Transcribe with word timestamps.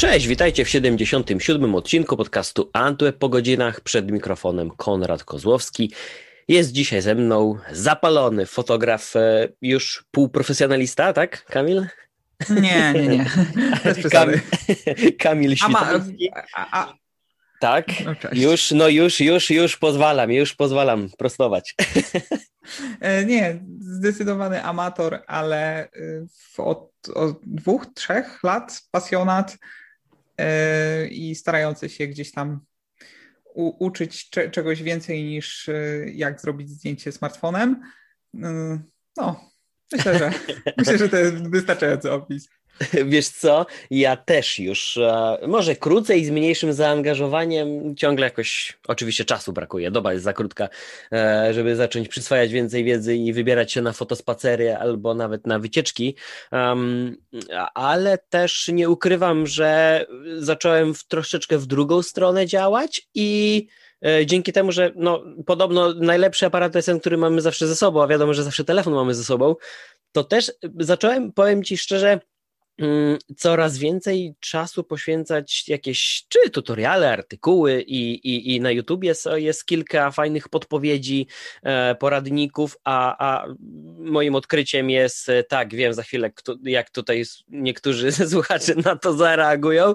Cześć, 0.00 0.26
witajcie 0.26 0.64
w 0.64 0.68
77. 0.68 1.74
odcinku 1.74 2.16
podcastu 2.16 2.70
Antweb 2.72 3.18
po 3.18 3.28
godzinach. 3.28 3.80
Przed 3.80 4.10
mikrofonem 4.10 4.70
Konrad 4.70 5.24
Kozłowski. 5.24 5.92
Jest 6.48 6.72
dzisiaj 6.72 7.02
ze 7.02 7.14
mną 7.14 7.58
zapalony 7.72 8.46
fotograf, 8.46 9.16
e, 9.16 9.48
już 9.62 10.04
półprofesjonalista, 10.10 11.12
tak, 11.12 11.44
Kamil? 11.44 11.86
Nie, 12.50 12.92
nie, 12.92 13.08
nie. 13.08 13.26
Kam, 14.10 14.30
Kamil 15.22 15.56
Świtowski. 15.60 16.30
A, 16.54 16.82
a, 16.82 16.94
tak, 17.60 17.86
no 18.04 18.14
już, 18.32 18.70
no 18.70 18.88
już, 18.88 19.20
już, 19.20 19.50
już 19.50 19.76
pozwalam, 19.76 20.32
już 20.32 20.54
pozwalam 20.54 21.08
prostować. 21.18 21.74
E, 23.00 23.24
nie, 23.24 23.60
zdecydowany 23.80 24.64
amator, 24.64 25.22
ale 25.26 25.88
y, 25.96 26.26
od, 26.58 26.90
od 27.14 27.40
dwóch, 27.46 27.86
trzech 27.94 28.42
lat 28.42 28.82
pasjonat 28.90 29.56
i 31.10 31.34
starający 31.34 31.88
się 31.88 32.06
gdzieś 32.06 32.32
tam 32.32 32.60
u, 33.54 33.84
uczyć 33.84 34.30
cze, 34.30 34.50
czegoś 34.50 34.82
więcej 34.82 35.24
niż 35.24 35.68
y, 35.68 36.12
jak 36.14 36.40
zrobić 36.40 36.70
zdjęcie 36.70 37.12
smartfonem. 37.12 37.82
Y, 38.34 38.38
no, 39.16 39.50
myślę, 39.92 40.18
że 40.18 40.32
myślę, 40.78 40.98
że 40.98 41.08
to 41.08 41.16
jest 41.16 41.50
wystarczający 41.50 42.12
opis. 42.12 42.48
Wiesz 43.12 43.28
co, 43.28 43.66
ja 43.90 44.16
też 44.16 44.58
już, 44.58 44.96
e, 44.96 45.38
może 45.46 45.76
krócej, 45.76 46.24
z 46.24 46.30
mniejszym 46.30 46.72
zaangażowaniem, 46.72 47.96
ciągle 47.96 48.26
jakoś, 48.26 48.78
oczywiście 48.88 49.24
czasu 49.24 49.52
brakuje, 49.52 49.90
doba 49.90 50.12
jest 50.12 50.24
za 50.24 50.32
krótka, 50.32 50.68
e, 51.12 51.54
żeby 51.54 51.76
zacząć 51.76 52.08
przyswajać 52.08 52.52
więcej 52.52 52.84
wiedzy 52.84 53.16
i 53.16 53.32
wybierać 53.32 53.72
się 53.72 53.82
na 53.82 53.92
fotospacery 53.92 54.76
albo 54.76 55.14
nawet 55.14 55.46
na 55.46 55.58
wycieczki, 55.58 56.16
ale 57.74 58.18
też 58.18 58.68
nie 58.68 58.90
ukrywam, 58.90 59.46
że 59.46 60.04
zacząłem 60.38 60.94
w, 60.94 61.04
troszeczkę 61.04 61.58
w 61.58 61.66
drugą 61.66 62.02
stronę 62.02 62.46
działać 62.46 63.08
i 63.14 63.66
e, 64.06 64.26
dzięki 64.26 64.52
temu, 64.52 64.72
że 64.72 64.92
no, 64.96 65.24
podobno 65.46 65.94
najlepszy 65.94 66.46
aparat 66.46 66.74
jest 66.74 66.86
ten, 66.86 67.00
który 67.00 67.16
mamy 67.16 67.40
zawsze 67.40 67.66
ze 67.66 67.76
sobą, 67.76 68.02
a 68.02 68.06
wiadomo, 68.06 68.34
że 68.34 68.42
zawsze 68.42 68.64
telefon 68.64 68.94
mamy 68.94 69.14
ze 69.14 69.24
sobą, 69.24 69.56
to 70.12 70.24
też 70.24 70.52
zacząłem, 70.78 71.32
powiem 71.32 71.64
Ci 71.64 71.78
szczerze, 71.78 72.20
coraz 73.36 73.78
więcej 73.78 74.34
czasu 74.40 74.84
poświęcać 74.84 75.68
jakieś 75.68 76.24
czy 76.28 76.50
tutoriale, 76.50 77.12
artykuły 77.12 77.82
i, 77.82 78.14
i, 78.14 78.54
i 78.54 78.60
na 78.60 78.70
YouTubie 78.70 79.14
jest 79.34 79.66
kilka 79.66 80.10
fajnych 80.10 80.48
podpowiedzi, 80.48 81.26
e, 81.62 81.94
poradników, 81.94 82.76
a, 82.84 83.16
a 83.28 83.46
moim 83.98 84.34
odkryciem 84.34 84.90
jest, 84.90 85.28
e, 85.28 85.44
tak, 85.44 85.74
wiem 85.74 85.94
za 85.94 86.02
chwilę, 86.02 86.30
jak 86.62 86.90
tutaj 86.90 87.24
niektórzy 87.48 88.12
słuchacze 88.30 88.74
na 88.74 88.96
to 88.96 89.12
zareagują, 89.12 89.94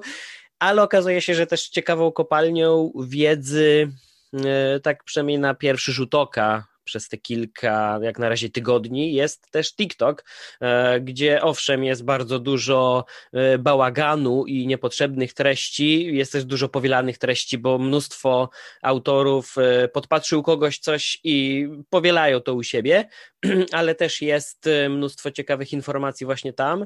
ale 0.60 0.84
okazuje 0.84 1.22
się, 1.22 1.36
że 1.36 1.48
też 1.48 1.70
ciekawą 1.70 2.12
kopalnią 2.12 2.92
wiedzy, 3.08 3.92
e, 4.34 4.80
tak 4.80 5.04
przynajmniej 5.04 5.40
na 5.40 5.54
pierwszy 5.54 5.92
rzut 5.92 6.16
oka, 6.16 6.75
przez 6.86 7.08
te 7.10 7.18
kilka, 7.18 8.00
jak 8.02 8.20
na 8.20 8.30
razie 8.30 8.50
tygodni, 8.50 9.14
jest 9.14 9.52
też 9.52 9.76
TikTok, 9.76 10.26
e, 10.62 11.00
gdzie 11.00 11.42
owszem 11.42 11.84
jest 11.84 12.04
bardzo 12.04 12.40
dużo 12.40 13.06
e, 13.34 13.58
bałaganu 13.58 14.46
i 14.46 14.68
niepotrzebnych 14.68 15.34
treści, 15.34 16.16
jest 16.16 16.32
też 16.32 16.46
dużo 16.46 16.70
powielanych 16.70 17.18
treści, 17.18 17.58
bo 17.58 17.78
mnóstwo 17.78 18.50
autorów 18.82 19.56
e, 19.58 19.88
podpatrzył 19.88 20.44
kogoś 20.44 20.80
coś 20.80 21.20
i 21.24 21.68
powielają 21.90 22.40
to 22.40 22.54
u 22.54 22.64
siebie, 22.64 23.08
ale 23.72 23.96
też 23.96 24.22
jest 24.22 24.70
mnóstwo 24.90 25.32
ciekawych 25.32 25.74
informacji 25.74 26.26
właśnie 26.26 26.54
tam 26.54 26.86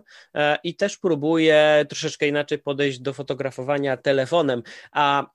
i 0.64 0.76
też 0.76 0.98
próbuję 0.98 1.86
troszeczkę 1.90 2.28
inaczej 2.28 2.60
podejść 2.60 3.00
do 3.00 3.14
fotografowania 3.14 3.98
telefonem, 3.98 4.64
a 4.92 5.26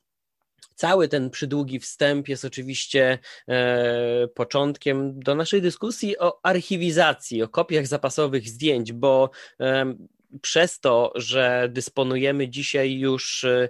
Cały 0.74 1.08
ten 1.08 1.30
przydługi 1.30 1.80
wstęp 1.80 2.28
jest 2.28 2.44
oczywiście 2.44 3.18
e, 3.48 4.28
początkiem 4.28 5.20
do 5.20 5.34
naszej 5.34 5.62
dyskusji 5.62 6.18
o 6.18 6.40
archiwizacji, 6.42 7.42
o 7.42 7.48
kopiach 7.48 7.86
zapasowych 7.86 8.48
zdjęć, 8.48 8.92
bo 8.92 9.30
e, 9.60 9.94
przez 10.42 10.80
to, 10.80 11.12
że 11.14 11.68
dysponujemy 11.72 12.48
dzisiaj 12.48 12.92
już 12.98 13.44
e, 13.44 13.68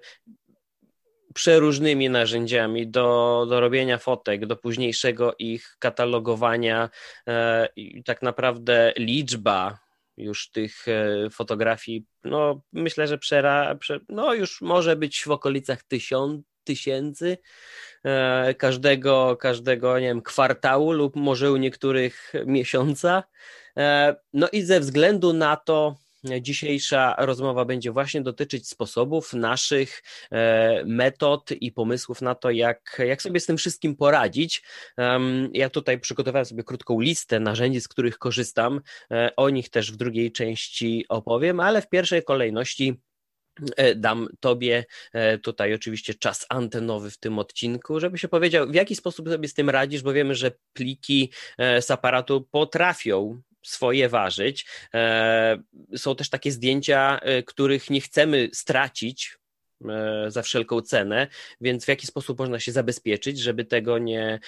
przeróżnymi 1.34 2.10
narzędziami 2.10 2.88
do, 2.88 3.46
do 3.48 3.60
robienia 3.60 3.98
fotek, 3.98 4.46
do 4.46 4.56
późniejszego 4.56 5.34
ich 5.38 5.76
katalogowania 5.78 6.90
e, 7.28 7.68
i 7.76 8.04
tak 8.04 8.22
naprawdę 8.22 8.92
liczba 8.96 9.78
już 10.16 10.50
tych 10.50 10.88
e, 10.88 11.30
fotografii, 11.30 12.04
no 12.24 12.60
myślę, 12.72 13.06
że 13.08 13.18
przera, 13.18 13.74
prze, 13.74 14.00
no 14.08 14.34
już 14.34 14.60
może 14.60 14.96
być 14.96 15.24
w 15.24 15.30
okolicach 15.30 15.82
tysiąc, 15.82 16.46
tysięcy 16.64 17.38
e, 18.04 18.54
każdego, 18.54 19.36
każdego 19.36 19.98
nie 19.98 20.06
wiem, 20.06 20.22
kwartału 20.22 20.92
lub 20.92 21.16
może 21.16 21.52
u 21.52 21.56
niektórych 21.56 22.32
miesiąca. 22.46 23.24
E, 23.76 24.16
no 24.32 24.48
i 24.52 24.62
ze 24.62 24.80
względu 24.80 25.32
na 25.32 25.56
to, 25.56 25.96
Dzisiejsza 26.40 27.14
rozmowa 27.18 27.64
będzie 27.64 27.92
właśnie 27.92 28.22
dotyczyć 28.22 28.68
sposobów, 28.68 29.32
naszych 29.32 30.02
e, 30.30 30.84
metod 30.84 31.50
i 31.52 31.72
pomysłów 31.72 32.22
na 32.22 32.34
to, 32.34 32.50
jak, 32.50 33.02
jak 33.06 33.22
sobie 33.22 33.40
z 33.40 33.46
tym 33.46 33.56
wszystkim 33.56 33.96
poradzić. 33.96 34.62
Ja 35.52 35.70
tutaj 35.70 36.00
przygotowałem 36.00 36.44
sobie 36.44 36.64
krótką 36.64 37.00
listę 37.00 37.40
narzędzi, 37.40 37.80
z 37.80 37.88
których 37.88 38.18
korzystam. 38.18 38.80
O 39.36 39.50
nich 39.50 39.70
też 39.70 39.92
w 39.92 39.96
drugiej 39.96 40.32
części 40.32 41.04
opowiem, 41.08 41.60
ale 41.60 41.82
w 41.82 41.88
pierwszej 41.88 42.24
kolejności 42.24 42.94
E, 42.94 43.13
dam 43.96 44.28
Tobie 44.40 44.84
e, 45.12 45.38
tutaj 45.38 45.74
oczywiście 45.74 46.14
czas 46.14 46.46
antenowy 46.48 47.10
w 47.10 47.18
tym 47.18 47.38
odcinku, 47.38 48.00
żeby 48.00 48.18
się 48.18 48.28
powiedział, 48.28 48.70
w 48.70 48.74
jaki 48.74 48.96
sposób 48.96 49.28
sobie 49.28 49.48
z 49.48 49.54
tym 49.54 49.70
radzisz, 49.70 50.02
bo 50.02 50.12
wiemy, 50.12 50.34
że 50.34 50.52
pliki 50.72 51.32
e, 51.58 51.82
z 51.82 51.90
aparatu 51.90 52.48
potrafią 52.50 53.42
swoje 53.62 54.08
ważyć. 54.08 54.66
Są 55.96 56.16
też 56.16 56.30
takie 56.30 56.52
zdjęcia, 56.52 57.20
których 57.46 57.90
nie 57.90 58.00
chcemy 58.00 58.48
stracić, 58.52 59.38
za 60.28 60.42
wszelką 60.42 60.80
cenę, 60.80 61.26
więc 61.60 61.84
w 61.84 61.88
jaki 61.88 62.06
sposób 62.06 62.38
można 62.38 62.60
się 62.60 62.72
zabezpieczyć, 62.72 63.38
żeby 63.38 63.64
tego 63.64 63.98
nie, 63.98 64.40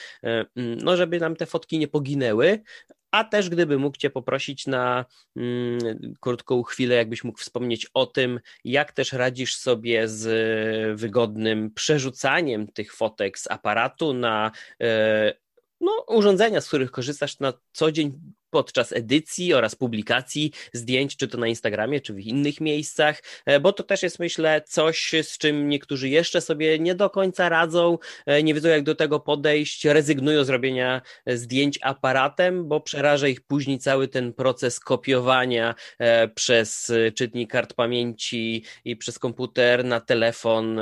no 0.55 0.97
żeby 0.97 1.21
nam 1.21 1.37
te 1.37 1.47
fotki 1.47 1.79
nie 1.79 1.89
poginęły, 1.89 2.63
a 3.11 3.25
też 3.25 3.51
gdyby 3.51 3.79
mógł 3.79 3.97
Cię 3.97 4.11
poprosić 4.11 4.67
na 4.67 5.05
mm, 5.37 5.79
krótką 6.21 6.63
chwilę, 6.63 6.95
jakbyś 6.95 7.25
mógł 7.25 7.39
wspomnieć 7.39 7.87
o 7.95 8.07
tym, 8.07 8.41
jak 8.65 8.93
też 8.93 9.13
radzisz 9.13 9.57
sobie 9.57 10.09
z 10.09 11.01
wygodnym 11.01 11.71
przerzucaniem 11.75 12.67
tych 12.67 12.95
fotek 12.95 13.39
z 13.39 13.51
aparatu 13.51 14.15
na 14.15 14.51
e, 14.83 15.33
no, 15.81 16.05
urządzenia, 16.09 16.61
z 16.61 16.69
których 16.69 16.91
korzystasz 16.91 17.41
na 17.41 17.53
co 17.73 17.93
dzień 17.93 18.21
podczas 18.51 18.93
edycji 18.93 19.55
oraz 19.55 19.75
publikacji 19.75 20.53
zdjęć, 20.73 21.17
czy 21.17 21.29
to 21.29 21.39
na 21.39 21.47
Instagramie, 21.47 22.01
czy 22.01 22.15
w 22.15 22.21
innych 22.21 22.61
miejscach, 22.61 23.23
e, 23.47 23.61
bo 23.61 23.73
to 23.73 23.83
też 23.83 24.03
jest, 24.03 24.19
myślę, 24.19 24.63
coś, 24.67 25.13
z 25.23 25.39
czym 25.39 25.69
niektórzy 25.69 26.09
jeszcze 26.09 26.41
sobie 26.41 26.79
nie 26.79 26.95
do 26.95 27.11
końca 27.11 27.49
radzą, 27.49 27.99
e, 28.27 28.43
nie 28.43 28.55
wiedzą, 28.55 28.69
jak 28.69 28.83
do 28.83 28.95
tego 28.95 29.21
podejść, 29.21 29.85
rezygnują 29.85 30.45
z 30.45 30.49
robienia 30.49 31.03
zdjęć 31.27 31.79
aparatem, 31.83 32.69
bo 32.69 32.81
przeraża 32.81 33.29
ich 33.29 33.41
później 33.41 33.79
cały 33.79 34.09
ten 34.09 34.33
proces 34.33 34.81
kopiowania 34.81 35.75
e, 35.99 36.29
przez 36.29 36.93
czytnik 37.15 37.51
kart 37.51 37.75
pamięci 37.75 38.65
i 38.85 38.97
przez 38.97 39.19
komputer 39.19 39.85
na 39.85 40.01
telefon, 40.01 40.81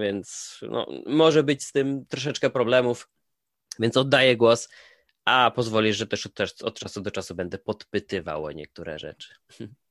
więc 0.00 0.58
no, 0.70 0.86
może 1.06 1.42
być 1.42 1.64
z 1.64 1.72
tym 1.72 2.06
troszeczkę 2.06 2.50
problemów. 2.50 3.08
Więc 3.78 3.96
oddaję 3.96 4.36
głos 4.36 4.68
a 5.28 5.50
pozwolisz, 5.50 5.96
że 5.96 6.06
też 6.06 6.26
od, 6.26 6.62
od, 6.62 6.78
czasu 6.78 7.00
do 7.00 7.10
czasu 7.10 7.34
będę 7.34 7.58
podpytywał 7.58 8.44
o 8.44 8.52
niektóre 8.52 8.98
rzeczy. 8.98 9.34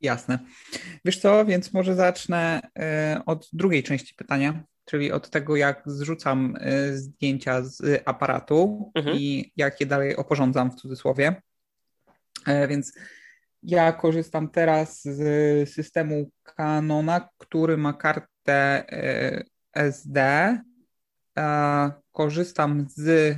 Jasne. 0.02 0.40
Wiesz 1.06 1.20
co, 1.20 1.46
więc 1.46 1.74
może 1.74 1.96
zacznę 1.96 2.62
e, 2.80 3.22
od 3.26 3.50
drugiej 3.54 3.84
części 3.84 4.16
pytania, 4.16 4.64
czyli 4.86 5.12
od 5.12 5.30
tego, 5.30 5.56
jak 5.56 5.84
zrzucam 5.86 6.56
e, 6.60 6.94
zdjęcia 6.94 7.64
z 7.64 8.02
aparatu 8.06 8.92
mhm. 8.96 9.18
i 9.18 9.52
jak 9.56 9.80
je 9.80 9.86
dalej 9.86 10.16
oporządzam 10.16 10.72
w 10.72 10.76
cudzysłowie. 10.76 11.42
E, 12.46 12.68
więc 12.68 12.94
ja 13.64 13.92
korzystam 13.92 14.50
teraz 14.50 15.02
z 15.04 15.70
systemu 15.70 16.32
Canona, 16.44 17.30
który 17.38 17.78
ma 17.78 17.94
kartę 17.94 18.86
SD. 19.74 20.58
Korzystam 22.12 22.86
z 22.90 23.38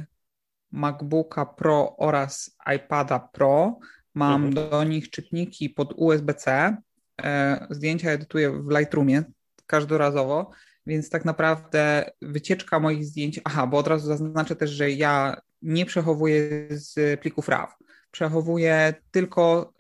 MacBooka 0.72 1.46
Pro 1.46 1.98
oraz 1.98 2.58
iPada 2.76 3.20
Pro. 3.20 3.80
Mam 4.14 4.46
mhm. 4.46 4.70
do 4.70 4.84
nich 4.84 5.10
czytniki 5.10 5.70
pod 5.70 5.94
USB-C. 5.96 6.78
E, 7.22 7.68
zdjęcia 7.70 8.12
edytuję 8.12 8.52
w 8.52 8.70
Lightroomie 8.70 9.24
każdorazowo, 9.66 10.52
więc 10.86 11.10
tak 11.10 11.26
naprawdę 11.26 12.12
wycieczka 12.22 12.80
moich 12.80 13.06
zdjęć. 13.06 13.40
Aha, 13.44 13.68
bo 13.68 13.78
od 13.78 13.88
razu 13.88 14.08
zaznaczę 14.08 14.56
też, 14.56 14.70
że 14.70 14.92
ja 14.92 15.42
nie 15.62 15.86
przechowuję 15.86 16.68
z 16.72 17.20
plików 17.22 17.50
RAW. 17.50 17.70
Przechowuję 18.12 18.94
tylko. 19.12 19.74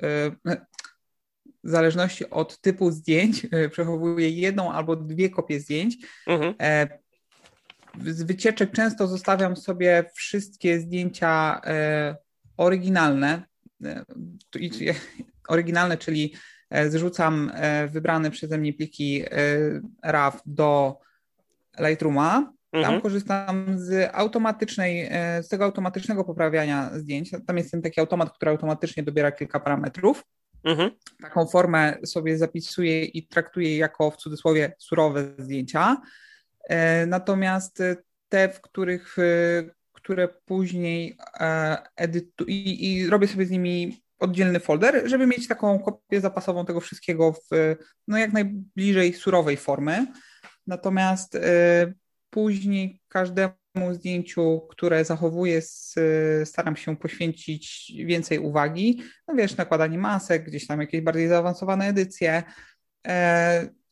E, 0.45 0.57
w 1.63 1.69
zależności 1.69 2.30
od 2.30 2.62
typu 2.62 2.91
zdjęć 2.91 3.47
przechowuję 3.71 4.30
jedną 4.30 4.71
albo 4.71 4.95
dwie 4.95 5.30
kopie 5.30 5.59
zdjęć. 5.59 5.97
Mhm. 6.27 6.56
Z 8.06 8.24
wycieczek 8.24 8.71
często 8.71 9.07
zostawiam 9.07 9.56
sobie 9.56 10.03
wszystkie 10.15 10.80
zdjęcia 10.80 11.62
oryginalne. 12.57 13.44
Oryginalne, 15.47 15.97
czyli 15.97 16.33
zrzucam 16.89 17.51
wybrane 17.88 18.31
przeze 18.31 18.57
mnie 18.57 18.74
pliki 18.74 19.24
RAW 20.03 20.41
do 20.45 21.00
Lightrooma 21.80 22.53
tam 22.71 22.83
mhm. 22.83 23.01
korzystam 23.01 23.65
z 23.80 24.09
automatycznej, 24.13 25.07
e, 25.12 25.44
z 25.44 25.47
tego 25.47 25.65
automatycznego 25.65 26.24
poprawiania 26.24 26.89
zdjęć. 26.94 27.31
Tam 27.47 27.57
jest 27.57 27.71
ten 27.71 27.81
taki 27.81 28.00
automat, 28.00 28.33
który 28.33 28.51
automatycznie 28.51 29.03
dobiera 29.03 29.31
kilka 29.31 29.59
parametrów. 29.59 30.24
Mhm. 30.63 30.91
Taką 31.21 31.47
formę 31.47 31.97
sobie 32.06 32.38
zapisuję 32.38 33.06
i 33.06 33.27
traktuję 33.27 33.77
jako 33.77 34.12
w 34.12 34.18
cudzysłowie 34.18 34.74
surowe 34.80 35.27
zdjęcia. 35.38 35.97
E, 36.63 37.06
natomiast 37.06 37.83
te, 38.29 38.50
w 38.50 38.61
których, 38.61 39.19
e, 39.19 39.23
które 39.91 40.27
później 40.27 41.17
edytuję 41.95 42.56
i, 42.56 42.94
i 42.94 43.07
robię 43.07 43.27
sobie 43.27 43.45
z 43.45 43.51
nimi 43.51 44.03
oddzielny 44.19 44.59
folder, 44.59 45.01
żeby 45.06 45.27
mieć 45.27 45.47
taką 45.47 45.79
kopię 45.79 46.21
zapasową 46.21 46.65
tego 46.65 46.79
wszystkiego 46.79 47.33
w 47.33 47.75
no, 48.07 48.17
jak 48.17 48.33
najbliżej 48.33 49.13
surowej 49.13 49.57
formy. 49.57 50.07
Natomiast 50.67 51.38
Później 52.29 53.01
każdemu 53.07 53.53
zdjęciu, 53.91 54.67
które 54.69 55.05
zachowuję, 55.05 55.62
staram 56.45 56.75
się 56.75 56.97
poświęcić 56.97 57.94
więcej 58.05 58.39
uwagi. 58.39 59.03
No 59.27 59.35
wiesz, 59.35 59.57
nakładanie 59.57 59.97
masek, 59.97 60.45
gdzieś 60.45 60.67
tam 60.67 60.81
jakieś 60.81 61.01
bardziej 61.01 61.27
zaawansowane 61.27 61.88
edycje. 61.88 62.44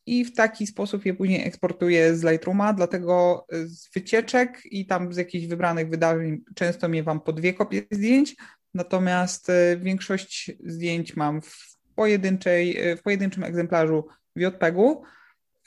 I 0.08 0.24
w 0.24 0.34
taki 0.34 0.66
sposób 0.66 1.06
je 1.06 1.14
później 1.14 1.46
eksportuję 1.46 2.16
z 2.16 2.22
Lightrooma, 2.22 2.72
dlatego 2.72 3.46
z 3.50 3.94
wycieczek 3.94 4.62
i 4.64 4.86
tam 4.86 5.12
z 5.12 5.16
jakichś 5.16 5.46
wybranych 5.46 5.88
wydarzeń 5.88 6.44
często 6.54 6.88
miewam 6.88 7.20
po 7.20 7.32
dwie 7.32 7.54
kopie 7.54 7.82
zdjęć, 7.90 8.36
natomiast 8.74 9.50
e, 9.50 9.76
większość 9.76 10.52
zdjęć 10.64 11.16
mam 11.16 11.42
w, 11.42 11.78
pojedynczej, 11.94 12.76
e, 12.76 12.96
w 12.96 13.02
pojedynczym 13.02 13.44
egzemplarzu 13.44 14.06
w 14.36 14.40
JPEG-u. 14.40 15.02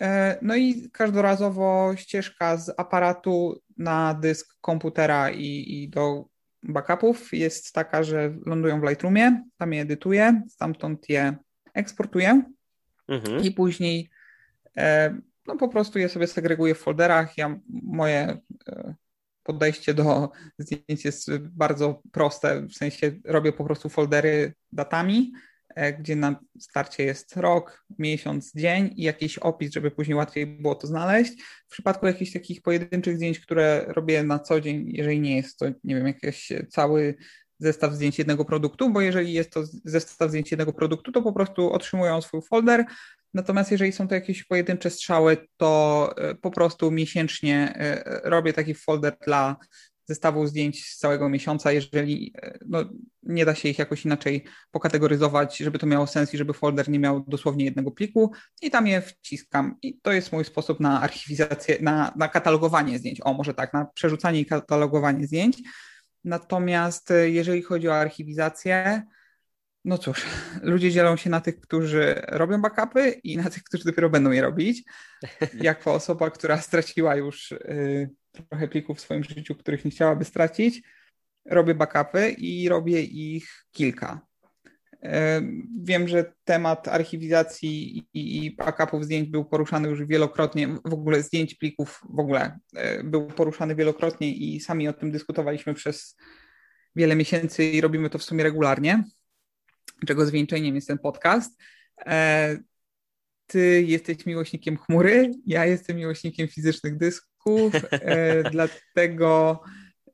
E, 0.02 0.38
no 0.42 0.56
i 0.56 0.90
każdorazowo 0.92 1.94
ścieżka 1.96 2.58
z 2.58 2.74
aparatu 2.78 3.62
na 3.78 4.14
dysk 4.14 4.56
komputera 4.62 5.30
i, 5.30 5.66
i 5.68 5.90
do 5.90 6.26
backupów 6.64 7.34
jest 7.34 7.74
taka, 7.74 8.04
że 8.04 8.34
lądują 8.46 8.82
w 8.82 8.84
Lightroomie, 8.84 9.44
tam 9.58 9.74
je 9.74 9.82
edytuję, 9.82 10.42
stamtąd 10.50 11.10
je 11.10 11.36
eksportuję 11.74 12.44
mhm. 13.08 13.44
i 13.44 13.52
później 13.52 14.10
no 15.48 15.58
po 15.58 15.70
prostu 15.70 16.00
je 16.00 16.10
sobie 16.10 16.28
segreguję 16.28 16.76
w 16.76 16.80
folderach. 16.80 17.38
Ja, 17.38 17.60
moje 17.84 18.38
e, 18.68 18.96
podejście 19.44 19.94
do 19.94 20.30
zdjęć 20.58 21.06
jest 21.06 21.38
bardzo 21.38 22.02
proste, 22.12 22.62
w 22.62 22.74
sensie 22.74 23.12
robię 23.26 23.52
po 23.52 23.64
prostu 23.64 23.90
foldery 23.90 24.54
datami, 24.72 25.32
E, 25.76 25.94
gdzie 25.94 26.16
na 26.16 26.40
starcie 26.60 27.04
jest 27.04 27.38
rok, 27.38 27.86
miesiąc, 28.00 28.54
dzień 28.56 28.94
i 28.96 29.04
jakiś 29.04 29.38
opis, 29.38 29.72
żeby 29.72 29.92
później 29.92 30.16
łatwiej 30.16 30.48
było 30.48 30.76
to 30.76 30.88
znaleźć. 30.88 31.42
W 31.68 31.72
przypadku 31.72 32.08
jakichś 32.08 32.34
takich 32.34 32.62
pojedynczych 32.62 33.16
zdjęć, 33.16 33.40
które 33.40 33.86
robię 33.88 34.24
na 34.24 34.40
co 34.40 34.62
dzień, 34.62 34.86
jeżeli 34.88 35.20
nie 35.20 35.36
jest 35.36 35.60
to, 35.60 35.66
nie 35.84 35.96
wiem, 35.96 36.08
jakiś 36.08 36.52
cały 36.70 37.16
zestaw 37.60 37.94
zdjęć 37.94 38.20
jednego 38.20 38.46
produktu, 38.46 38.90
bo 38.90 39.02
jeżeli 39.02 39.34
jest 39.34 39.52
to 39.52 39.64
zestaw 39.86 40.30
zdjęć 40.30 40.52
jednego 40.52 40.74
produktu, 40.74 41.12
to 41.12 41.22
po 41.22 41.34
prostu 41.34 41.74
otrzymują 41.74 42.22
swój 42.22 42.42
folder. 42.42 42.86
Natomiast 43.34 43.72
jeżeli 43.72 43.92
są 43.92 44.08
to 44.08 44.16
jakieś 44.16 44.44
pojedyncze 44.44 44.90
strzały, 44.90 45.38
to 45.58 46.14
e, 46.18 46.36
po 46.36 46.52
prostu 46.52 46.92
miesięcznie 46.92 47.74
e, 47.76 48.22
robię 48.24 48.54
taki 48.54 48.74
folder 48.74 49.18
dla 49.26 49.56
zestawu 50.12 50.48
zdjęć 50.48 50.86
z 50.86 50.98
całego 50.98 51.30
miesiąca, 51.30 51.72
jeżeli 51.72 52.34
e, 52.42 52.58
no, 52.68 52.86
nie 53.24 53.46
da 53.46 53.56
się 53.56 53.70
ich 53.70 53.80
jakoś 53.80 54.06
inaczej 54.06 54.44
pokategoryzować, 54.72 55.58
żeby 55.58 55.80
to 55.80 55.88
miało 55.88 56.08
sens 56.08 56.34
i 56.34 56.38
żeby 56.38 56.54
folder 56.54 56.90
nie 56.90 57.00
miał 57.00 57.26
dosłownie 57.28 57.66
jednego 57.66 57.92
pliku 57.92 58.32
i 58.62 58.72
tam 58.72 58.88
je 58.88 59.02
wciskam. 59.02 59.76
I 59.82 60.00
to 60.02 60.12
jest 60.12 60.32
mój 60.32 60.46
sposób 60.46 60.80
na 60.80 61.02
archiwizację, 61.02 61.78
na, 61.82 62.14
na 62.16 62.28
katalogowanie 62.28 63.00
zdjęć. 63.00 63.20
O, 63.24 63.34
może 63.34 63.54
tak, 63.54 63.74
na 63.74 63.86
przerzucanie 63.86 64.40
i 64.40 64.46
katalogowanie 64.46 65.28
zdjęć. 65.28 65.58
Natomiast 66.24 67.12
e, 67.12 67.30
jeżeli 67.30 67.62
chodzi 67.62 67.88
o 67.88 67.96
archiwizację, 67.96 69.04
no 69.86 69.98
cóż, 69.98 70.26
ludzie 70.62 70.92
dzielą 70.92 71.16
się 71.18 71.30
na 71.30 71.42
tych, 71.42 71.60
którzy 71.60 72.22
robią 72.28 72.62
backupy 72.62 73.10
i 73.24 73.38
na 73.38 73.50
tych, 73.50 73.64
którzy 73.64 73.84
dopiero 73.84 74.10
będą 74.10 74.32
je 74.32 74.42
robić. 74.42 74.84
Jako 75.54 75.94
osoba, 75.94 76.30
która 76.30 76.58
straciła 76.58 77.16
już 77.16 77.52
y, 77.52 78.10
trochę 78.50 78.68
plików 78.68 78.98
w 78.98 79.02
swoim 79.02 79.24
życiu, 79.24 79.56
których 79.56 79.86
nie 79.86 79.92
chciałaby 79.92 80.26
stracić, 80.26 80.82
robię 81.46 81.76
backupy 81.76 82.30
i 82.30 82.70
robię 82.70 83.02
ich 83.02 83.66
kilka. 83.72 84.22
Wiem, 85.82 86.08
że 86.08 86.34
temat 86.44 86.88
archiwizacji 86.88 88.04
i 88.14 88.56
backupów 88.56 89.06
zdjęć 89.06 89.30
był 89.30 89.46
poruszany 89.46 89.90
już 89.90 90.06
wielokrotnie, 90.06 90.68
w 90.86 90.94
ogóle 90.94 91.24
zdjęć 91.24 91.56
plików 91.56 92.02
w 92.10 92.20
ogóle 92.20 92.60
e, 92.76 93.04
był 93.04 93.28
poruszany 93.28 93.76
wielokrotnie 93.76 94.34
i 94.34 94.60
sami 94.60 94.88
o 94.88 94.94
tym 94.94 95.12
dyskutowaliśmy 95.12 95.74
przez 95.74 96.18
wiele 96.96 97.16
miesięcy 97.16 97.66
i 97.66 97.82
robimy 97.82 98.10
to 98.10 98.18
w 98.18 98.24
sumie 98.24 98.44
regularnie, 98.44 99.04
czego 100.08 100.26
zwieńczeniem 100.26 100.76
jest 100.76 100.88
ten 100.88 100.98
podcast. 100.98 101.58
E, 102.06 102.58
ty 103.48 103.84
jesteś 103.88 104.26
miłośnikiem 104.26 104.78
chmury, 104.78 105.32
ja 105.46 105.66
jestem 105.66 105.98
miłośnikiem 105.98 106.48
fizycznych 106.48 106.98
dysków, 106.98 107.74
e, 107.92 108.44
dlatego 108.52 109.62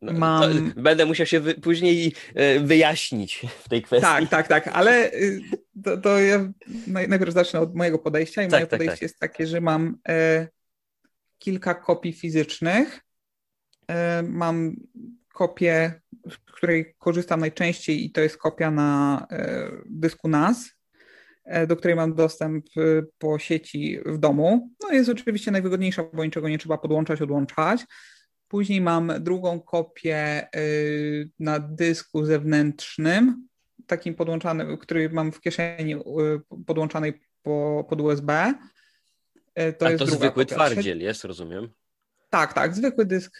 no, 0.02 0.14
mam... 0.14 0.72
Będę 0.76 1.06
musiał 1.06 1.26
się 1.26 1.40
wy, 1.40 1.56
później 1.56 2.14
e, 2.36 2.60
wyjaśnić 2.60 3.46
w 3.64 3.70
tej 3.70 3.82
kwestii. 3.82 4.08
Tak, 4.08 4.30
tak, 4.30 4.48
tak, 4.48 4.68
ale 4.68 5.14
y, 5.14 5.42
to, 5.84 5.98
to 5.98 6.20
ja 6.20 6.50
najpierw 6.88 7.34
zacznę 7.34 7.60
od 7.60 7.76
mojego 7.76 8.00
podejścia 8.00 8.44
i 8.44 8.46
tak, 8.46 8.52
moje 8.52 8.62
tak, 8.62 8.70
podejście 8.70 8.96
tak. 8.96 9.02
jest 9.02 9.20
takie, 9.20 9.48
że 9.48 9.62
mam 9.62 9.98
e, 10.10 10.48
kilka 11.40 11.76
kopii 11.76 12.14
fizycznych, 12.14 13.02
e, 13.88 14.24
mam 14.24 14.76
kopię, 15.38 16.02
z 16.30 16.38
której 16.38 16.96
korzystam 16.98 17.40
najczęściej 17.40 18.06
i 18.06 18.12
to 18.12 18.22
jest 18.22 18.38
kopia 18.38 18.72
na 18.72 19.28
e, 19.32 19.72
dysku 19.86 20.28
NAS, 20.28 20.78
E, 21.48 21.68
do 21.68 21.76
której 21.76 21.96
mam 21.96 22.16
dostęp 22.16 22.66
e, 22.78 22.82
po 23.18 23.40
sieci 23.40 24.00
w 24.06 24.18
domu. 24.18 24.70
No 24.84 24.92
jest 24.92 25.10
oczywiście 25.10 25.52
najwygodniejsza, 25.52 26.04
bo 26.14 26.26
niczego 26.26 26.50
nie 26.50 26.58
trzeba 26.58 26.78
podłączać, 26.78 27.22
odłączać. 27.22 27.86
Później 28.48 28.82
mam 28.82 29.14
drugą 29.20 29.60
kopię 29.60 30.48
na 31.40 31.60
dysku 31.60 32.26
zewnętrznym, 32.26 33.48
takim 33.88 34.16
podłączanym, 34.16 34.78
który 34.78 35.10
mam 35.10 35.32
w 35.32 35.42
kieszeni 35.42 35.96
podłączanej 36.66 37.22
po, 37.42 37.86
pod 37.90 38.02
USB. 38.02 38.54
To 39.78 39.86
A 39.86 39.90
jest 39.90 40.00
to 40.00 40.06
zwykły 40.06 40.46
kopia. 40.46 40.56
twardziel 40.56 41.00
jest, 41.00 41.26
rozumiem? 41.26 41.70
Tak, 42.30 42.54
tak, 42.54 42.76
zwykły 42.76 43.06
dysk, 43.06 43.40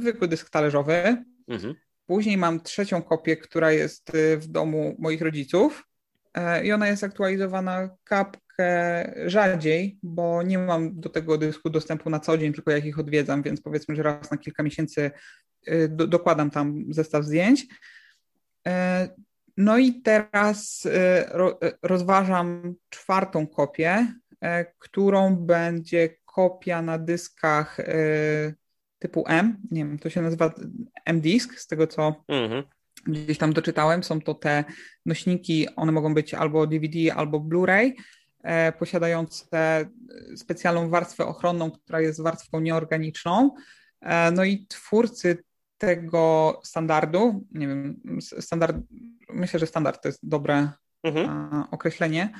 zwykły 0.00 0.28
dysk 0.28 0.50
talerzowy. 0.50 1.24
Mhm. 1.48 1.74
Później 2.06 2.36
mam 2.36 2.60
trzecią 2.60 3.02
kopię, 3.02 3.36
która 3.36 3.72
jest 3.72 4.12
w 4.38 4.46
domu 4.46 4.96
moich 4.98 5.22
rodziców. 5.22 5.86
E, 6.36 6.66
i 6.66 6.72
ona 6.72 6.88
jest 6.88 7.04
aktualizowana 7.04 7.90
kapkę 8.04 9.12
rzadziej, 9.26 9.98
bo 10.02 10.42
nie 10.42 10.58
mam 10.58 11.00
do 11.00 11.08
tego 11.08 11.38
dysku 11.38 11.70
dostępu 11.70 12.10
na 12.10 12.20
co 12.20 12.38
dzień, 12.38 12.52
tylko 12.52 12.70
jak 12.70 12.84
ich 12.84 12.98
odwiedzam, 12.98 13.42
więc 13.42 13.60
powiedzmy, 13.60 13.96
że 13.96 14.02
raz 14.02 14.30
na 14.30 14.36
kilka 14.36 14.62
miesięcy 14.62 15.10
e, 15.66 15.88
do, 15.88 16.06
dokładam 16.06 16.50
tam 16.50 16.84
zestaw 16.90 17.24
zdjęć. 17.24 17.66
E, 18.66 19.08
no 19.56 19.78
i 19.78 20.02
teraz 20.02 20.88
rozważam 21.82 22.74
czwartą 22.88 23.46
kopię, 23.46 24.06
którą 24.78 25.36
będzie 25.36 26.16
kopia 26.36 26.82
na 26.82 26.98
dyskach 26.98 27.76
typu 28.98 29.24
M, 29.26 29.56
nie 29.70 29.84
wiem, 29.84 29.98
to 29.98 30.10
się 30.10 30.22
nazywa 30.22 30.54
M-Disk, 31.04 31.58
z 31.58 31.66
tego 31.66 31.86
co 31.86 32.24
mhm 32.28 32.62
gdzieś 33.06 33.38
tam 33.38 33.52
doczytałem, 33.52 34.04
są 34.04 34.20
to 34.20 34.34
te 34.34 34.64
nośniki, 35.06 35.68
one 35.76 35.92
mogą 35.92 36.14
być 36.14 36.34
albo 36.34 36.66
DVD, 36.66 37.14
albo 37.14 37.40
Blu-ray, 37.40 37.92
e, 38.42 38.72
posiadające 38.72 39.86
specjalną 40.36 40.90
warstwę 40.90 41.26
ochronną, 41.26 41.70
która 41.70 42.00
jest 42.00 42.22
warstwą 42.22 42.60
nieorganiczną. 42.60 43.54
E, 44.00 44.30
no 44.30 44.44
i 44.44 44.66
twórcy 44.66 45.44
tego 45.78 46.60
standardu, 46.64 47.46
nie 47.52 47.68
wiem, 47.68 48.00
standard, 48.20 48.76
myślę, 49.28 49.60
że 49.60 49.66
standard 49.66 50.02
to 50.02 50.08
jest 50.08 50.28
dobre 50.28 50.68
mhm. 51.02 51.64
Określenie, 51.70 52.32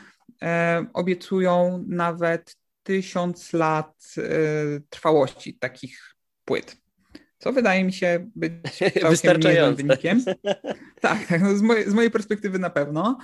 e, 0.42 0.86
obiecują 0.92 1.84
nawet 1.88 2.56
tysiąc 2.86 3.52
lat 3.52 4.14
e, 4.18 4.20
trwałości 4.90 5.54
takich 5.54 6.14
płyt 6.44 6.76
co 7.38 7.52
wydaje 7.52 7.84
mi 7.84 7.92
się 7.92 8.30
być 8.36 8.52
wystarczającym 9.10 9.86
wynikiem. 9.86 10.24
Tak, 11.00 11.26
tak 11.26 11.42
no 11.42 11.56
z, 11.56 11.62
mojej, 11.62 11.90
z, 11.90 11.94
mojej, 11.94 12.10
perspektywy 12.10 12.58
na 12.58 12.70
pewno. 12.70 13.18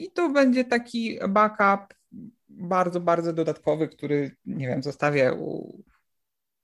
I 0.00 0.10
to 0.14 0.28
będzie 0.28 0.64
taki 0.64 1.18
backup 1.28 1.94
bardzo, 2.48 3.00
bardzo 3.00 3.32
dodatkowy, 3.32 3.88
który, 3.88 4.36
nie 4.46 4.66
wiem, 4.66 4.82
zostawię 4.82 5.32
u, 5.32 5.82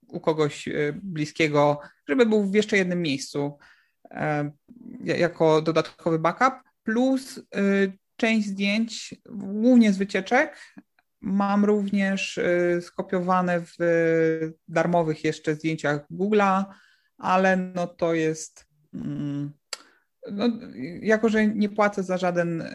u 0.07 0.19
kogoś 0.19 0.69
bliskiego, 0.93 1.79
żeby 2.07 2.25
był 2.25 2.45
w 2.45 2.55
jeszcze 2.55 2.77
jednym 2.77 3.01
miejscu 3.01 3.57
jako 5.03 5.61
dodatkowy 5.61 6.19
backup, 6.19 6.53
plus 6.83 7.41
część 8.15 8.47
zdjęć, 8.47 9.15
głównie 9.25 9.93
z 9.93 9.97
wycieczek, 9.97 10.75
mam 11.23 11.65
również 11.65 12.39
skopiowane 12.81 13.61
w 13.61 13.75
darmowych 14.67 15.23
jeszcze 15.23 15.55
zdjęciach 15.55 16.05
Google'a, 16.11 16.65
ale 17.17 17.57
no 17.57 17.87
to 17.87 18.13
jest 18.13 18.65
mm, 18.93 19.53
no, 20.31 20.49
jako, 21.01 21.29
że 21.29 21.47
nie 21.47 21.69
płacę 21.69 22.03
za 22.03 22.17
żaden 22.17 22.61
y, 22.61 22.67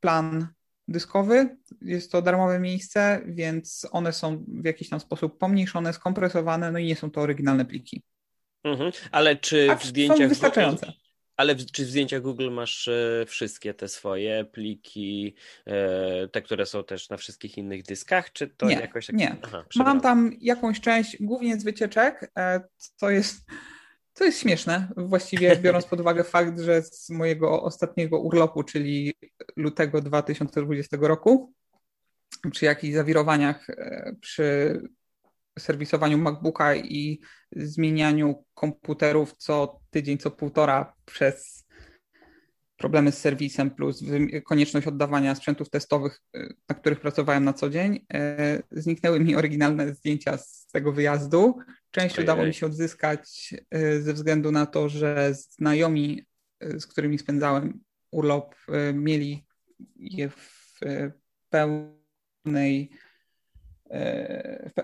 plan 0.00 0.46
dyskowy, 0.88 1.56
jest 1.82 2.12
to 2.12 2.22
darmowe 2.22 2.60
miejsce, 2.60 3.20
więc 3.26 3.86
one 3.90 4.12
są 4.12 4.44
w 4.48 4.64
jakiś 4.64 4.88
tam 4.88 5.00
sposób 5.00 5.38
pomniejszone, 5.38 5.92
skompresowane, 5.92 6.72
no 6.72 6.78
i 6.78 6.86
nie 6.86 6.96
są 6.96 7.10
to 7.10 7.20
oryginalne 7.20 7.64
pliki. 7.64 8.02
Mhm. 8.64 8.92
Ale 9.10 9.36
czy 9.36 9.68
w 9.80 9.84
zdjęciach... 9.84 10.18
Są 10.18 10.28
wystarczające. 10.28 10.92
Ale 11.38 11.54
w, 11.54 11.66
czy 11.66 11.84
w 11.84 11.88
zdjęciach 11.88 12.22
Google 12.22 12.50
masz 12.50 12.88
e, 12.88 13.24
wszystkie 13.26 13.74
te 13.74 13.88
swoje 13.88 14.44
pliki, 14.44 15.34
e, 15.66 16.28
te, 16.28 16.42
które 16.42 16.66
są 16.66 16.84
też 16.84 17.08
na 17.08 17.16
wszystkich 17.16 17.58
innych 17.58 17.82
dyskach, 17.82 18.32
czy 18.32 18.48
to 18.48 18.66
nie, 18.66 18.74
jakoś... 18.74 19.06
Tak... 19.06 19.16
Nie, 19.16 19.36
Aha, 19.42 19.64
mam 19.76 20.00
tam 20.00 20.32
jakąś 20.40 20.80
część, 20.80 21.16
głównie 21.20 21.60
z 21.60 21.64
wycieczek, 21.64 22.30
e, 22.38 22.60
co 22.96 23.10
jest 23.10 23.40
to 24.12 24.24
jest 24.24 24.40
śmieszne, 24.40 24.88
właściwie 24.96 25.56
biorąc 25.62 25.84
pod 25.84 26.00
uwagę 26.00 26.24
fakt, 26.24 26.60
że 26.60 26.82
z 26.82 27.10
mojego 27.10 27.62
ostatniego 27.62 28.20
urlopu, 28.20 28.62
czyli 28.62 29.14
lutego 29.56 30.00
2020 30.00 30.96
roku, 31.00 31.52
przy 32.50 32.64
jakichś 32.64 32.94
zawirowaniach 32.94 33.66
przy 34.20 34.80
serwisowaniu 35.58 36.18
MacBooka 36.18 36.76
i 36.76 37.20
zmienianiu 37.52 38.44
komputerów 38.54 39.36
co 39.36 39.80
tydzień, 39.90 40.18
co 40.18 40.30
półtora 40.30 40.92
przez 41.04 41.68
problemy 42.78 43.12
z 43.12 43.18
serwisem 43.18 43.70
plus 43.70 44.04
konieczność 44.44 44.86
oddawania 44.86 45.34
sprzętów 45.34 45.70
testowych, 45.70 46.20
y, 46.36 46.54
na 46.68 46.74
których 46.74 47.00
pracowałem 47.00 47.44
na 47.44 47.52
co 47.52 47.70
dzień, 47.70 47.94
y, 47.94 48.62
zniknęły 48.70 49.20
mi 49.20 49.36
oryginalne 49.36 49.94
zdjęcia 49.94 50.38
z 50.38 50.66
tego 50.72 50.92
wyjazdu. 50.92 51.58
Część 51.90 52.14
Ojej. 52.14 52.24
udało 52.24 52.46
mi 52.46 52.54
się 52.54 52.66
odzyskać 52.66 53.54
y, 53.74 54.02
ze 54.02 54.12
względu 54.12 54.52
na 54.52 54.66
to, 54.66 54.88
że 54.88 55.34
znajomi, 55.34 56.24
z 56.60 56.86
którymi 56.86 57.18
spędzałem 57.18 57.80
urlop, 58.10 58.54
mieli 58.94 59.46
je 59.96 60.30
w 60.30 60.80
pełnej 61.50 62.90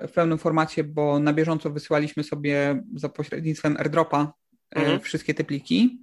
w 0.09 0.13
pełnym 0.15 0.39
formacie, 0.39 0.85
bo 0.85 1.19
na 1.19 1.33
bieżąco 1.33 1.71
wysyłaliśmy 1.71 2.25
sobie 2.25 2.83
za 2.95 3.09
pośrednictwem 3.09 3.77
AirDropa 3.77 4.33
mhm. 4.71 5.01
wszystkie 5.01 5.35
te 5.35 5.45
pliki. 5.45 5.99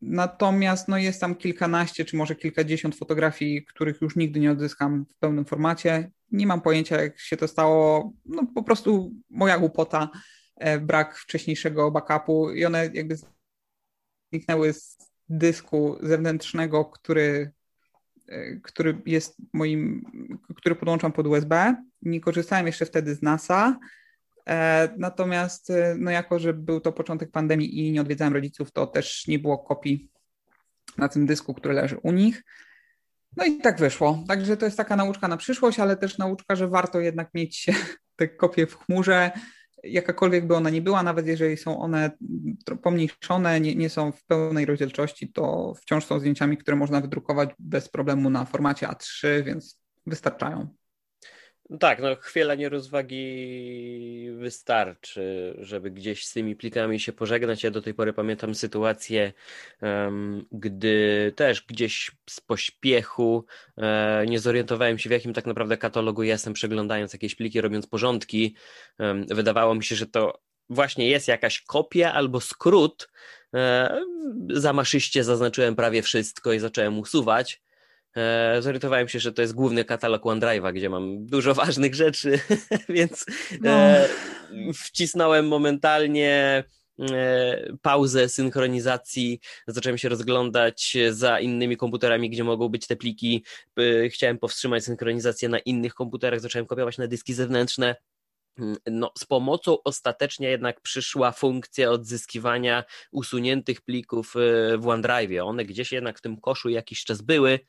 Natomiast 0.00 0.88
no, 0.88 0.98
jest 0.98 1.20
tam 1.20 1.34
kilkanaście 1.34 2.04
czy 2.04 2.16
może 2.16 2.34
kilkadziesiąt 2.34 2.96
fotografii, 2.96 3.64
których 3.64 4.00
już 4.00 4.16
nigdy 4.16 4.40
nie 4.40 4.50
odzyskam 4.50 5.06
w 5.10 5.18
pełnym 5.18 5.44
formacie. 5.44 6.10
Nie 6.32 6.46
mam 6.46 6.60
pojęcia, 6.60 7.02
jak 7.02 7.20
się 7.20 7.36
to 7.36 7.48
stało. 7.48 8.12
No 8.24 8.46
po 8.54 8.62
prostu 8.62 9.12
moja 9.30 9.58
głupota, 9.58 10.10
e, 10.56 10.78
brak 10.80 11.16
wcześniejszego 11.16 11.90
backupu 11.90 12.50
i 12.50 12.64
one 12.64 12.90
jakby 12.94 13.16
zniknęły 14.32 14.72
z 14.72 14.98
dysku 15.28 15.98
zewnętrznego, 16.02 16.84
który, 16.84 17.22
e, 17.32 17.52
który 18.62 19.02
jest 19.06 19.36
moim, 19.52 20.04
który 20.56 20.74
podłączam 20.74 21.12
pod 21.12 21.26
USB. 21.26 21.76
Nie 22.02 22.20
korzystałem 22.20 22.66
jeszcze 22.66 22.86
wtedy 22.86 23.14
z 23.14 23.22
NASA. 23.22 23.78
E, 24.48 24.88
natomiast, 24.96 25.70
e, 25.70 25.96
no 25.98 26.10
jako, 26.10 26.38
że 26.38 26.52
był 26.52 26.80
to 26.80 26.92
początek 26.92 27.30
pandemii 27.30 27.78
i 27.78 27.92
nie 27.92 28.00
odwiedzałem 28.00 28.34
rodziców, 28.34 28.72
to 28.72 28.86
też 28.86 29.26
nie 29.26 29.38
było 29.38 29.58
kopii 29.58 30.10
na 30.98 31.08
tym 31.08 31.26
dysku, 31.26 31.54
który 31.54 31.74
leży 31.74 31.96
u 32.02 32.12
nich. 32.12 32.44
No 33.36 33.44
i 33.44 33.60
tak 33.60 33.78
wyszło. 33.78 34.24
Także 34.28 34.56
to 34.56 34.64
jest 34.64 34.76
taka 34.76 34.96
nauczka 34.96 35.28
na 35.28 35.36
przyszłość, 35.36 35.80
ale 35.80 35.96
też 35.96 36.18
nauczka, 36.18 36.56
że 36.56 36.68
warto 36.68 37.00
jednak 37.00 37.34
mieć 37.34 37.66
te 38.16 38.28
kopie 38.28 38.66
w 38.66 38.78
chmurze, 38.78 39.30
jakakolwiek 39.84 40.46
by 40.46 40.56
ona 40.56 40.70
nie 40.70 40.82
była, 40.82 41.02
nawet 41.02 41.26
jeżeli 41.26 41.56
są 41.56 41.80
one 41.80 42.10
pomniejszone, 42.82 43.60
nie, 43.60 43.74
nie 43.74 43.88
są 43.88 44.12
w 44.12 44.24
pełnej 44.24 44.66
rozdzielczości, 44.66 45.32
to 45.32 45.74
wciąż 45.74 46.04
są 46.04 46.20
zdjęciami, 46.20 46.56
które 46.56 46.76
można 46.76 47.00
wydrukować 47.00 47.50
bez 47.58 47.88
problemu 47.88 48.30
na 48.30 48.44
formacie 48.44 48.86
A3, 48.86 49.44
więc 49.44 49.80
wystarczają. 50.06 50.77
No 51.70 51.78
tak, 51.78 52.00
no 52.02 52.16
chwila 52.16 52.54
nierozwagi 52.54 54.30
wystarczy, 54.38 55.56
żeby 55.58 55.90
gdzieś 55.90 56.26
z 56.26 56.32
tymi 56.32 56.56
plikami 56.56 57.00
się 57.00 57.12
pożegnać. 57.12 57.62
Ja 57.62 57.70
do 57.70 57.82
tej 57.82 57.94
pory 57.94 58.12
pamiętam 58.12 58.54
sytuację, 58.54 59.32
um, 59.82 60.46
gdy 60.52 61.32
też 61.36 61.62
gdzieś 61.62 62.10
z 62.30 62.40
pośpiechu 62.40 63.44
um, 63.76 63.86
nie 64.26 64.40
zorientowałem 64.40 64.98
się, 64.98 65.08
w 65.08 65.12
jakim 65.12 65.32
tak 65.32 65.46
naprawdę 65.46 65.76
katalogu 65.76 66.22
jestem, 66.22 66.52
przeglądając 66.52 67.12
jakieś 67.12 67.34
pliki, 67.34 67.60
robiąc 67.60 67.86
porządki. 67.86 68.54
Um, 68.98 69.26
wydawało 69.26 69.74
mi 69.74 69.84
się, 69.84 69.96
że 69.96 70.06
to 70.06 70.40
właśnie 70.70 71.08
jest 71.08 71.28
jakaś 71.28 71.62
kopia 71.62 72.12
albo 72.12 72.40
skrót. 72.40 73.08
E, 73.54 74.00
zamaszyście 74.50 75.24
zaznaczyłem 75.24 75.76
prawie 75.76 76.02
wszystko 76.02 76.52
i 76.52 76.58
zacząłem 76.58 76.98
usuwać. 76.98 77.62
E, 78.16 78.62
zorientowałem 78.62 79.08
się, 79.08 79.20
że 79.20 79.32
to 79.32 79.42
jest 79.42 79.54
główny 79.54 79.84
katalog 79.84 80.22
OneDrive'a, 80.22 80.72
gdzie 80.72 80.90
mam 80.90 81.26
dużo 81.26 81.54
ważnych 81.54 81.94
rzeczy, 81.94 82.40
więc 82.88 83.26
no. 83.60 83.70
e, 83.70 84.08
wcisnąłem 84.74 85.48
momentalnie 85.48 86.64
e, 87.00 87.72
pauzę 87.82 88.28
synchronizacji, 88.28 89.40
zacząłem 89.66 89.98
się 89.98 90.08
rozglądać 90.08 90.96
za 91.10 91.40
innymi 91.40 91.76
komputerami, 91.76 92.30
gdzie 92.30 92.44
mogą 92.44 92.68
być 92.68 92.86
te 92.86 92.96
pliki. 92.96 93.44
Chciałem 94.10 94.38
powstrzymać 94.38 94.84
synchronizację 94.84 95.48
na 95.48 95.58
innych 95.58 95.94
komputerach, 95.94 96.40
zacząłem 96.40 96.66
kopiować 96.66 96.98
na 96.98 97.06
dyski 97.06 97.34
zewnętrzne. 97.34 97.96
Mm, 98.58 98.76
no, 98.86 99.12
z 99.18 99.24
pomocą 99.24 99.82
ostatecznie 99.82 100.48
jednak 100.48 100.80
przyszła 100.80 101.32
funkcja 101.32 101.90
odzyskiwania 101.90 102.84
usuniętych 103.12 103.80
plików 103.80 104.34
w 104.78 104.88
OneDrive. 104.88 105.42
One 105.42 105.64
gdzieś 105.64 105.92
jednak 105.92 106.18
w 106.18 106.22
tym 106.22 106.40
koszu 106.40 106.68
jakiś 106.68 107.04
czas 107.04 107.22
były, 107.22 107.60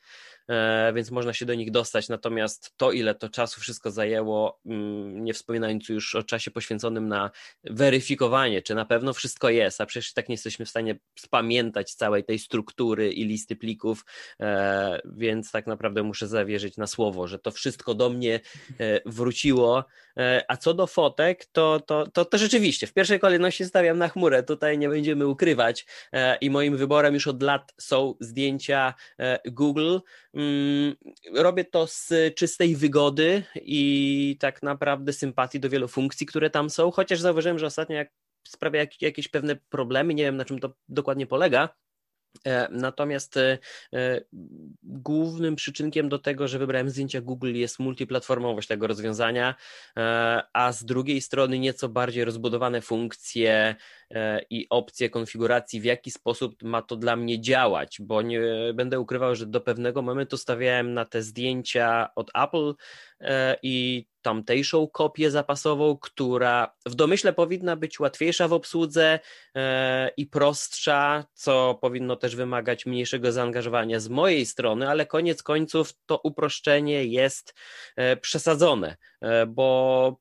więc 0.94 1.10
można 1.10 1.32
się 1.32 1.46
do 1.46 1.54
nich 1.54 1.70
dostać. 1.70 2.08
Natomiast 2.08 2.74
to, 2.76 2.92
ile 2.92 3.14
to 3.14 3.28
czasu 3.28 3.60
wszystko 3.60 3.90
zajęło, 3.90 4.60
mm, 4.66 5.24
nie 5.24 5.34
wspominając 5.34 5.88
już 5.88 6.14
o 6.14 6.22
czasie 6.22 6.50
poświęconym 6.50 7.08
na 7.08 7.30
weryfikowanie, 7.64 8.62
czy 8.62 8.74
na 8.74 8.84
pewno 8.84 9.12
wszystko 9.12 9.50
jest, 9.50 9.80
a 9.80 9.86
przecież 9.86 10.12
tak 10.12 10.28
nie 10.28 10.32
jesteśmy 10.32 10.66
w 10.66 10.68
stanie 10.68 10.98
spamiętać 11.18 11.94
całej 11.94 12.24
tej 12.24 12.38
struktury 12.38 13.12
i 13.12 13.24
listy 13.24 13.56
plików, 13.56 14.04
e, 14.40 15.00
więc 15.04 15.50
tak 15.50 15.66
naprawdę 15.66 16.02
muszę 16.02 16.28
zawierzyć 16.28 16.76
na 16.76 16.86
słowo, 16.86 17.28
że 17.28 17.38
to 17.38 17.50
wszystko 17.50 17.94
do 17.94 18.10
mnie 18.10 18.40
e, 18.80 19.00
wróciło. 19.06 19.84
A 20.48 20.56
co 20.56 20.74
do 20.74 20.86
fotek, 20.86 21.46
to, 21.52 21.80
to, 21.86 22.06
to, 22.06 22.24
to 22.24 22.38
rzeczywiście 22.38 22.86
w 22.86 22.92
pierwszej 22.92 23.20
kolejności 23.20 23.64
stawiam 23.64 23.98
na 23.98 24.08
chmurę, 24.08 24.42
tutaj 24.42 24.78
nie 24.78 24.88
będziemy 24.88 25.26
ukrywać 25.26 25.86
i 26.40 26.50
moim 26.50 26.76
wyborem 26.76 27.14
już 27.14 27.26
od 27.26 27.42
lat 27.42 27.74
są 27.78 28.14
zdjęcia 28.20 28.94
Google. 29.46 29.98
Mm, 30.40 30.94
robię 31.34 31.64
to 31.64 31.86
z 31.86 32.12
czystej 32.34 32.76
wygody 32.76 33.42
i 33.62 34.36
tak 34.40 34.62
naprawdę 34.62 35.12
sympatii 35.12 35.60
do 35.60 35.70
wielu 35.70 35.88
funkcji, 35.88 36.26
które 36.26 36.50
tam 36.50 36.70
są, 36.70 36.90
chociaż 36.90 37.20
zauważyłem, 37.20 37.58
że 37.58 37.66
ostatnio 37.66 37.96
jak 37.96 38.12
sprawia 38.48 38.86
jakieś 39.00 39.28
pewne 39.28 39.56
problemy, 39.56 40.14
nie 40.14 40.24
wiem 40.24 40.36
na 40.36 40.44
czym 40.44 40.60
to 40.60 40.74
dokładnie 40.88 41.26
polega, 41.26 41.68
natomiast 42.70 43.36
e, 43.36 43.58
e, 43.94 44.20
głównym 44.82 45.56
przyczynkiem 45.56 46.08
do 46.08 46.18
tego, 46.18 46.48
że 46.48 46.58
wybrałem 46.58 46.90
zdjęcia 46.90 47.20
Google 47.20 47.54
jest 47.54 47.78
multiplatformowość 47.78 48.68
tego 48.68 48.86
rozwiązania, 48.86 49.54
a 50.52 50.72
z 50.72 50.84
drugiej 50.84 51.20
strony 51.20 51.58
nieco 51.58 51.88
bardziej 51.88 52.24
rozbudowane 52.24 52.80
funkcje 52.80 53.76
i 54.50 54.66
opcje 54.70 55.10
konfiguracji, 55.10 55.80
w 55.80 55.84
jaki 55.84 56.10
sposób 56.10 56.62
ma 56.62 56.82
to 56.82 56.96
dla 56.96 57.16
mnie 57.16 57.40
działać, 57.40 57.96
bo 58.00 58.22
nie 58.22 58.40
będę 58.74 59.00
ukrywał, 59.00 59.34
że 59.34 59.46
do 59.46 59.60
pewnego 59.60 60.02
momentu 60.02 60.36
stawiałem 60.36 60.94
na 60.94 61.04
te 61.04 61.22
zdjęcia 61.22 62.08
od 62.14 62.30
Apple 62.34 62.74
i 63.62 64.06
tamtejszą 64.22 64.88
kopię 64.88 65.30
zapasową, 65.30 65.98
która 65.98 66.74
w 66.86 66.94
domyśle 66.94 67.32
powinna 67.32 67.76
być 67.76 68.00
łatwiejsza 68.00 68.48
w 68.48 68.52
obsłudze 68.52 69.20
e, 69.54 70.10
i 70.16 70.26
prostsza, 70.26 71.24
co 71.34 71.78
powinno 71.80 72.16
też 72.16 72.36
wymagać 72.36 72.86
mniejszego 72.86 73.32
zaangażowania 73.32 74.00
z 74.00 74.08
mojej 74.08 74.46
strony, 74.46 74.88
ale 74.88 75.06
koniec 75.06 75.42
końców 75.42 75.92
to 76.06 76.20
uproszczenie 76.24 77.04
jest 77.04 77.54
e, 77.96 78.16
przesadzone, 78.16 78.96
e, 79.20 79.46
bo 79.46 80.16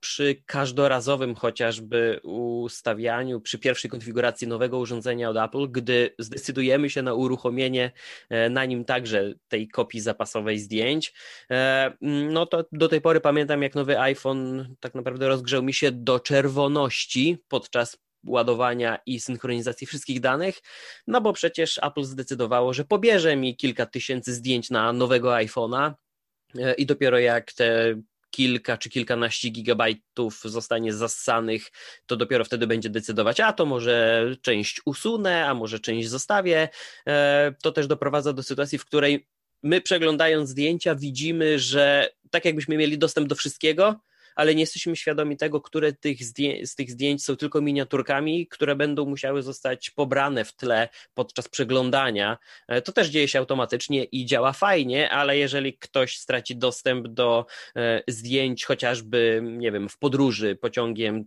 przy 0.00 0.42
każdorazowym 0.46 1.34
chociażby 1.34 2.20
ustawianiu, 2.22 3.40
przy 3.40 3.58
pierwszej 3.58 3.90
konfiguracji 3.90 4.48
nowego 4.48 4.78
urządzenia 4.78 5.30
od 5.30 5.36
Apple, 5.36 5.70
gdy 5.70 6.14
zdecydujemy 6.18 6.90
się 6.90 7.02
na 7.02 7.14
uruchomienie 7.14 7.92
e, 8.30 8.50
na 8.50 8.64
nim 8.64 8.84
także 8.84 9.34
tej 9.48 9.68
kopii 9.68 10.00
zapasowej 10.00 10.58
zdjęć, 10.58 11.14
e, 11.50 11.92
no 12.30 12.46
to 12.46 12.64
do 12.72 12.88
tej 12.88 13.00
pory 13.00 13.20
pamiętam, 13.20 13.62
jak 13.62 13.74
nowy 13.74 14.00
iPhone 14.00 14.74
tak 14.80 14.94
naprawdę 14.94 15.28
rozgrzał 15.28 15.62
mi 15.62 15.74
się 15.74 15.92
do 15.92 16.20
czerwoności 16.20 17.38
podczas 17.48 17.96
ładowania 18.26 18.98
i 19.06 19.20
synchronizacji 19.20 19.86
wszystkich 19.86 20.20
danych, 20.20 20.60
no 21.06 21.20
bo 21.20 21.32
przecież 21.32 21.80
Apple 21.82 22.04
zdecydowało, 22.04 22.72
że 22.72 22.84
pobierze 22.84 23.36
mi 23.36 23.56
kilka 23.56 23.86
tysięcy 23.86 24.34
zdjęć 24.34 24.70
na 24.70 24.92
nowego 24.92 25.30
iPhone'a 25.30 25.92
e, 26.58 26.74
i 26.74 26.86
dopiero 26.86 27.18
jak 27.18 27.52
te 27.52 27.94
kilka 28.30 28.78
czy 28.78 28.90
kilkanaście 28.90 29.48
gigabajtów 29.48 30.40
zostanie 30.44 30.92
zassanych, 30.92 31.70
to 32.06 32.16
dopiero 32.16 32.44
wtedy 32.44 32.66
będzie 32.66 32.90
decydować, 32.90 33.40
a 33.40 33.52
to 33.52 33.66
może 33.66 34.26
część 34.42 34.80
usunę, 34.84 35.46
a 35.46 35.54
może 35.54 35.80
część 35.80 36.08
zostawię. 36.08 36.68
E, 37.06 37.54
to 37.62 37.72
też 37.72 37.86
doprowadza 37.86 38.32
do 38.32 38.42
sytuacji, 38.42 38.78
w 38.78 38.84
której 38.84 39.28
my 39.62 39.80
przeglądając 39.80 40.50
zdjęcia 40.50 40.94
widzimy, 40.94 41.58
że 41.58 42.08
tak 42.30 42.44
jakbyśmy 42.44 42.76
mieli 42.76 42.98
dostęp 42.98 43.28
do 43.28 43.34
wszystkiego, 43.34 44.00
ale 44.38 44.54
nie 44.54 44.60
jesteśmy 44.60 44.96
świadomi 44.96 45.36
tego, 45.36 45.60
które 45.60 45.92
tych 45.92 46.18
z 46.62 46.74
tych 46.74 46.90
zdjęć 46.90 47.24
są 47.24 47.36
tylko 47.36 47.60
miniaturkami, 47.60 48.46
które 48.46 48.76
będą 48.76 49.04
musiały 49.06 49.42
zostać 49.42 49.90
pobrane 49.90 50.44
w 50.44 50.52
tle 50.52 50.88
podczas 51.14 51.48
przeglądania. 51.48 52.38
E, 52.68 52.82
to 52.82 52.92
też 52.92 53.08
dzieje 53.08 53.28
się 53.28 53.38
automatycznie 53.38 54.04
i 54.04 54.26
działa 54.26 54.52
fajnie, 54.52 55.10
ale 55.10 55.38
jeżeli 55.38 55.78
ktoś 55.78 56.16
straci 56.16 56.56
dostęp 56.56 57.08
do 57.08 57.46
e, 57.76 58.02
zdjęć, 58.08 58.64
chociażby, 58.64 59.42
nie 59.44 59.72
wiem, 59.72 59.88
w 59.88 59.98
podróży 59.98 60.56
pociągiem, 60.56 61.24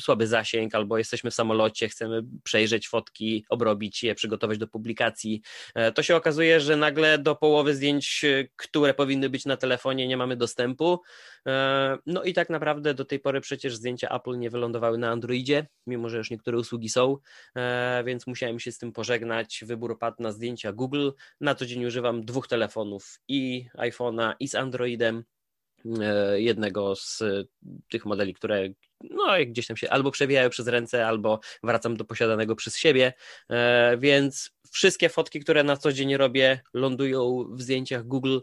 słaby 0.00 0.26
zasięg, 0.26 0.74
albo 0.74 0.98
jesteśmy 0.98 1.30
w 1.30 1.34
samolocie, 1.34 1.88
chcemy 1.88 2.22
przejrzeć 2.42 2.88
fotki, 2.88 3.44
obrobić 3.48 4.02
je, 4.02 4.14
przygotować 4.14 4.58
do 4.58 4.66
publikacji, 4.66 5.42
e, 5.74 5.92
to 5.92 6.02
się 6.02 6.16
okazuje, 6.16 6.60
że 6.60 6.76
nagle 6.76 7.18
do 7.18 7.34
połowy 7.34 7.74
zdjęć, 7.74 8.24
które 8.56 8.94
powinny 8.94 9.28
być 9.28 9.46
na 9.46 9.56
telefonie, 9.56 10.08
nie 10.08 10.16
mamy 10.16 10.36
dostępu. 10.36 11.00
No 12.06 12.22
i 12.22 12.33
tak 12.34 12.50
naprawdę 12.50 12.94
do 12.94 13.04
tej 13.04 13.20
pory 13.20 13.40
przecież 13.40 13.76
zdjęcia 13.76 14.08
Apple 14.08 14.38
nie 14.38 14.50
wylądowały 14.50 14.98
na 14.98 15.10
Androidzie, 15.10 15.66
mimo 15.86 16.08
że 16.08 16.18
już 16.18 16.30
niektóre 16.30 16.58
usługi 16.58 16.88
są, 16.88 17.16
e, 17.56 18.02
więc 18.06 18.26
musiałem 18.26 18.60
się 18.60 18.72
z 18.72 18.78
tym 18.78 18.92
pożegnać. 18.92 19.64
Wybór 19.66 19.98
padł 19.98 20.22
na 20.22 20.32
zdjęcia 20.32 20.72
Google. 20.72 21.10
Na 21.40 21.54
co 21.54 21.66
dzień 21.66 21.84
używam 21.84 22.24
dwóch 22.24 22.48
telefonów 22.48 23.20
i 23.28 23.66
iPhone'a 23.78 24.34
i 24.40 24.48
z 24.48 24.54
Androidem 24.54 25.24
e, 26.00 26.40
jednego 26.40 26.96
z 26.96 27.22
tych 27.90 28.06
modeli, 28.06 28.34
które 28.34 28.68
no, 29.10 29.24
gdzieś 29.46 29.66
tam 29.66 29.76
się 29.76 29.90
albo 29.90 30.10
przewijają 30.10 30.50
przez 30.50 30.68
ręce, 30.68 31.06
albo 31.06 31.40
wracam 31.62 31.96
do 31.96 32.04
posiadanego 32.04 32.56
przez 32.56 32.76
siebie, 32.76 33.12
e, 33.50 33.96
więc 33.98 34.50
wszystkie 34.70 35.08
fotki, 35.08 35.40
które 35.40 35.64
na 35.64 35.76
co 35.76 35.92
dzień 35.92 36.16
robię, 36.16 36.60
lądują 36.74 37.44
w 37.50 37.62
zdjęciach 37.62 38.06
Google 38.06 38.38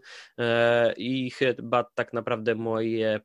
i 0.98 1.32
chyba 1.32 1.84
tak 1.84 2.14
naprawdę 2.14 2.56
moje 2.56 3.20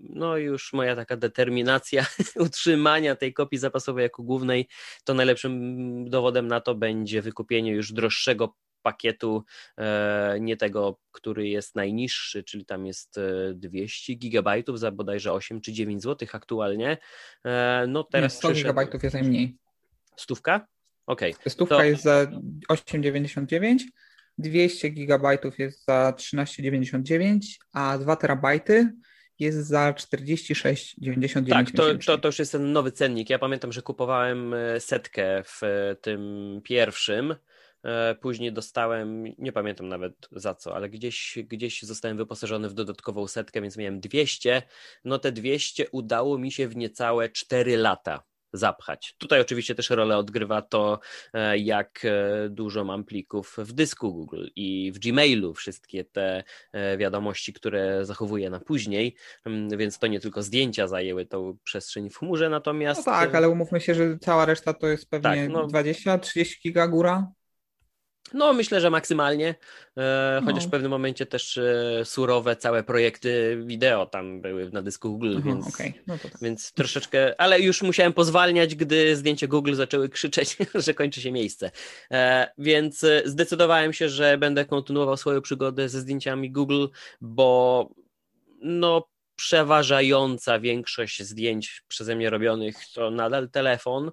no 0.00 0.36
już 0.36 0.72
moja 0.72 0.96
taka 0.96 1.16
determinacja 1.16 2.06
utrzymania 2.46 3.16
tej 3.16 3.34
kopii 3.34 3.58
zapasowej 3.58 4.02
jako 4.02 4.22
głównej, 4.22 4.68
to 5.04 5.14
najlepszym 5.14 6.10
dowodem 6.10 6.48
na 6.48 6.60
to 6.60 6.74
będzie 6.74 7.22
wykupienie 7.22 7.72
już 7.72 7.92
droższego 7.92 8.54
pakietu, 8.82 9.44
e, 9.78 10.36
nie 10.40 10.56
tego, 10.56 10.98
który 11.12 11.48
jest 11.48 11.74
najniższy, 11.74 12.44
czyli 12.44 12.64
tam 12.66 12.86
jest 12.86 13.20
200 13.54 14.12
e, 14.12 14.16
gigabajtów 14.16 14.78
za 14.78 14.90
bodajże 14.90 15.32
8 15.32 15.60
czy 15.60 15.72
9 15.72 16.02
zł 16.02 16.28
aktualnie. 16.32 16.98
E, 17.44 17.84
no 17.88 18.04
teraz 18.04 18.32
nie, 18.32 18.38
100 18.38 18.48
przyszedł... 18.48 18.64
gigabajtów 18.64 19.02
jest 19.02 19.14
najmniej. 19.14 19.56
Stówka? 20.16 20.66
Okej. 21.06 21.32
Okay. 21.34 21.50
Stówka 21.50 21.76
to... 21.76 21.84
jest 21.84 22.02
za 22.02 22.26
8,99 22.72 23.78
200 24.38 24.88
gigabajtów 24.88 25.58
jest 25.58 25.84
za 25.84 26.12
13,99, 26.16 27.38
a 27.72 27.98
2 27.98 28.16
terabajty 28.16 28.92
jest 29.38 29.58
za 29.58 29.92
46,99. 29.92 31.48
Tak, 31.48 31.70
to, 31.70 31.94
to, 32.06 32.18
to 32.18 32.28
już 32.28 32.38
jest 32.38 32.52
ten 32.52 32.72
nowy 32.72 32.92
cennik. 32.92 33.30
Ja 33.30 33.38
pamiętam, 33.38 33.72
że 33.72 33.82
kupowałem 33.82 34.54
e, 34.54 34.80
setkę 34.80 35.42
w 35.44 35.62
e, 35.62 35.96
tym 35.96 36.60
pierwszym. 36.64 37.34
E, 37.84 38.14
później 38.14 38.52
dostałem, 38.52 39.24
nie 39.38 39.52
pamiętam 39.52 39.88
nawet 39.88 40.28
za 40.32 40.54
co, 40.54 40.76
ale 40.76 40.88
gdzieś, 40.88 41.38
gdzieś 41.48 41.82
zostałem 41.82 42.16
wyposażony 42.16 42.68
w 42.68 42.74
dodatkową 42.74 43.28
setkę, 43.28 43.62
więc 43.62 43.76
miałem 43.76 44.00
200. 44.00 44.62
No 45.04 45.18
te 45.18 45.32
200 45.32 45.90
udało 45.90 46.38
mi 46.38 46.52
się 46.52 46.68
w 46.68 46.76
niecałe 46.76 47.28
4 47.28 47.76
lata 47.76 48.22
zapchać. 48.54 49.14
Tutaj 49.18 49.40
oczywiście 49.40 49.74
też 49.74 49.90
rolę 49.90 50.16
odgrywa 50.16 50.62
to, 50.62 51.00
e, 51.32 51.58
jak 51.58 52.00
e, 52.04 52.48
dużo 52.48 52.84
mam 52.84 53.04
plików 53.04 53.56
w 53.58 53.72
dysku 53.72 54.12
Google 54.12 54.46
i 54.56 54.92
w 54.94 54.98
Gmailu, 54.98 55.54
wszystkie 55.54 56.04
te 56.04 56.44
e, 56.72 56.96
wiadomości, 56.96 57.52
które 57.52 58.04
zachowuję 58.04 58.50
na 58.50 58.60
później, 58.60 59.16
mm, 59.44 59.78
więc 59.78 59.98
to 59.98 60.06
nie 60.06 60.20
tylko 60.20 60.42
zdjęcia 60.42 60.88
zajęły 60.88 61.26
tą 61.26 61.56
przestrzeń 61.64 62.10
w 62.10 62.18
chmurze, 62.18 62.48
natomiast... 62.48 63.06
No 63.06 63.12
tak, 63.12 63.34
ale 63.34 63.48
umówmy 63.48 63.80
się, 63.80 63.94
że 63.94 64.18
cała 64.18 64.44
reszta 64.44 64.74
to 64.74 64.86
jest 64.86 65.10
pewnie 65.10 65.30
tak, 65.30 65.48
no... 65.48 65.66
20-30 65.66 66.62
giga 66.62 66.88
góra. 66.88 67.32
No, 68.32 68.52
myślę, 68.52 68.80
że 68.80 68.90
maksymalnie, 68.90 69.54
e, 69.96 70.42
chociaż 70.44 70.62
no. 70.62 70.68
w 70.68 70.70
pewnym 70.70 70.90
momencie 70.90 71.26
też 71.26 71.58
e, 71.58 72.04
surowe 72.04 72.56
całe 72.56 72.82
projekty 72.82 73.62
wideo 73.66 74.06
tam 74.06 74.40
były 74.40 74.70
na 74.70 74.82
dysku 74.82 75.10
Google, 75.10 75.34
Aha, 75.38 75.42
więc, 75.46 75.68
okay. 75.68 75.92
no 76.06 76.18
tak. 76.18 76.32
więc 76.42 76.72
troszeczkę, 76.72 77.40
ale 77.40 77.60
już 77.60 77.82
musiałem 77.82 78.12
pozwalniać, 78.12 78.74
gdy 78.74 79.16
zdjęcia 79.16 79.46
Google 79.46 79.74
zaczęły 79.74 80.08
krzyczeć, 80.08 80.56
że 80.74 80.94
kończy 80.94 81.20
się 81.20 81.32
miejsce. 81.32 81.70
E, 82.10 82.52
więc 82.58 83.06
zdecydowałem 83.24 83.92
się, 83.92 84.08
że 84.08 84.38
będę 84.38 84.64
kontynuował 84.64 85.16
swoją 85.16 85.40
przygodę 85.40 85.88
ze 85.88 86.00
zdjęciami 86.00 86.50
Google, 86.50 86.86
bo 87.20 87.88
no 88.62 89.08
przeważająca 89.36 90.60
większość 90.60 91.22
zdjęć 91.22 91.82
przeze 91.88 92.16
mnie 92.16 92.30
robionych 92.30 92.76
to 92.94 93.10
nadal 93.10 93.50
telefon 93.50 94.10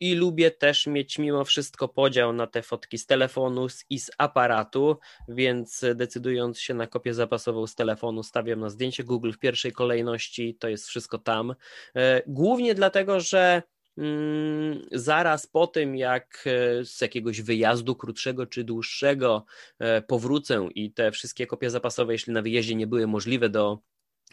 i 0.00 0.14
lubię 0.14 0.50
też 0.50 0.86
mieć 0.86 1.18
mimo 1.18 1.44
wszystko 1.44 1.88
podział 1.88 2.32
na 2.32 2.46
te 2.46 2.62
fotki 2.62 2.98
z 2.98 3.06
telefonu 3.06 3.66
i 3.90 3.98
z 3.98 4.10
aparatu, 4.18 4.98
więc 5.28 5.84
decydując 5.94 6.60
się 6.60 6.74
na 6.74 6.86
kopię 6.86 7.14
zapasową 7.14 7.66
z 7.66 7.74
telefonu, 7.74 8.22
stawiam 8.22 8.60
na 8.60 8.70
zdjęcie 8.70 9.04
Google 9.04 9.32
w 9.32 9.38
pierwszej 9.38 9.72
kolejności, 9.72 10.54
to 10.54 10.68
jest 10.68 10.86
wszystko 10.86 11.18
tam. 11.18 11.54
E, 11.96 12.22
głównie 12.26 12.74
dlatego, 12.74 13.20
że 13.20 13.62
mm, 13.98 14.86
zaraz 14.92 15.46
po 15.46 15.66
tym, 15.66 15.96
jak 15.96 16.44
e, 16.46 16.84
z 16.84 17.00
jakiegoś 17.00 17.42
wyjazdu 17.42 17.96
krótszego 17.96 18.46
czy 18.46 18.64
dłuższego 18.64 19.44
e, 19.78 20.02
powrócę 20.02 20.68
i 20.74 20.92
te 20.92 21.10
wszystkie 21.10 21.46
kopie 21.46 21.70
zapasowe, 21.70 22.12
jeśli 22.12 22.32
na 22.32 22.42
wyjeździe 22.42 22.74
nie 22.74 22.86
były 22.86 23.06
możliwe 23.06 23.48
do 23.48 23.78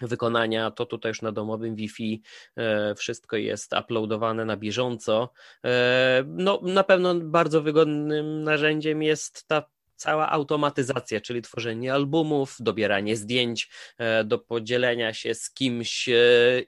wykonania, 0.01 0.71
to 0.71 0.85
tutaj 0.85 1.09
już 1.09 1.21
na 1.21 1.31
domowym 1.31 1.75
Wi-Fi 1.75 2.21
e, 2.55 2.95
wszystko 2.95 3.37
jest 3.37 3.73
uploadowane 3.81 4.45
na 4.45 4.57
bieżąco. 4.57 5.29
E, 5.65 6.23
no, 6.27 6.59
na 6.63 6.83
pewno 6.83 7.15
bardzo 7.15 7.61
wygodnym 7.61 8.43
narzędziem 8.43 9.03
jest 9.03 9.47
ta 9.47 9.63
cała 9.95 10.29
automatyzacja, 10.29 11.21
czyli 11.21 11.41
tworzenie 11.41 11.93
albumów, 11.93 12.55
dobieranie 12.59 13.15
zdjęć 13.15 13.69
e, 13.97 14.23
do 14.23 14.39
podzielenia 14.39 15.13
się 15.13 15.33
z 15.33 15.51
kimś 15.51 16.09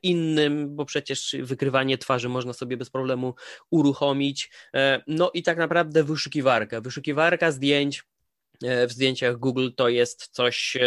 innym, 0.04 0.76
bo 0.76 0.86
przecież 0.86 1.36
wykrywanie 1.40 1.98
twarzy 1.98 2.30
można 2.30 2.54
sobie 2.54 2.78
bez 2.78 2.90
problemu 2.90 3.36
uruchomić. 3.70 4.52
No 5.08 5.32
i 5.34 5.44
tak 5.44 5.58
naprawdę 5.58 6.04
wyszukiwarka, 6.04 6.82
wyszukiwarka 6.82 7.52
zdjęć 7.52 8.04
w 8.62 8.92
zdjęciach 8.92 9.38
Google 9.38 9.70
to 9.76 9.90
jest 9.90 10.28
coś, 10.28 10.78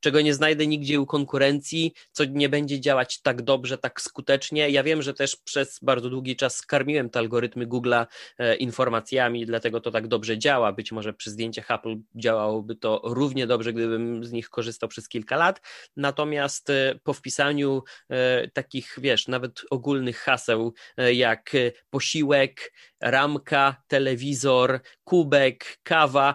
czego 0.00 0.20
nie 0.20 0.34
znajdę 0.34 0.66
nigdzie 0.66 1.00
u 1.00 1.06
konkurencji, 1.06 1.94
co 2.12 2.24
nie 2.24 2.48
będzie 2.48 2.80
działać 2.80 3.22
tak 3.22 3.42
dobrze, 3.42 3.78
tak 3.78 4.00
skutecznie. 4.00 4.70
Ja 4.70 4.82
wiem, 4.82 5.02
że 5.02 5.14
też 5.14 5.36
przez 5.36 5.78
bardzo 5.82 6.10
długi 6.10 6.36
czas 6.36 6.62
karmiłem 6.62 7.10
te 7.10 7.18
algorytmy 7.18 7.66
Google'a 7.66 8.06
e, 8.38 8.56
informacjami, 8.56 9.46
dlatego 9.46 9.80
to 9.80 9.90
tak 9.90 10.08
dobrze 10.08 10.38
działa. 10.38 10.72
Być 10.72 10.92
może 10.92 11.12
przy 11.12 11.30
zdjęciach 11.30 11.70
Apple 11.70 11.96
działałoby 12.14 12.76
to 12.76 13.00
równie 13.04 13.46
dobrze, 13.46 13.72
gdybym 13.72 14.24
z 14.24 14.32
nich 14.32 14.50
korzystał 14.50 14.88
przez 14.88 15.08
kilka 15.08 15.36
lat. 15.36 15.60
Natomiast 15.96 16.70
e, 16.70 16.98
po 17.02 17.12
wpisaniu 17.12 17.82
e, 18.08 18.48
takich, 18.48 18.98
wiesz, 18.98 19.28
nawet 19.28 19.62
ogólnych 19.70 20.18
haseł 20.18 20.74
jak 21.12 21.52
posiłek, 21.90 22.72
ramka, 23.00 23.82
telewizor, 23.88 24.80
kubek, 25.04 25.78
kawa, 25.82 26.34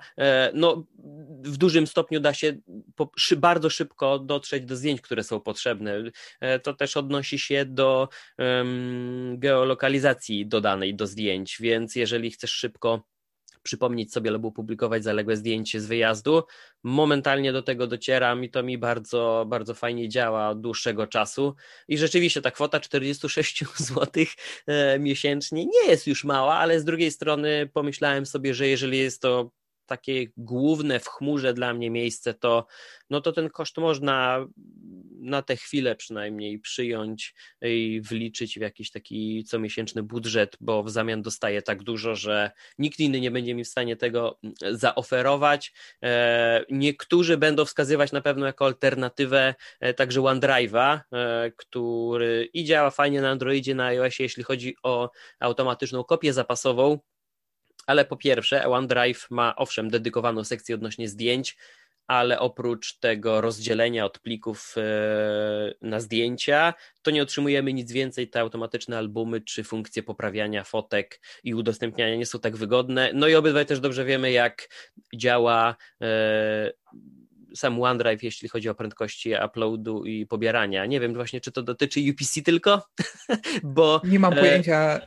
no 0.53 0.85
w 1.43 1.57
dużym 1.57 1.87
stopniu 1.87 2.19
da 2.19 2.33
się 2.33 2.57
bardzo 3.37 3.69
szybko 3.69 4.19
dotrzeć 4.19 4.65
do 4.65 4.75
zdjęć, 4.75 5.01
które 5.01 5.23
są 5.23 5.39
potrzebne. 5.39 6.03
E, 6.39 6.59
to 6.59 6.73
też 6.73 6.97
odnosi 6.97 7.39
się 7.39 7.65
do 7.65 8.09
geolokalizacji 9.33 10.47
dodanej 10.47 10.95
do 10.95 11.07
zdjęć, 11.07 11.57
więc 11.59 11.95
jeżeli 11.95 12.31
chcesz 12.31 12.51
szybko 12.51 13.14
przypomnieć 13.65 14.13
sobie 14.13 14.29
albo 14.29 14.51
publikować 14.51 15.03
zaległe 15.03 15.37
zdjęcie 15.37 15.81
z 15.81 15.85
wyjazdu. 15.85 16.43
Momentalnie 16.83 17.53
do 17.53 17.61
tego 17.61 17.87
docieram 17.87 18.43
i 18.43 18.49
to 18.49 18.63
mi 18.63 18.77
bardzo, 18.77 19.45
bardzo 19.47 19.73
fajnie 19.73 20.09
działa 20.09 20.49
od 20.49 20.61
dłuższego 20.61 21.07
czasu. 21.07 21.55
I 21.87 21.97
rzeczywiście 21.97 22.41
ta 22.41 22.51
kwota 22.51 22.79
46 22.79 23.63
zł 23.87 24.23
e, 24.67 24.99
miesięcznie 24.99 25.65
nie 25.65 25.89
jest 25.89 26.07
już 26.07 26.23
mała, 26.23 26.55
ale 26.55 26.79
z 26.79 26.85
drugiej 26.85 27.11
strony 27.11 27.69
pomyślałem 27.73 28.25
sobie, 28.25 28.53
że 28.53 28.67
jeżeli 28.67 28.97
jest 28.97 29.21
to 29.21 29.51
takie 29.85 30.25
główne 30.37 30.99
w 30.99 31.07
chmurze 31.07 31.53
dla 31.53 31.73
mnie 31.73 31.89
miejsce, 31.89 32.33
to, 32.33 32.65
no 33.09 33.21
to 33.21 33.31
ten 33.31 33.49
koszt 33.49 33.77
można 33.77 34.47
na 35.19 35.41
tę 35.41 35.55
chwilę 35.55 35.95
przynajmniej 35.95 36.59
przyjąć 36.59 37.33
i 37.61 38.01
wliczyć 38.03 38.59
w 38.59 38.61
jakiś 38.61 38.91
taki 38.91 39.43
comiesięczny 39.43 40.03
budżet, 40.03 40.57
bo 40.59 40.83
w 40.83 40.89
zamian 40.89 41.21
dostaję 41.21 41.61
tak 41.61 41.83
dużo, 41.83 42.15
że 42.15 42.51
nikt 42.77 42.99
inny 42.99 43.19
nie 43.19 43.31
będzie 43.31 43.55
mi 43.55 43.63
w 43.63 43.67
stanie 43.67 43.95
tego 43.95 44.39
zaoferować. 44.71 45.73
E, 46.03 46.65
niektórzy 46.69 47.37
będą 47.37 47.65
wskazywać 47.65 48.11
na 48.11 48.21
pewno 48.21 48.45
jako 48.45 48.65
alternatywę 48.65 49.55
e, 49.79 49.93
także 49.93 50.21
OneDrive'a, 50.21 50.99
e, 51.13 51.51
który 51.57 52.49
i 52.53 52.63
działa 52.63 52.89
fajnie 52.89 53.21
na 53.21 53.29
Androidzie, 53.29 53.75
na 53.75 53.85
iOSie, 53.85 54.23
jeśli 54.23 54.43
chodzi 54.43 54.75
o 54.83 55.09
automatyczną 55.39 56.03
kopię 56.03 56.33
zapasową, 56.33 56.99
ale 57.85 58.05
po 58.05 58.17
pierwsze, 58.17 58.67
OneDrive 58.67 59.27
ma 59.29 59.55
owszem 59.55 59.89
dedykowaną 59.89 60.43
sekcję 60.43 60.75
odnośnie 60.75 61.09
zdjęć, 61.09 61.57
ale 62.07 62.39
oprócz 62.39 62.99
tego 62.99 63.41
rozdzielenia 63.41 64.05
od 64.05 64.19
plików 64.19 64.75
e, 64.77 64.81
na 65.81 65.99
zdjęcia, 65.99 66.73
to 67.01 67.11
nie 67.11 67.23
otrzymujemy 67.23 67.73
nic 67.73 67.91
więcej. 67.91 68.29
Te 68.29 68.39
automatyczne 68.39 68.97
albumy 68.97 69.41
czy 69.41 69.63
funkcje 69.63 70.03
poprawiania 70.03 70.63
fotek 70.63 71.21
i 71.43 71.53
udostępniania 71.53 72.15
nie 72.15 72.25
są 72.25 72.39
tak 72.39 72.55
wygodne. 72.55 73.11
No 73.13 73.27
i 73.27 73.35
obydwaj 73.35 73.65
też 73.65 73.79
dobrze 73.79 74.05
wiemy, 74.05 74.31
jak 74.31 74.69
działa 75.15 75.75
e, 76.01 76.71
sam 77.55 77.81
OneDrive, 77.81 78.23
jeśli 78.23 78.49
chodzi 78.49 78.69
o 78.69 78.75
prędkości 78.75 79.33
uploadu 79.45 80.05
i 80.05 80.25
pobierania. 80.25 80.85
Nie 80.85 80.99
wiem 80.99 81.13
właśnie, 81.13 81.41
czy 81.41 81.51
to 81.51 81.63
dotyczy 81.63 81.99
UPC 82.11 82.41
tylko, 82.41 82.81
bo... 83.63 84.01
Nie 84.03 84.19
mam 84.19 84.33
e, 84.33 84.35
pojęcia, 84.35 85.01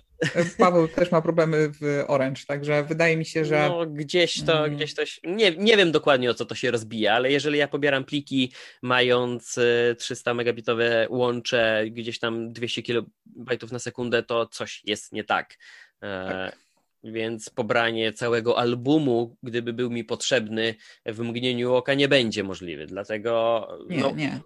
Paweł 0.59 0.89
też 0.89 1.11
ma 1.11 1.23
problemy 1.23 1.69
w 1.69 2.05
Orange, 2.07 2.43
także 2.47 2.85
wydaje 2.85 3.17
mi 3.17 3.27
się, 3.27 3.45
że. 3.45 3.69
No, 3.69 3.87
gdzieś 3.87 4.45
to, 4.45 4.59
mm. 4.59 4.77
gdzieś 4.77 4.95
to. 4.95 5.03
Nie, 5.25 5.51
nie 5.51 5.77
wiem 5.77 5.93
dokładnie 5.93 6.31
o 6.31 6.35
co 6.35 6.45
to 6.45 6.55
się 6.55 6.71
rozbija, 6.71 7.15
ale 7.15 7.33
jeżeli 7.33 7.59
ja 7.59 7.69
pobieram 7.69 8.05
pliki 8.05 8.53
mając 8.83 9.59
300 9.99 10.31
e, 10.31 10.35
megabitowe 10.35 11.07
łącze, 11.11 11.85
gdzieś 11.91 12.19
tam 12.19 12.53
200 12.53 12.83
kilobajtów 12.83 13.73
na 13.73 13.79
sekundę, 13.79 14.23
to 14.23 14.47
coś 14.47 14.83
jest 14.85 15.13
nie 15.13 15.25
tak. 15.25 15.59
E, 16.03 16.29
tak. 16.29 16.59
Więc 17.05 17.51
pobranie 17.51 18.13
całego 18.13 18.59
albumu, 18.59 19.37
gdyby 19.43 19.73
był 19.73 19.91
mi 19.91 20.05
potrzebny 20.05 20.75
w 21.07 21.21
mgnieniu 21.21 21.75
oka, 21.75 21.95
nie 21.95 22.09
będzie 22.09 22.45
możliwe. 22.45 22.87
Dlatego 22.87 23.69
nie, 23.89 24.01
no, 24.01 24.11
nie 24.11 24.41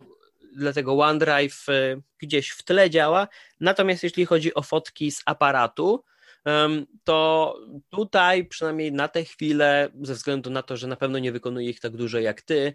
dlatego 0.56 0.98
OneDrive 0.98 1.68
y, 1.68 2.02
gdzieś 2.18 2.50
w 2.50 2.62
tle 2.62 2.90
działa. 2.90 3.28
Natomiast 3.60 4.02
jeśli 4.02 4.26
chodzi 4.26 4.54
o 4.54 4.62
fotki 4.62 5.10
z 5.10 5.22
aparatu, 5.26 6.04
to 7.04 7.56
tutaj 7.90 8.46
przynajmniej 8.46 8.92
na 8.92 9.08
tę 9.08 9.24
chwilę, 9.24 9.88
ze 10.02 10.14
względu 10.14 10.50
na 10.50 10.62
to, 10.62 10.76
że 10.76 10.86
na 10.86 10.96
pewno 10.96 11.18
nie 11.18 11.32
wykonuję 11.32 11.70
ich 11.70 11.80
tak 11.80 11.96
dużo 11.96 12.18
jak 12.18 12.42
ty, 12.42 12.72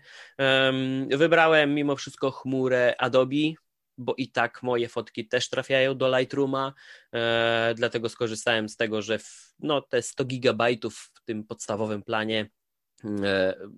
wybrałem 1.10 1.76
mimo 1.76 1.96
wszystko 1.96 2.32
chmurę 2.32 2.96
Adobe, 2.98 3.54
bo 3.98 4.14
i 4.18 4.32
tak 4.32 4.64
moje 4.64 4.90
fotki 4.90 5.28
też 5.28 5.50
trafiają 5.50 5.98
do 5.98 6.18
Lightrooma, 6.18 6.74
e, 7.14 7.74
dlatego 7.78 8.10
skorzystałem 8.10 8.70
z 8.70 8.78
tego, 8.78 9.02
że 9.02 9.20
w, 9.20 9.56
no, 9.60 9.82
te 9.82 10.02
100 10.02 10.26
gigabajtów 10.26 11.12
w 11.14 11.24
tym 11.24 11.44
podstawowym 11.44 12.04
planie 12.04 12.50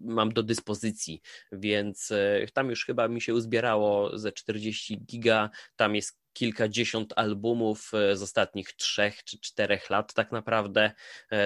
mam 0.04 0.34
do 0.34 0.44
dyspozycji, 0.44 1.22
więc 1.52 2.12
e, 2.12 2.48
tam 2.54 2.70
już 2.70 2.86
chyba 2.86 3.08
mi 3.08 3.22
się 3.22 3.34
uzbierało 3.34 4.18
ze 4.18 4.32
40 4.32 5.02
giga, 5.06 5.50
tam 5.76 5.96
jest 5.96 6.20
kilkadziesiąt 6.34 7.14
albumów 7.16 7.92
e, 7.94 8.18
z 8.18 8.22
ostatnich 8.22 8.74
trzech 8.74 9.24
czy 9.24 9.40
czterech 9.40 9.90
lat 9.90 10.14
tak 10.14 10.32
naprawdę, 10.32 10.92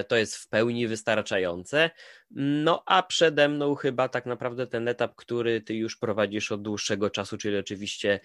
to 0.07 0.15
jest 0.15 0.35
w 0.35 0.49
pełni 0.49 0.87
wystarczające. 0.87 1.89
No 2.31 2.83
a 2.85 3.03
przede 3.03 3.49
mną 3.49 3.75
chyba 3.75 4.09
tak 4.09 4.25
naprawdę 4.25 4.67
ten 4.67 4.87
etap, 4.87 5.15
który 5.15 5.61
ty 5.61 5.75
już 5.75 5.97
prowadzisz 5.97 6.51
od 6.51 6.61
dłuższego 6.61 7.09
czasu, 7.09 7.37
czyli 7.37 7.57
oczywiście 7.57 8.19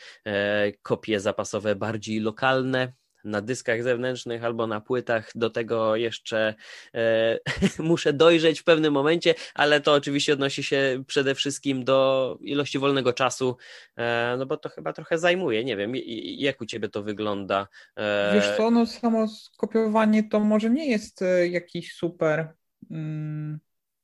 kopie 0.82 1.20
zapasowe 1.20 1.76
bardziej 1.76 2.20
lokalne, 2.20 2.92
na 3.24 3.40
dyskach 3.40 3.82
zewnętrznych 3.82 4.44
albo 4.44 4.66
na 4.66 4.80
płytach. 4.80 5.30
Do 5.34 5.50
tego 5.50 5.96
jeszcze 5.96 6.54
e, 6.94 7.38
muszę 7.78 8.12
dojrzeć 8.12 8.60
w 8.60 8.64
pewnym 8.64 8.92
momencie, 8.92 9.34
ale 9.54 9.80
to 9.80 9.92
oczywiście 9.92 10.32
odnosi 10.32 10.62
się 10.62 11.04
przede 11.06 11.34
wszystkim 11.34 11.84
do 11.84 12.38
ilości 12.40 12.78
wolnego 12.78 13.12
czasu, 13.12 13.56
e, 13.96 14.36
no 14.38 14.46
bo 14.46 14.56
to 14.56 14.68
chyba 14.68 14.92
trochę 14.92 15.18
zajmuje. 15.18 15.64
Nie 15.64 15.76
wiem, 15.76 15.92
jak 16.36 16.60
u 16.60 16.66
ciebie 16.66 16.88
to 16.88 17.02
wygląda? 17.02 17.68
E... 17.96 18.30
Wiesz 18.34 18.56
co, 18.56 18.70
no 18.70 18.86
samo 18.86 19.28
skopiowanie 19.28 20.28
to 20.28 20.40
może 20.40 20.70
nie 20.70 20.90
jest 20.90 21.22
e, 21.22 21.48
jakiś 21.48 21.94
super. 21.94 22.48
Mm 22.90 23.58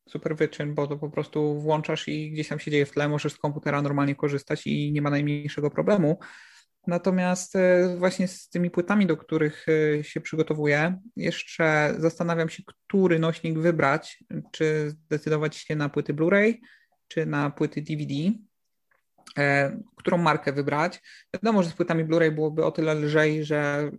super 0.08 0.36
wyczyn, 0.36 0.74
bo 0.74 0.86
to 0.86 0.96
po 0.96 1.10
prostu 1.10 1.60
włączasz 1.60 2.08
i 2.08 2.30
gdzieś 2.30 2.48
tam 2.48 2.58
się 2.58 2.70
dzieje 2.70 2.86
w 2.86 2.90
tle, 2.90 3.08
możesz 3.08 3.32
z 3.32 3.36
komputera 3.36 3.82
normalnie 3.82 4.14
korzystać 4.14 4.66
i 4.66 4.92
nie 4.92 5.02
ma 5.02 5.10
najmniejszego 5.10 5.70
problemu. 5.70 6.18
Natomiast 6.86 7.56
e, 7.56 7.96
właśnie 7.98 8.28
z 8.28 8.48
tymi 8.48 8.70
płytami, 8.70 9.06
do 9.06 9.16
których 9.16 9.66
e, 9.68 10.04
się 10.04 10.20
przygotowuję, 10.20 10.98
jeszcze 11.16 11.94
zastanawiam 11.98 12.48
się, 12.48 12.62
który 12.66 13.18
nośnik 13.18 13.58
wybrać, 13.58 14.24
czy 14.52 14.90
zdecydować 14.90 15.56
się 15.56 15.76
na 15.76 15.88
płyty 15.88 16.14
Blu-ray, 16.14 16.54
czy 17.08 17.26
na 17.26 17.50
płyty 17.50 17.82
DVD, 17.82 18.14
e, 19.38 19.76
którą 19.96 20.18
markę 20.18 20.52
wybrać. 20.52 21.02
Wiadomo, 21.34 21.62
że 21.62 21.70
z 21.70 21.74
płytami 21.74 22.04
Blu-ray 22.04 22.30
byłoby 22.30 22.64
o 22.64 22.70
tyle 22.70 22.94
lżej, 22.94 23.44
że 23.44 23.90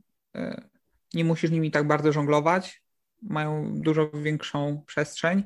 nie 1.14 1.26
musisz 1.26 1.52
nimi 1.52 1.72
tak 1.72 1.88
bardzo 1.88 2.12
żonglować, 2.12 2.84
mają 3.22 3.82
dużo 3.82 4.10
większą 4.12 4.84
przestrzeń, 4.88 5.44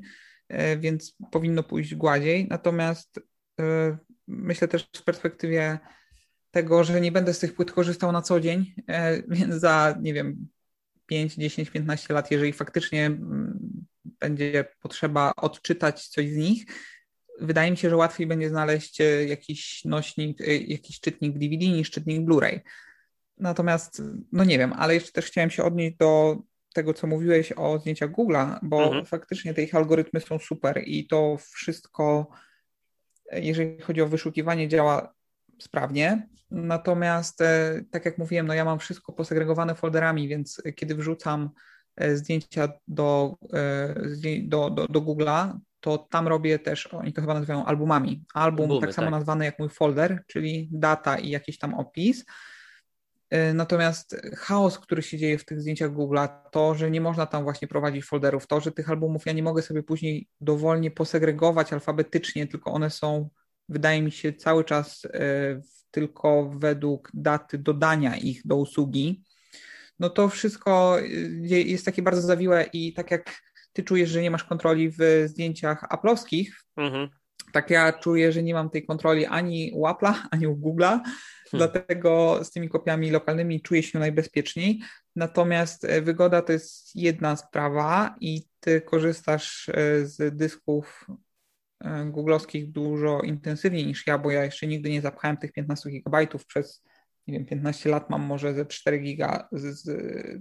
więc 0.78 1.16
powinno 1.32 1.62
pójść 1.62 1.94
gładziej. 1.94 2.46
Natomiast 2.50 3.20
myślę 4.26 4.68
też 4.68 4.88
w 4.96 5.04
perspektywie 5.04 5.78
tego, 6.50 6.84
że 6.84 7.00
nie 7.00 7.12
będę 7.12 7.34
z 7.34 7.38
tych 7.38 7.54
płyt 7.54 7.72
korzystał 7.72 8.12
na 8.12 8.22
co 8.22 8.40
dzień, 8.40 8.74
e, 8.88 9.22
więc 9.28 9.54
za, 9.54 9.94
nie 10.00 10.14
wiem, 10.14 10.48
5, 11.06 11.34
10, 11.34 11.70
15 11.70 12.14
lat, 12.14 12.30
jeżeli 12.30 12.52
faktycznie 12.52 13.06
mm, 13.06 13.86
będzie 14.04 14.64
potrzeba 14.82 15.32
odczytać 15.36 16.08
coś 16.08 16.28
z 16.30 16.36
nich, 16.36 16.66
wydaje 17.40 17.70
mi 17.70 17.76
się, 17.76 17.90
że 17.90 17.96
łatwiej 17.96 18.26
będzie 18.26 18.48
znaleźć 18.48 19.00
e, 19.00 19.24
jakiś 19.24 19.84
nośnik, 19.84 20.40
e, 20.40 20.56
jakiś 20.56 21.00
czytnik 21.00 21.38
DVD 21.38 21.66
niż 21.66 21.90
czytnik 21.90 22.22
Blu-ray. 22.22 22.60
Natomiast, 23.38 24.02
no 24.32 24.44
nie 24.44 24.58
wiem, 24.58 24.72
ale 24.72 24.94
jeszcze 24.94 25.12
też 25.12 25.26
chciałem 25.26 25.50
się 25.50 25.64
odnieść 25.64 25.96
do 25.96 26.36
tego, 26.74 26.94
co 26.94 27.06
mówiłeś 27.06 27.52
o 27.52 27.78
zdjęciach 27.78 28.10
Google'a, 28.10 28.58
bo 28.62 28.84
mhm. 28.84 29.06
faktycznie 29.06 29.54
te 29.54 29.62
ich 29.62 29.74
algorytmy 29.74 30.20
są 30.20 30.38
super 30.38 30.82
i 30.86 31.06
to 31.06 31.36
wszystko, 31.36 32.30
jeżeli 33.32 33.80
chodzi 33.80 34.02
o 34.02 34.06
wyszukiwanie, 34.06 34.68
działa 34.68 35.14
sprawnie. 35.60 36.28
Natomiast, 36.50 37.40
e, 37.40 37.80
tak 37.90 38.04
jak 38.04 38.18
mówiłem, 38.18 38.46
no 38.46 38.54
ja 38.54 38.64
mam 38.64 38.78
wszystko 38.78 39.12
posegregowane 39.12 39.74
folderami, 39.74 40.28
więc 40.28 40.62
kiedy 40.76 40.94
wrzucam 40.94 41.50
e, 41.96 42.16
zdjęcia 42.16 42.68
do, 42.88 43.36
e, 43.52 43.94
do, 44.42 44.70
do, 44.70 44.86
do 44.88 45.00
Google'a, 45.00 45.58
to 45.80 45.98
tam 45.98 46.28
robię 46.28 46.58
też, 46.58 46.86
oni 46.86 47.12
to 47.12 47.20
chyba 47.20 47.34
nazywają 47.34 47.64
albumami. 47.64 48.24
Album 48.34 48.64
Albumy, 48.64 48.80
tak 48.80 48.94
samo 48.94 49.06
tak. 49.06 49.12
nazwany 49.12 49.44
jak 49.44 49.58
mój 49.58 49.68
folder, 49.68 50.22
czyli 50.26 50.68
data 50.72 51.18
i 51.18 51.30
jakiś 51.30 51.58
tam 51.58 51.74
opis. 51.74 52.24
Natomiast 53.54 54.16
chaos, 54.36 54.78
który 54.78 55.02
się 55.02 55.18
dzieje 55.18 55.38
w 55.38 55.44
tych 55.44 55.60
zdjęciach 55.60 55.92
Google'a, 55.92 56.28
to, 56.50 56.74
że 56.74 56.90
nie 56.90 57.00
można 57.00 57.26
tam 57.26 57.42
właśnie 57.42 57.68
prowadzić 57.68 58.04
folderów, 58.04 58.46
to, 58.46 58.60
że 58.60 58.72
tych 58.72 58.90
albumów 58.90 59.26
ja 59.26 59.32
nie 59.32 59.42
mogę 59.42 59.62
sobie 59.62 59.82
później 59.82 60.28
dowolnie 60.40 60.90
posegregować 60.90 61.72
alfabetycznie, 61.72 62.46
tylko 62.46 62.72
one 62.72 62.90
są 62.90 63.28
wydaje 63.70 64.02
mi 64.02 64.12
się, 64.12 64.32
cały 64.32 64.64
czas 64.64 65.04
e, 65.04 65.60
tylko 65.90 66.50
według 66.50 67.10
daty 67.14 67.58
dodania 67.58 68.16
ich 68.16 68.46
do 68.46 68.56
usługi, 68.56 69.24
no 69.98 70.10
to 70.10 70.28
wszystko 70.28 71.00
e, 71.00 71.06
jest 71.48 71.84
takie 71.84 72.02
bardzo 72.02 72.22
zawiłe 72.22 72.66
i 72.72 72.92
tak 72.92 73.10
jak 73.10 73.40
ty 73.72 73.82
czujesz, 73.82 74.10
że 74.10 74.22
nie 74.22 74.30
masz 74.30 74.44
kontroli 74.44 74.90
w 74.90 75.24
zdjęciach 75.26 75.84
aplowskich, 75.88 76.60
mhm. 76.76 77.08
tak 77.52 77.70
ja 77.70 77.92
czuję, 77.92 78.32
że 78.32 78.42
nie 78.42 78.54
mam 78.54 78.70
tej 78.70 78.86
kontroli 78.86 79.26
ani 79.26 79.72
u 79.74 79.86
Apple'a, 79.86 80.14
ani 80.30 80.46
u 80.46 80.56
Google'a, 80.56 81.00
hmm. 81.00 81.02
dlatego 81.52 82.40
z 82.44 82.50
tymi 82.50 82.68
kopiami 82.68 83.10
lokalnymi 83.10 83.62
czuję 83.62 83.82
się 83.82 83.98
najbezpieczniej. 83.98 84.80
Natomiast 85.16 85.84
e, 85.84 86.02
wygoda 86.02 86.42
to 86.42 86.52
jest 86.52 86.96
jedna 86.96 87.36
sprawa 87.36 88.14
i 88.20 88.42
ty 88.60 88.80
korzystasz 88.80 89.70
z 90.02 90.36
dysków 90.36 91.06
googlowskich 92.04 92.70
dużo 92.70 93.20
intensywniej 93.20 93.86
niż 93.86 94.06
ja, 94.06 94.18
bo 94.18 94.30
ja 94.30 94.44
jeszcze 94.44 94.66
nigdy 94.66 94.90
nie 94.90 95.00
zapchałem 95.00 95.36
tych 95.36 95.52
15 95.52 95.90
gigabajtów. 95.90 96.46
Przez, 96.46 96.84
nie 97.26 97.34
wiem, 97.34 97.46
15 97.46 97.90
lat 97.90 98.10
mam 98.10 98.22
może 98.22 98.54
ze 98.54 98.66
4 98.66 98.98
giga 98.98 99.48
z, 99.52 99.62
z 99.62 99.90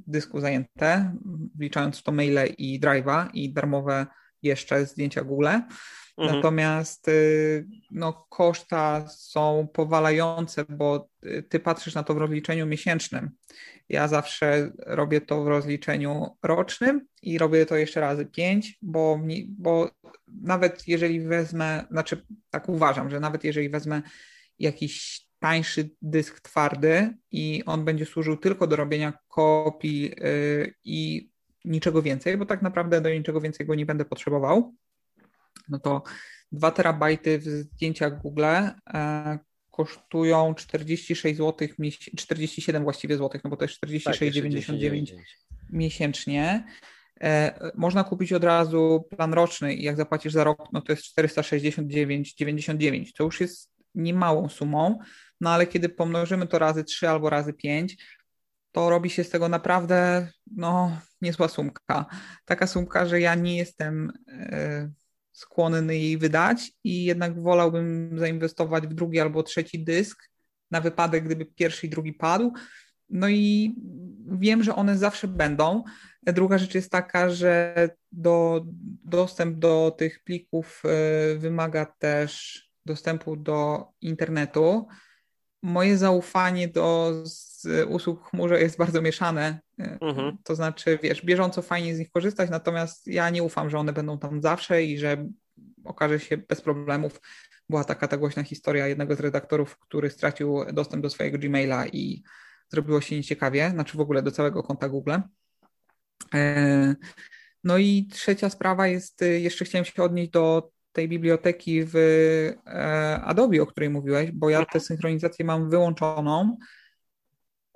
dysku 0.07 0.39
zajęte, 0.39 1.15
wliczając 1.55 2.03
to 2.03 2.11
maile 2.11 2.47
i 2.57 2.79
drive'a 2.79 3.29
i 3.33 3.53
darmowe 3.53 4.05
jeszcze 4.43 4.85
zdjęcia 4.85 5.23
Google. 5.23 5.47
Mhm. 6.19 6.35
Natomiast 6.35 7.07
y, 7.07 7.67
no, 7.91 8.13
koszta 8.29 9.07
są 9.07 9.67
powalające, 9.73 10.65
bo 10.69 11.09
y, 11.25 11.43
ty 11.43 11.59
patrzysz 11.59 11.95
na 11.95 12.03
to 12.03 12.13
w 12.13 12.17
rozliczeniu 12.17 12.65
miesięcznym. 12.65 13.29
Ja 13.89 14.07
zawsze 14.07 14.71
robię 14.85 15.21
to 15.21 15.43
w 15.43 15.47
rozliczeniu 15.47 16.37
rocznym 16.43 17.05
i 17.21 17.37
robię 17.37 17.65
to 17.65 17.75
jeszcze 17.77 18.01
razy 18.01 18.25
pięć, 18.25 18.77
bo, 18.81 19.19
bo 19.47 19.89
nawet 20.27 20.87
jeżeli 20.87 21.21
wezmę, 21.21 21.85
znaczy 21.91 22.25
tak 22.49 22.69
uważam, 22.69 23.09
że 23.09 23.19
nawet 23.19 23.43
jeżeli 23.43 23.69
wezmę 23.69 24.01
jakiś 24.59 25.25
tańszy 25.39 25.89
dysk 26.01 26.39
twardy 26.39 27.13
i 27.31 27.63
on 27.65 27.85
będzie 27.85 28.05
służył 28.05 28.37
tylko 28.37 28.67
do 28.67 28.75
robienia 28.75 29.13
kopii 29.27 30.01
yy, 30.01 30.73
i 30.83 31.28
niczego 31.65 32.01
więcej, 32.01 32.37
bo 32.37 32.45
tak 32.45 32.61
naprawdę 32.61 33.01
do 33.01 33.09
niczego 33.09 33.41
więcej 33.41 33.65
go 33.65 33.75
nie 33.75 33.85
będę 33.85 34.05
potrzebował, 34.05 34.75
no 35.69 35.79
to 35.79 36.03
2 36.51 36.71
terabajty 36.71 37.39
w 37.39 37.43
zdjęciach 37.43 38.21
Google 38.21 38.45
e, 38.45 39.39
kosztują 39.71 40.55
46 40.55 41.37
zł, 41.37 41.67
47 42.17 42.83
właściwie 42.83 43.17
złotych, 43.17 43.43
no 43.43 43.49
bo 43.49 43.57
to 43.57 43.65
jest 43.65 43.75
46,99 43.85 45.15
tak, 45.15 45.25
miesięcznie. 45.69 46.63
E, 47.21 47.59
można 47.75 48.03
kupić 48.03 48.33
od 48.33 48.43
razu 48.43 49.07
plan 49.17 49.33
roczny 49.33 49.73
i 49.75 49.83
jak 49.83 49.97
zapłacisz 49.97 50.33
za 50.33 50.43
rok, 50.43 50.67
no 50.73 50.81
to 50.81 50.91
jest 50.91 51.17
469,99. 51.17 53.11
To 53.17 53.23
już 53.23 53.41
jest 53.41 53.71
niemałą 53.95 54.49
sumą, 54.49 54.99
no 55.41 55.49
ale 55.49 55.67
kiedy 55.67 55.89
pomnożymy 55.89 56.47
to 56.47 56.59
razy 56.59 56.83
3 56.83 57.09
albo 57.09 57.29
razy 57.29 57.53
5, 57.53 57.97
to 58.71 58.89
robi 58.89 59.09
się 59.09 59.23
z 59.23 59.29
tego 59.29 59.49
naprawdę 59.49 60.27
no, 60.51 60.99
niezła 61.21 61.47
sumka. 61.47 62.05
Taka 62.45 62.67
sumka, 62.67 63.05
że 63.05 63.21
ja 63.21 63.35
nie 63.35 63.57
jestem 63.57 64.11
e, 64.27 64.91
skłonny 65.31 65.97
jej 65.97 66.17
wydać 66.17 66.71
i 66.83 67.03
jednak 67.03 67.41
wolałbym 67.41 68.19
zainwestować 68.19 68.87
w 68.87 68.93
drugi 68.93 69.19
albo 69.19 69.43
trzeci 69.43 69.83
dysk 69.83 70.29
na 70.71 70.81
wypadek, 70.81 71.25
gdyby 71.25 71.45
pierwszy 71.45 71.87
i 71.87 71.89
drugi 71.89 72.13
padł. 72.13 72.53
No 73.09 73.29
i 73.29 73.75
wiem, 74.27 74.63
że 74.63 74.75
one 74.75 74.97
zawsze 74.97 75.27
będą. 75.27 75.83
Druga 76.23 76.57
rzecz 76.57 76.75
jest 76.75 76.91
taka, 76.91 77.29
że 77.29 77.75
do, 78.11 78.65
dostęp 79.03 79.59
do 79.59 79.95
tych 79.97 80.23
plików 80.23 80.83
e, 80.85 81.35
wymaga 81.37 81.85
też 81.85 82.63
dostępu 82.85 83.35
do 83.35 83.87
internetu. 84.01 84.87
Moje 85.61 85.97
zaufanie 85.97 86.67
do 86.67 87.13
usług 87.87 88.21
w 88.21 88.29
chmurze 88.29 88.61
jest 88.61 88.77
bardzo 88.77 89.01
mieszane. 89.01 89.59
Mhm. 89.77 90.37
To 90.43 90.55
znaczy, 90.55 90.99
wiesz, 91.03 91.25
bieżąco 91.25 91.61
fajnie 91.61 91.95
z 91.95 91.99
nich 91.99 92.11
korzystać, 92.11 92.49
natomiast 92.49 93.07
ja 93.07 93.29
nie 93.29 93.43
ufam, 93.43 93.69
że 93.69 93.79
one 93.79 93.93
będą 93.93 94.19
tam 94.19 94.41
zawsze 94.41 94.83
i 94.83 94.97
że 94.97 95.27
okaże 95.85 96.19
się 96.19 96.37
bez 96.37 96.61
problemów. 96.61 97.21
Była 97.69 97.83
taka 97.83 98.07
ta 98.07 98.17
głośna 98.17 98.43
historia 98.43 98.87
jednego 98.87 99.15
z 99.15 99.19
redaktorów, 99.19 99.79
który 99.79 100.09
stracił 100.09 100.65
dostęp 100.73 101.03
do 101.03 101.09
swojego 101.09 101.37
Gmaila 101.37 101.87
i 101.87 102.23
zrobiło 102.69 103.01
się 103.01 103.15
nieciekawie, 103.15 103.69
znaczy 103.69 103.97
w 103.97 104.01
ogóle 104.01 104.23
do 104.23 104.31
całego 104.31 104.63
konta 104.63 104.89
Google. 104.89 105.11
E, 106.33 106.95
no 107.63 107.77
i 107.77 108.07
trzecia 108.11 108.49
sprawa 108.49 108.87
jest, 108.87 109.21
jeszcze 109.21 109.65
chciałem 109.65 109.85
się 109.85 110.03
odnieść 110.03 110.31
do 110.31 110.71
tej 110.91 111.07
biblioteki 111.07 111.83
w 111.83 111.95
e, 111.95 113.21
Adobe, 113.21 113.61
o 113.61 113.65
której 113.65 113.89
mówiłeś, 113.89 114.31
bo 114.31 114.49
ja 114.49 114.65
tę 114.65 114.79
synchronizację 114.79 115.45
mam 115.45 115.69
wyłączoną 115.69 116.57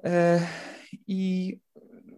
e, 0.04 0.40
i 1.08 1.60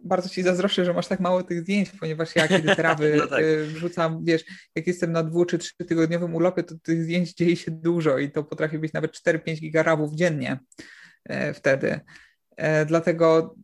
bardzo 0.03 0.29
ci 0.29 0.43
zazdroszczę, 0.43 0.85
że 0.85 0.93
masz 0.93 1.07
tak 1.07 1.19
mało 1.19 1.43
tych 1.43 1.61
zdjęć, 1.61 1.91
ponieważ 1.99 2.35
ja 2.35 2.47
kiedy 2.47 2.75
trawy 2.75 3.15
no 3.19 3.27
tak. 3.27 3.43
E, 3.43 3.63
wrzucam, 3.63 4.25
wiesz, 4.25 4.43
jak 4.75 4.87
jestem 4.87 5.11
na 5.11 5.23
dwu 5.23 5.45
czy 5.45 5.57
trzy 5.57 5.85
tygodniowym 5.87 6.35
urlopie, 6.35 6.63
to 6.63 6.75
tych 6.83 7.03
zdjęć 7.03 7.33
dzieje 7.33 7.55
się 7.55 7.71
dużo 7.71 8.17
i 8.17 8.31
to 8.31 8.43
potrafi 8.43 8.79
być 8.79 8.93
nawet 8.93 9.11
4-5 9.11 9.59
gigarawów 9.59 10.15
dziennie 10.15 10.59
wtedy. 11.53 11.99
Dlatego 12.85 13.55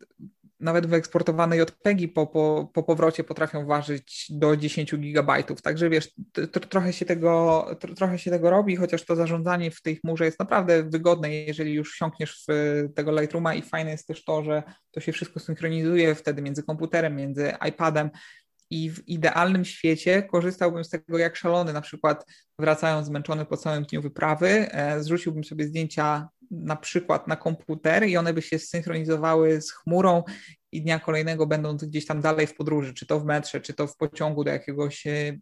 nawet 0.62 0.88
wyeksportowane 0.88 1.58
JPEGi 1.58 2.08
po, 2.08 2.28
po, 2.28 2.72
po 2.74 2.84
powrocie 2.84 3.24
potrafią 3.24 3.66
ważyć 3.66 4.28
do 4.30 4.58
10 4.58 4.96
gigabajtów. 4.96 5.62
Także 5.62 5.90
wiesz, 5.90 6.12
trochę, 6.70 6.94
się 6.94 7.06
tego, 7.06 7.66
trochę 7.96 8.20
się 8.20 8.32
tego 8.32 8.50
robi, 8.50 8.76
chociaż 8.76 9.06
to 9.06 9.16
zarządzanie 9.16 9.72
w 9.72 9.82
tej 9.82 9.96
chmurze 9.96 10.26
jest 10.26 10.40
naprawdę 10.40 10.84
wygodne, 10.84 11.34
jeżeli 11.34 11.74
już 11.74 11.94
siąkniesz 11.96 12.46
w 12.48 12.54
tego 12.96 13.22
Lightrooma 13.22 13.56
i 13.56 13.62
fajne 13.62 13.92
jest 13.92 14.08
też 14.08 14.24
to, 14.24 14.44
że 14.44 14.64
to 14.92 15.00
się 15.00 15.12
wszystko 15.12 15.40
synchronizuje 15.40 16.16
wtedy 16.16 16.42
między 16.42 16.64
komputerem, 16.64 17.16
między 17.16 17.54
iPadem 17.70 18.10
i 18.70 18.90
w 18.90 19.08
idealnym 19.08 19.66
świecie 19.66 20.24
korzystałbym 20.24 20.84
z 20.84 20.90
tego 20.90 21.18
jak 21.18 21.36
szalony, 21.36 21.74
na 21.74 21.82
przykład 21.82 22.26
wracając 22.60 23.08
zmęczony 23.08 23.46
po 23.46 23.58
całym 23.58 23.84
dniu 23.84 24.02
wyprawy, 24.02 24.50
e, 24.72 25.04
zrzuciłbym 25.04 25.44
sobie 25.44 25.66
zdjęcia 25.66 26.30
na 26.52 26.76
przykład 26.76 27.28
na 27.28 27.36
komputer 27.36 28.08
i 28.08 28.18
one 28.18 28.34
by 28.34 28.42
się 28.42 28.60
synchronizowały 28.60 29.62
z 29.62 29.72
chmurą 29.72 30.24
i 30.72 30.82
dnia 30.82 31.00
kolejnego 31.00 31.48
będąc 31.48 31.86
gdzieś 31.86 32.06
tam 32.06 32.22
dalej 32.22 32.48
w 32.48 32.56
podróży, 32.56 32.94
czy 32.94 33.06
to 33.06 33.20
w 33.20 33.26
metrze, 33.26 33.62
czy 33.62 33.74
to 33.74 33.88
w 33.88 33.98
pociągu 33.98 34.44
do 34.44 34.52
jakiegoś 34.52 35.08
e, 35.08 35.40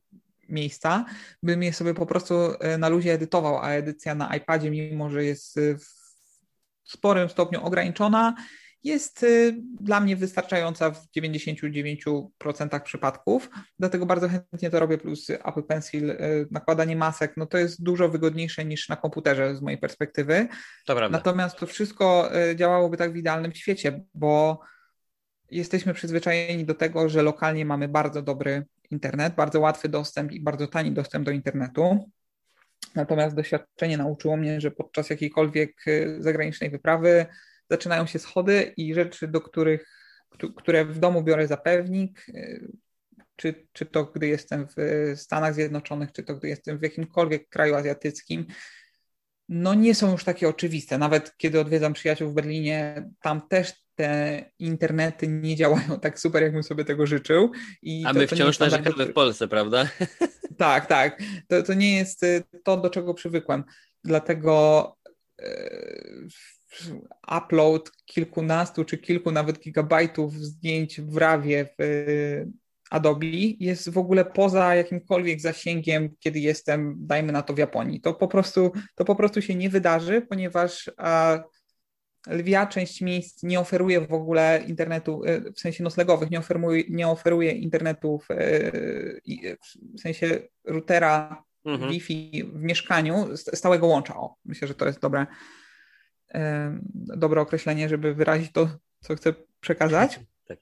miejsca, 0.50 1.06
bym 1.44 1.64
je 1.64 1.74
sobie 1.74 1.94
po 1.94 2.06
prostu 2.06 2.36
e, 2.60 2.78
na 2.78 2.90
luzie 2.90 3.14
edytował, 3.14 3.58
a 3.58 3.70
edycja 3.70 4.16
na 4.16 4.36
iPadzie, 4.36 4.72
mimo 4.72 5.10
że 5.10 5.26
jest 5.26 5.60
w 5.60 6.92
sporym 6.92 7.30
stopniu 7.30 7.66
ograniczona, 7.66 8.36
jest 8.84 9.24
y, 9.24 9.56
dla 9.82 10.00
mnie 10.00 10.16
wystarczająca 10.16 10.92
w 10.92 11.08
99% 11.18 12.82
przypadków, 12.84 13.50
dlatego 13.80 14.06
bardzo 14.06 14.30
chętnie 14.30 14.70
to 14.70 14.80
robię, 14.80 14.98
plus 14.98 15.30
Apple 15.30 15.64
Pencil, 15.64 16.10
y, 16.10 16.48
nakładanie 16.52 16.96
masek, 16.96 17.34
no 17.38 17.46
to 17.46 17.58
jest 17.58 17.84
dużo 17.84 18.10
wygodniejsze 18.10 18.66
niż 18.66 18.90
na 18.90 18.96
komputerze 18.96 19.56
z 19.56 19.62
mojej 19.62 19.80
perspektywy. 19.80 20.48
To. 20.86 21.10
Natomiast 21.10 21.58
to 21.58 21.66
wszystko 21.66 22.30
y, 22.52 22.56
działałoby 22.56 22.98
tak 22.98 23.14
w 23.14 23.16
idealnym 23.16 23.54
świecie, 23.54 24.02
bo 24.14 24.60
jesteśmy 25.52 25.94
przyzwyczajeni 25.94 26.66
do 26.66 26.74
tego, 26.74 27.10
że 27.10 27.24
lokalnie 27.24 27.66
mamy 27.66 27.88
bardzo 27.88 28.22
dobry 28.22 28.66
internet, 28.92 29.36
bardzo 29.36 29.60
łatwy 29.60 29.90
dostęp 29.90 30.32
i 30.32 30.42
bardzo 30.42 30.68
tani 30.68 30.92
dostęp 30.92 31.26
do 31.26 31.32
internetu. 31.32 32.12
Natomiast 32.96 33.36
doświadczenie 33.36 33.98
nauczyło 33.98 34.38
mnie, 34.38 34.62
że 34.62 34.72
podczas 34.72 35.10
jakiejkolwiek 35.10 35.86
zagranicznej 36.20 36.70
wyprawy 36.70 37.26
zaczynają 37.70 38.06
się 38.06 38.20
schody 38.20 38.74
i 38.78 38.94
rzeczy, 38.94 39.28
do 39.28 39.42
których, 39.42 39.90
które 40.56 40.86
w 40.86 41.00
domu 41.00 41.24
biorę 41.24 41.48
za 41.48 41.58
pewnik, 41.58 42.30
y, 42.30 42.72
czy, 43.36 43.68
czy 43.74 43.86
to 43.86 44.06
gdy 44.06 44.28
jestem 44.28 44.68
w 44.78 45.14
Stanach 45.16 45.54
Zjednoczonych, 45.54 46.12
czy 46.12 46.24
to 46.24 46.36
gdy 46.36 46.48
jestem 46.48 46.80
w 46.80 46.84
jakimkolwiek 46.84 47.50
kraju 47.50 47.76
azjatyckim, 47.76 48.46
no 49.50 49.74
nie 49.74 49.96
są 49.96 50.12
już 50.12 50.24
takie 50.24 50.50
oczywiste. 50.50 50.98
Nawet 50.98 51.38
kiedy 51.38 51.60
odwiedzam 51.60 51.94
przyjaciół 51.94 52.30
w 52.30 52.34
Berlinie, 52.34 53.10
tam 53.22 53.48
też 53.48 53.74
te 53.96 54.46
internety 54.60 55.28
nie 55.28 55.56
działają 55.56 56.00
tak 56.02 56.20
super, 56.20 56.44
jakbym 56.44 56.64
sobie 56.64 56.86
tego 56.86 57.08
życzył. 57.08 57.52
I 57.82 58.04
A 58.06 58.14
to, 58.14 58.20
my 58.20 58.28
to 58.28 58.36
wciąż 58.36 58.60
narzekamy 58.60 59.06
w 59.06 59.14
Polsce, 59.14 59.48
prawda? 59.48 59.88
Tak, 60.58 60.86
tak. 60.86 61.22
To, 61.48 61.64
to 61.64 61.74
nie 61.74 61.98
jest 61.98 62.24
y, 62.24 62.44
to, 62.64 62.78
do 62.78 62.90
czego 62.90 63.14
przywykłem. 63.14 63.64
Dlatego 64.04 64.98
y, 65.42 66.28
upload 67.38 67.92
kilkunastu 68.06 68.86
czy 68.86 68.98
kilku 68.98 69.32
nawet 69.32 69.60
gigabajtów 69.60 70.34
zdjęć 70.34 71.02
w 71.02 71.18
rawie 71.18 71.66
w 71.66 71.82
y, 71.82 72.52
Adobe 72.90 73.26
jest 73.60 73.90
w 73.90 73.98
ogóle 73.98 74.26
poza 74.26 74.76
jakimkolwiek 74.76 75.42
zasięgiem, 75.42 76.16
kiedy 76.20 76.40
jestem, 76.40 76.96
dajmy 77.00 77.32
na 77.32 77.42
to 77.42 77.54
w 77.54 77.58
Japonii. 77.58 78.02
To 78.02 78.14
po 78.14 78.28
prostu, 78.28 78.72
to 78.96 79.06
po 79.06 79.16
prostu 79.16 79.42
się 79.42 79.56
nie 79.56 79.70
wydarzy, 79.70 80.22
ponieważ 80.22 80.92
a, 80.98 81.40
lwia 82.28 82.66
część 82.66 83.02
miejsc 83.02 83.44
nie 83.44 83.60
oferuje 83.60 84.02
w 84.02 84.14
ogóle 84.14 84.64
internetu, 84.68 85.24
y, 85.26 85.52
w 85.52 85.60
sensie 85.60 85.84
noclegowych, 85.84 86.32
nie 86.32 86.40
oferuje, 86.40 86.84
nie 86.90 87.08
oferuje 87.08 87.52
internetu 87.52 88.20
w, 88.20 88.32
y, 88.32 89.58
w 89.98 90.02
sensie 90.02 90.40
routera 90.66 91.44
mhm. 91.66 91.92
Wi-Fi 91.92 92.44
w 92.54 92.62
mieszkaniu, 92.62 93.38
stałego 93.38 93.88
łącza. 93.88 94.16
O, 94.16 94.36
myślę, 94.46 94.68
że 94.68 94.76
to 94.76 94.86
jest 94.86 95.00
dobre, 95.00 95.26
dobre 96.94 97.42
określenie, 97.42 97.90
żeby 97.90 98.14
wyrazić 98.14 98.52
to, 98.52 98.70
co 99.00 99.16
chcę 99.16 99.34
przekazać. 99.60 100.20
Tak. 100.48 100.60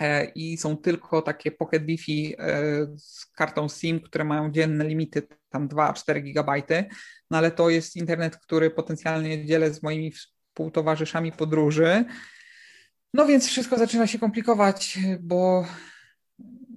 E, 0.00 0.24
I 0.24 0.56
są 0.56 0.76
tylko 0.76 1.22
takie 1.22 1.50
Pocket 1.50 1.84
Wi-Fi 1.84 2.34
e, 2.38 2.62
z 2.96 3.26
kartą 3.26 3.68
SIM, 3.68 4.00
które 4.00 4.24
mają 4.24 4.50
dzienne 4.50 4.84
limity, 4.84 5.22
tam 5.50 5.68
2-4 5.68 6.22
gigabajty, 6.22 6.84
no 7.30 7.38
ale 7.38 7.50
to 7.50 7.70
jest 7.70 7.96
internet, 7.96 8.36
który 8.36 8.70
potencjalnie 8.70 9.46
dzielę 9.46 9.70
z 9.70 9.82
moimi 9.82 10.12
współtowarzyszami 10.12 11.32
podróży. 11.32 12.04
No 13.14 13.26
więc 13.26 13.46
wszystko 13.46 13.78
zaczyna 13.78 14.06
się 14.06 14.18
komplikować, 14.18 14.98
bo 15.20 15.66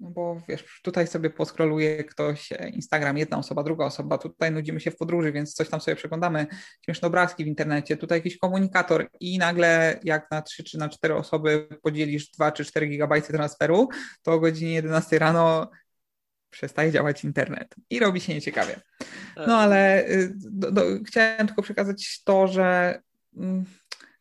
no 0.01 0.09
bo 0.09 0.41
wiesz, 0.47 0.81
tutaj 0.83 1.07
sobie 1.07 1.29
poskroluje 1.29 2.03
ktoś 2.03 2.51
e, 2.51 2.69
Instagram, 2.69 3.17
jedna 3.17 3.37
osoba, 3.37 3.63
druga 3.63 3.85
osoba, 3.85 4.17
tutaj 4.17 4.51
nudzimy 4.51 4.79
się 4.79 4.91
w 4.91 4.97
podróży, 4.97 5.31
więc 5.31 5.53
coś 5.53 5.69
tam 5.69 5.81
sobie 5.81 5.95
przeglądamy, 5.95 6.47
śmieszne 6.85 7.07
obrazki 7.07 7.43
w 7.43 7.47
internecie, 7.47 7.97
tutaj 7.97 8.17
jakiś 8.17 8.37
komunikator 8.37 9.09
i 9.19 9.37
nagle 9.37 9.99
jak 10.03 10.31
na 10.31 10.41
3 10.41 10.63
czy 10.63 10.77
na 10.77 10.89
4 10.89 11.15
osoby 11.15 11.67
podzielisz 11.81 12.31
2 12.31 12.51
czy 12.51 12.65
4 12.65 12.87
gigabajty 12.87 13.33
transferu, 13.33 13.89
to 14.21 14.33
o 14.33 14.39
godzinie 14.39 14.73
11 14.73 15.19
rano 15.19 15.71
przestaje 16.49 16.91
działać 16.91 17.23
internet 17.23 17.75
i 17.89 17.99
robi 17.99 18.21
się 18.21 18.33
nieciekawie. 18.33 18.79
No 19.47 19.57
ale 19.57 20.09
y, 20.09 20.33
do, 20.35 20.71
do, 20.71 20.83
chciałem 21.07 21.47
tylko 21.47 21.61
przekazać 21.61 22.21
to, 22.23 22.47
że 22.47 22.99
mm, 23.37 23.65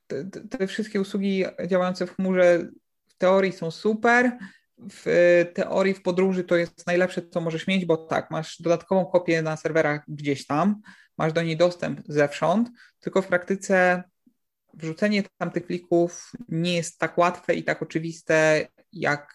te, 0.07 0.25
te 0.25 0.67
wszystkie 0.67 1.01
usługi 1.01 1.45
działające 1.67 2.07
w 2.07 2.17
chmurze 2.17 2.69
w 3.09 3.15
teorii 3.15 3.53
są 3.53 3.71
super, 3.71 4.39
w 4.93 5.45
teorii 5.55 5.95
w 5.95 6.03
podróży 6.03 6.45
to 6.45 6.57
jest 6.57 6.87
najlepsze, 6.87 7.23
co 7.29 7.41
możesz 7.41 7.67
mieć, 7.67 7.85
bo 7.85 7.97
tak, 7.97 8.31
masz 8.31 8.63
dodatkową 8.63 9.07
kopię 9.07 9.43
na 9.43 9.57
serwerach 9.57 10.05
gdzieś 10.09 10.47
tam, 10.47 10.81
masz 11.19 11.33
do 11.33 11.43
niej 11.43 11.57
dostęp 11.57 12.01
zewsząd, 12.09 12.71
tylko 13.01 13.23
w 13.23 13.27
praktyce 13.27 14.03
wrzucenie 14.75 15.23
tamtych 15.39 15.67
plików 15.67 16.33
nie 16.49 16.75
jest 16.75 16.99
tak 16.99 17.19
łatwe 17.19 17.55
i 17.55 17.65
tak 17.65 17.83
oczywiste, 17.83 18.67
jak 18.93 19.35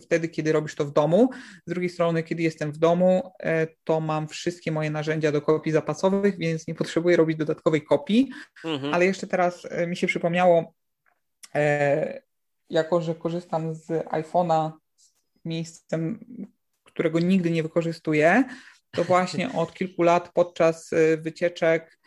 wtedy, 0.00 0.28
kiedy 0.28 0.52
robisz 0.52 0.74
to 0.74 0.84
w 0.84 0.92
domu. 0.92 1.30
Z 1.66 1.70
drugiej 1.70 1.90
strony, 1.90 2.22
kiedy 2.22 2.42
jestem 2.42 2.72
w 2.72 2.78
domu, 2.78 3.32
e, 3.42 3.66
to 3.84 4.00
mam 4.00 4.28
wszystkie 4.28 4.72
moje 4.72 4.90
narzędzia 4.90 5.32
do 5.32 5.42
kopii 5.42 5.72
zapasowych, 5.72 6.38
więc 6.38 6.68
nie 6.68 6.74
potrzebuję 6.74 7.16
robić 7.16 7.36
dodatkowej 7.36 7.82
kopii. 7.82 8.30
Mhm. 8.64 8.94
Ale 8.94 9.04
jeszcze 9.04 9.26
teraz 9.26 9.66
e, 9.70 9.86
mi 9.86 9.96
się 9.96 10.06
przypomniało, 10.06 10.74
e, 11.54 12.22
jako 12.70 13.00
że 13.00 13.14
korzystam 13.14 13.74
z 13.74 13.86
iPhone'a 14.06 14.72
miejscem, 15.46 16.24
którego 16.84 17.20
nigdy 17.20 17.50
nie 17.50 17.62
wykorzystuję, 17.62 18.44
to 18.90 19.04
właśnie 19.04 19.52
od 19.52 19.74
kilku 19.74 20.02
lat 20.02 20.30
podczas 20.34 20.90
wycieczek, 21.18 21.98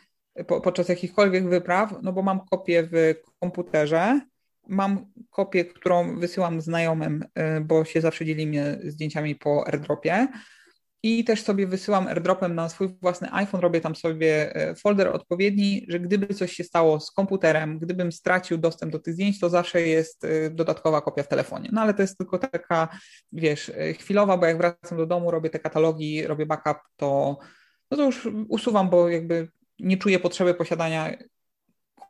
podczas 0.46 0.88
jakichkolwiek 0.88 1.48
wypraw, 1.48 1.94
no 2.02 2.12
bo 2.12 2.22
mam 2.22 2.40
kopię 2.40 2.88
w 2.92 3.14
komputerze, 3.40 4.20
mam 4.68 5.06
kopię, 5.30 5.64
którą 5.64 6.18
wysyłam 6.18 6.60
znajomym, 6.60 7.24
y, 7.58 7.60
bo 7.60 7.84
się 7.84 8.00
zawsze 8.00 8.24
dzielimy 8.24 8.80
zdjęciami 8.84 9.34
po 9.34 9.66
airdropie. 9.66 10.28
I 11.02 11.24
też 11.24 11.42
sobie 11.42 11.66
wysyłam 11.66 12.06
airdropem 12.06 12.54
na 12.54 12.68
swój 12.68 12.88
własny 13.02 13.32
iPhone, 13.32 13.60
robię 13.60 13.80
tam 13.80 13.96
sobie 13.96 14.56
y, 14.70 14.74
folder 14.74 15.08
odpowiedni, 15.08 15.86
że 15.88 16.00
gdyby 16.00 16.34
coś 16.34 16.52
się 16.52 16.64
stało 16.64 17.00
z 17.00 17.10
komputerem, 17.10 17.78
gdybym 17.78 18.12
stracił 18.12 18.58
dostęp 18.58 18.92
do 18.92 18.98
tych 18.98 19.14
zdjęć, 19.14 19.40
to 19.40 19.50
zawsze 19.50 19.82
jest 19.82 20.24
y, 20.24 20.50
dodatkowa 20.50 21.00
kopia 21.00 21.22
w 21.22 21.28
telefonie. 21.28 21.68
No 21.72 21.80
ale 21.80 21.94
to 21.94 22.02
jest 22.02 22.18
tylko 22.18 22.38
taka, 22.38 22.88
wiesz, 23.32 23.72
chwilowa, 23.98 24.36
bo 24.36 24.46
jak 24.46 24.58
wracam 24.58 24.98
do 24.98 25.06
domu, 25.06 25.30
robię 25.30 25.50
te 25.50 25.58
katalogi, 25.58 26.26
robię 26.26 26.46
backup, 26.46 26.78
to, 26.96 27.38
no 27.90 27.96
to 27.96 28.04
już 28.04 28.28
usuwam, 28.48 28.90
bo 28.90 29.08
jakby 29.08 29.48
nie 29.78 29.96
czuję 29.96 30.18
potrzeby 30.18 30.54
posiadania 30.54 31.16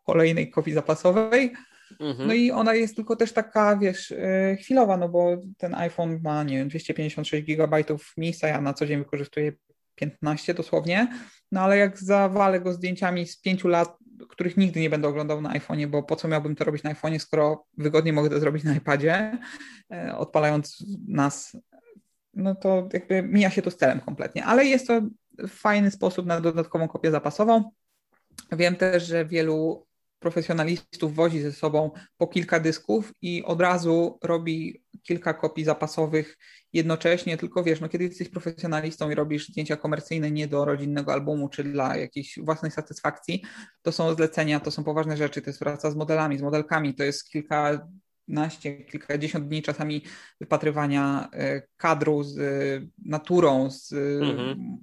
kolejnej 0.06 0.50
kopii 0.50 0.72
zapasowej, 0.72 1.52
Mhm. 2.00 2.28
No 2.28 2.34
i 2.34 2.50
ona 2.50 2.74
jest 2.74 2.96
tylko 2.96 3.16
też 3.16 3.32
taka, 3.32 3.76
wiesz, 3.76 4.12
e, 4.12 4.56
chwilowa, 4.60 4.96
no 4.96 5.08
bo 5.08 5.36
ten 5.58 5.74
iPhone 5.74 6.20
ma, 6.24 6.42
nie 6.42 6.56
wiem, 6.56 6.68
256 6.68 7.44
gigabajtów 7.44 8.12
miejsca, 8.16 8.48
ja 8.48 8.60
na 8.60 8.74
co 8.74 8.86
dzień 8.86 8.98
wykorzystuję 8.98 9.52
15 9.94 10.54
dosłownie, 10.54 11.08
no 11.52 11.60
ale 11.60 11.78
jak 11.78 11.98
zawalę 11.98 12.60
go 12.60 12.72
zdjęciami 12.72 13.26
z 13.26 13.40
pięciu 13.40 13.68
lat, 13.68 13.98
których 14.28 14.56
nigdy 14.56 14.80
nie 14.80 14.90
będę 14.90 15.08
oglądał 15.08 15.40
na 15.40 15.52
iPhone'ie, 15.52 15.86
bo 15.86 16.02
po 16.02 16.16
co 16.16 16.28
miałbym 16.28 16.56
to 16.56 16.64
robić 16.64 16.82
na 16.82 16.94
iPhone'ie, 16.94 17.18
skoro 17.18 17.66
wygodnie 17.76 18.12
mogę 18.12 18.30
to 18.30 18.40
zrobić 18.40 18.64
na 18.64 18.74
iPadzie, 18.74 19.38
e, 19.92 20.16
odpalając 20.16 20.84
nas, 21.08 21.56
no 22.34 22.54
to 22.54 22.88
jakby 22.92 23.22
mija 23.22 23.50
się 23.50 23.62
to 23.62 23.70
z 23.70 23.76
celem 23.76 24.00
kompletnie, 24.00 24.44
ale 24.44 24.64
jest 24.64 24.86
to 24.86 25.00
fajny 25.48 25.90
sposób 25.90 26.26
na 26.26 26.40
dodatkową 26.40 26.88
kopię 26.88 27.10
zapasową. 27.10 27.70
Wiem 28.52 28.76
też, 28.76 29.06
że 29.06 29.24
wielu 29.24 29.86
profesjonalistów 30.20 31.14
wozi 31.14 31.40
ze 31.40 31.52
sobą 31.52 31.90
po 32.16 32.26
kilka 32.26 32.60
dysków 32.60 33.12
i 33.22 33.44
od 33.44 33.60
razu 33.60 34.18
robi 34.22 34.82
kilka 35.02 35.34
kopii 35.34 35.64
zapasowych 35.64 36.38
jednocześnie, 36.72 37.36
tylko 37.36 37.64
wiesz, 37.64 37.80
no 37.80 37.88
kiedy 37.88 38.04
jesteś 38.04 38.28
profesjonalistą 38.28 39.10
i 39.10 39.14
robisz 39.14 39.48
zdjęcia 39.48 39.76
komercyjne 39.76 40.30
nie 40.30 40.48
do 40.48 40.64
rodzinnego 40.64 41.12
albumu 41.12 41.48
czy 41.48 41.64
dla 41.64 41.96
jakiejś 41.96 42.38
własnej 42.42 42.70
satysfakcji, 42.70 43.42
to 43.82 43.92
są 43.92 44.14
zlecenia, 44.14 44.60
to 44.60 44.70
są 44.70 44.84
poważne 44.84 45.16
rzeczy, 45.16 45.42
to 45.42 45.50
jest 45.50 45.60
praca 45.60 45.90
z 45.90 45.96
modelami, 45.96 46.38
z 46.38 46.42
modelkami, 46.42 46.94
to 46.94 47.04
jest 47.04 47.30
kilka 47.30 47.88
naście, 48.28 48.84
kilkadziesiąt 48.84 49.48
dni 49.48 49.62
czasami 49.62 50.02
wypatrywania 50.40 51.28
e, 51.32 51.62
kadru 51.76 52.22
z 52.22 52.38
e, 52.38 52.42
naturą, 53.04 53.70
z 53.70 53.92
mhm 53.92 54.78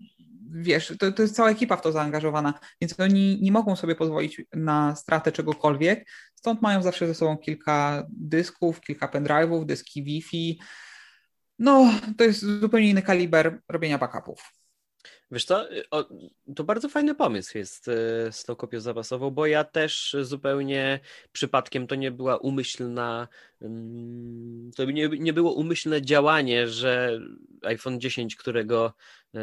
wiesz, 0.52 0.94
to, 1.00 1.12
to 1.12 1.22
jest 1.22 1.36
cała 1.36 1.50
ekipa 1.50 1.78
w 1.78 1.82
to 1.82 1.92
zaangażowana, 1.92 2.54
więc 2.82 3.00
oni 3.00 3.40
nie 3.42 3.52
mogą 3.52 3.76
sobie 3.76 3.96
pozwolić 3.96 4.42
na 4.54 4.96
stratę 4.96 5.32
czegokolwiek, 5.32 6.08
stąd 6.36 6.62
mają 6.62 6.82
zawsze 6.82 7.08
ze 7.08 7.16
sobą 7.16 7.38
kilka 7.38 8.08
dysków, 8.10 8.82
kilka 8.82 9.08
pendrive'ów, 9.08 9.66
dyski 9.66 10.04
Wi-Fi. 10.04 10.60
No, 11.60 11.94
to 12.18 12.24
jest 12.24 12.40
zupełnie 12.40 12.90
inny 12.90 13.02
kaliber 13.02 13.62
robienia 13.70 13.98
backupów. 13.98 14.58
Wiesz 15.32 15.46
co, 15.46 15.66
o, 15.92 16.10
to 16.56 16.64
bardzo 16.64 16.90
fajny 16.90 17.16
pomysł 17.16 17.58
jest 17.58 17.88
e, 17.88 18.32
z 18.32 18.44
tą 18.44 18.56
kopią 18.56 18.80
zapasową, 18.80 19.32
bo 19.32 19.46
ja 19.46 19.64
też 19.64 20.16
zupełnie 20.22 21.00
przypadkiem 21.32 21.88
to 21.88 21.96
nie 21.96 22.12
była 22.12 22.38
umyślna, 22.38 23.28
mm, 23.62 24.72
to 24.76 24.86
nie, 24.86 25.10
nie 25.10 25.34
było 25.34 25.54
umyślne 25.54 26.02
działanie, 26.02 26.68
że 26.68 27.20
iPhone 27.62 28.00
10, 28.00 28.36
którego 28.36 28.94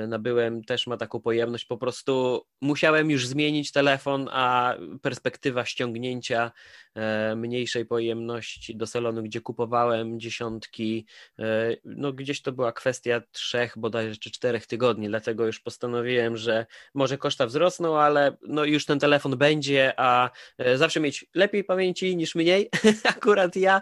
nabyłem, 0.09 0.65
też 0.65 0.87
ma 0.87 0.97
taką 0.97 1.21
pojemność. 1.21 1.65
Po 1.65 1.77
prostu 1.77 2.43
musiałem 2.61 3.11
już 3.11 3.27
zmienić 3.27 3.73
telefon, 3.73 4.29
a 4.33 4.75
perspektywa 5.03 5.65
ściągnięcia 5.65 6.53
e, 6.95 7.37
mniejszej 7.37 7.87
pojemności 7.87 8.77
do 8.77 8.87
salonu, 8.87 9.23
gdzie 9.23 9.41
kupowałem 9.41 10.21
dziesiątki, 10.21 11.07
e, 11.39 11.77
no 11.85 12.13
gdzieś 12.13 12.43
to 12.43 12.53
była 12.53 12.73
kwestia 12.73 13.23
trzech, 13.33 13.75
bodajże 13.79 14.17
czy 14.17 14.31
czterech 14.31 14.67
tygodni, 14.67 15.09
dlatego 15.09 15.47
już 15.47 15.61
postanowiłem, 15.61 16.37
że 16.37 16.67
może 16.95 17.19
koszta 17.19 17.47
wzrosną, 17.47 17.99
ale 17.99 18.37
no 18.49 18.65
już 18.65 18.87
ten 18.87 18.99
telefon 18.99 19.37
będzie, 19.37 19.93
a 19.97 20.31
zawsze 20.75 21.01
mieć 21.01 21.27
lepiej 21.35 21.65
pamięci 21.65 22.17
niż 22.17 22.35
mniej. 22.35 22.71
Akurat 23.05 23.57
ja 23.57 23.81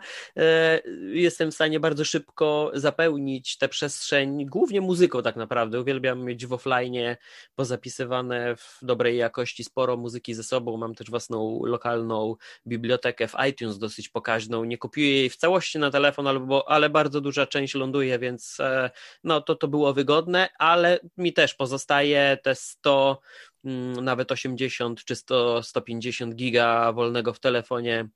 jestem 1.12 1.50
w 1.50 1.54
stanie 1.54 1.80
bardzo 1.80 2.04
szybko 2.04 2.70
zapełnić 2.74 3.58
tę 3.58 3.68
przestrzeń, 3.68 4.46
głównie 4.46 4.80
muzyką 4.80 5.22
tak 5.22 5.36
naprawdę. 5.36 5.80
Uwielbiam 5.80 6.01
uwielbiam 6.02 6.24
mieć 6.24 6.46
w 6.46 6.52
offline 6.52 7.16
pozapisywane 7.54 8.56
w 8.56 8.78
dobrej 8.82 9.16
jakości 9.16 9.64
sporo 9.64 9.96
muzyki 9.96 10.34
ze 10.34 10.42
sobą. 10.42 10.76
Mam 10.76 10.94
też 10.94 11.10
własną 11.10 11.60
lokalną 11.64 12.36
bibliotekę 12.66 13.28
w 13.28 13.34
iTunes 13.50 13.78
dosyć 13.78 14.08
pokaźną. 14.08 14.64
Nie 14.64 14.78
kopiuję 14.78 15.16
jej 15.16 15.30
w 15.30 15.36
całości 15.36 15.78
na 15.78 15.90
telefon, 15.90 16.26
albo, 16.26 16.70
ale 16.70 16.90
bardzo 16.90 17.20
duża 17.20 17.46
część 17.46 17.74
ląduje, 17.74 18.18
więc 18.18 18.60
e, 18.60 18.90
no 19.24 19.40
to 19.40 19.54
to 19.54 19.68
było 19.68 19.94
wygodne, 19.94 20.48
ale 20.58 21.00
mi 21.16 21.32
też 21.32 21.54
pozostaje 21.54 22.38
te 22.42 22.54
100 22.54 23.20
mm, 23.64 24.04
nawet 24.04 24.32
80 24.32 25.04
czy 25.04 25.16
100, 25.16 25.62
150 25.62 26.34
giga 26.34 26.92
wolnego 26.92 27.32
w 27.32 27.40
telefonie 27.40 28.08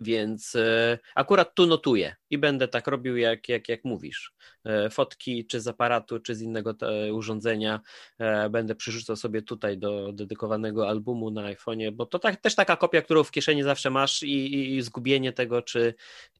więc 0.00 0.56
e, 0.56 0.98
akurat 1.14 1.54
tu 1.54 1.66
notuję 1.66 2.16
i 2.30 2.38
będę 2.38 2.68
tak 2.68 2.86
robił, 2.86 3.16
jak, 3.16 3.48
jak, 3.48 3.68
jak 3.68 3.84
mówisz. 3.84 4.34
E, 4.64 4.90
fotki 4.90 5.46
czy 5.46 5.60
z 5.60 5.68
aparatu, 5.68 6.20
czy 6.20 6.34
z 6.34 6.42
innego 6.42 6.74
urządzenia 7.12 7.80
e, 8.18 8.50
będę 8.50 8.74
przerzucał 8.74 9.16
sobie 9.16 9.42
tutaj 9.42 9.78
do 9.78 10.12
dedykowanego 10.12 10.88
albumu 10.88 11.30
na 11.30 11.42
iPhone'ie, 11.54 11.92
bo 11.92 12.06
to 12.06 12.18
tak, 12.18 12.36
też 12.36 12.54
taka 12.54 12.76
kopia, 12.76 13.02
którą 13.02 13.24
w 13.24 13.30
kieszeni 13.30 13.62
zawsze 13.62 13.90
masz 13.90 14.22
i, 14.22 14.76
i 14.76 14.82
zgubienie 14.82 15.32
tego, 15.32 15.62
czy, 15.62 15.94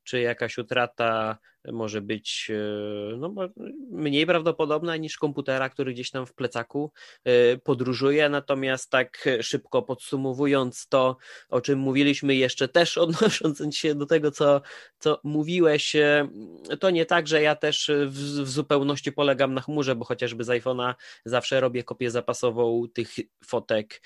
czy 0.05 0.21
jakaś 0.21 0.59
utrata 0.59 1.39
może 1.73 2.01
być 2.01 2.51
e, 2.51 3.17
no, 3.17 3.35
mniej 3.91 4.27
prawdopodobna 4.27 4.97
niż 4.97 5.17
komputera, 5.17 5.69
który 5.69 5.93
gdzieś 5.93 6.11
tam 6.11 6.27
w 6.27 6.35
plecaku 6.35 6.93
e, 7.25 7.57
podróżuje. 7.57 8.29
Natomiast 8.29 8.91
tak 8.91 9.29
szybko 9.41 9.83
podsumowując 9.83 10.89
to, 10.89 11.17
o 11.49 11.61
czym 11.61 11.79
mówiliśmy 11.79 12.35
jeszcze 12.35 12.69
też 12.69 12.99
odnosząc 13.07 13.77
się 13.77 13.95
do 13.95 14.07
tego, 14.07 14.31
co, 14.31 14.61
co 14.99 15.21
mówiłeś, 15.25 15.97
e, 15.97 16.29
to 16.81 16.91
nie 16.91 17.07
tak, 17.07 17.29
że 17.29 17.43
ja 17.43 17.57
też 17.57 17.91
w, 18.07 18.43
w 18.43 18.49
zupełności 18.49 19.13
polegam 19.13 19.55
na 19.55 19.61
chmurze, 19.61 19.95
bo 19.95 20.05
chociażby 20.05 20.45
z 20.45 20.49
iPhone'a 20.49 20.95
zawsze 21.25 21.61
robię 21.61 21.85
kopię 21.85 22.11
zapasową 22.11 22.85
tych 22.95 23.09
fotek 23.45 24.03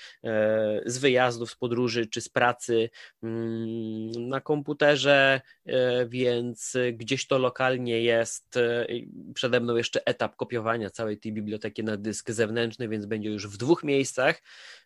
z 0.85 0.97
wyjazdów, 0.97 1.51
z 1.51 1.55
podróży 1.55 2.07
czy 2.07 2.21
z 2.21 2.29
pracy 2.29 2.89
mm, 3.23 4.29
na 4.29 4.41
komputerze, 4.41 5.41
więc 6.07 6.77
gdzieś 6.93 7.27
to 7.27 7.37
lokalnie 7.37 7.50
jest 8.01 8.57
e, 8.57 8.87
przede 9.33 9.59
mną 9.59 9.75
jeszcze 9.75 10.05
etap 10.05 10.35
kopiowania 10.35 10.89
całej 10.89 11.17
tej 11.17 11.33
biblioteki 11.33 11.83
na 11.83 11.97
dysk 11.97 12.31
zewnętrzny, 12.31 12.87
więc 12.89 13.05
będzie 13.05 13.29
już 13.29 13.47
w 13.47 13.57
dwóch 13.57 13.83
miejscach, 13.83 14.41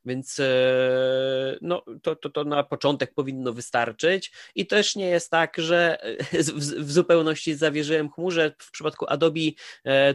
więc 0.05 0.39
e, 0.39 1.57
no, 1.61 1.83
to, 2.01 2.15
to, 2.15 2.29
to 2.29 2.43
na 2.43 2.63
początek 2.63 3.13
powinno 3.13 3.53
wystarczyć 3.53 4.31
i 4.55 4.67
też 4.67 4.95
nie 4.95 5.07
jest 5.07 5.31
tak, 5.31 5.57
że 5.57 5.97
w, 6.31 6.83
w 6.83 6.91
zupełności 6.91 7.55
zawierzyłem 7.55 8.09
chmurze. 8.11 8.55
W 8.59 8.71
przypadku 8.71 9.05
Adobe 9.09 9.39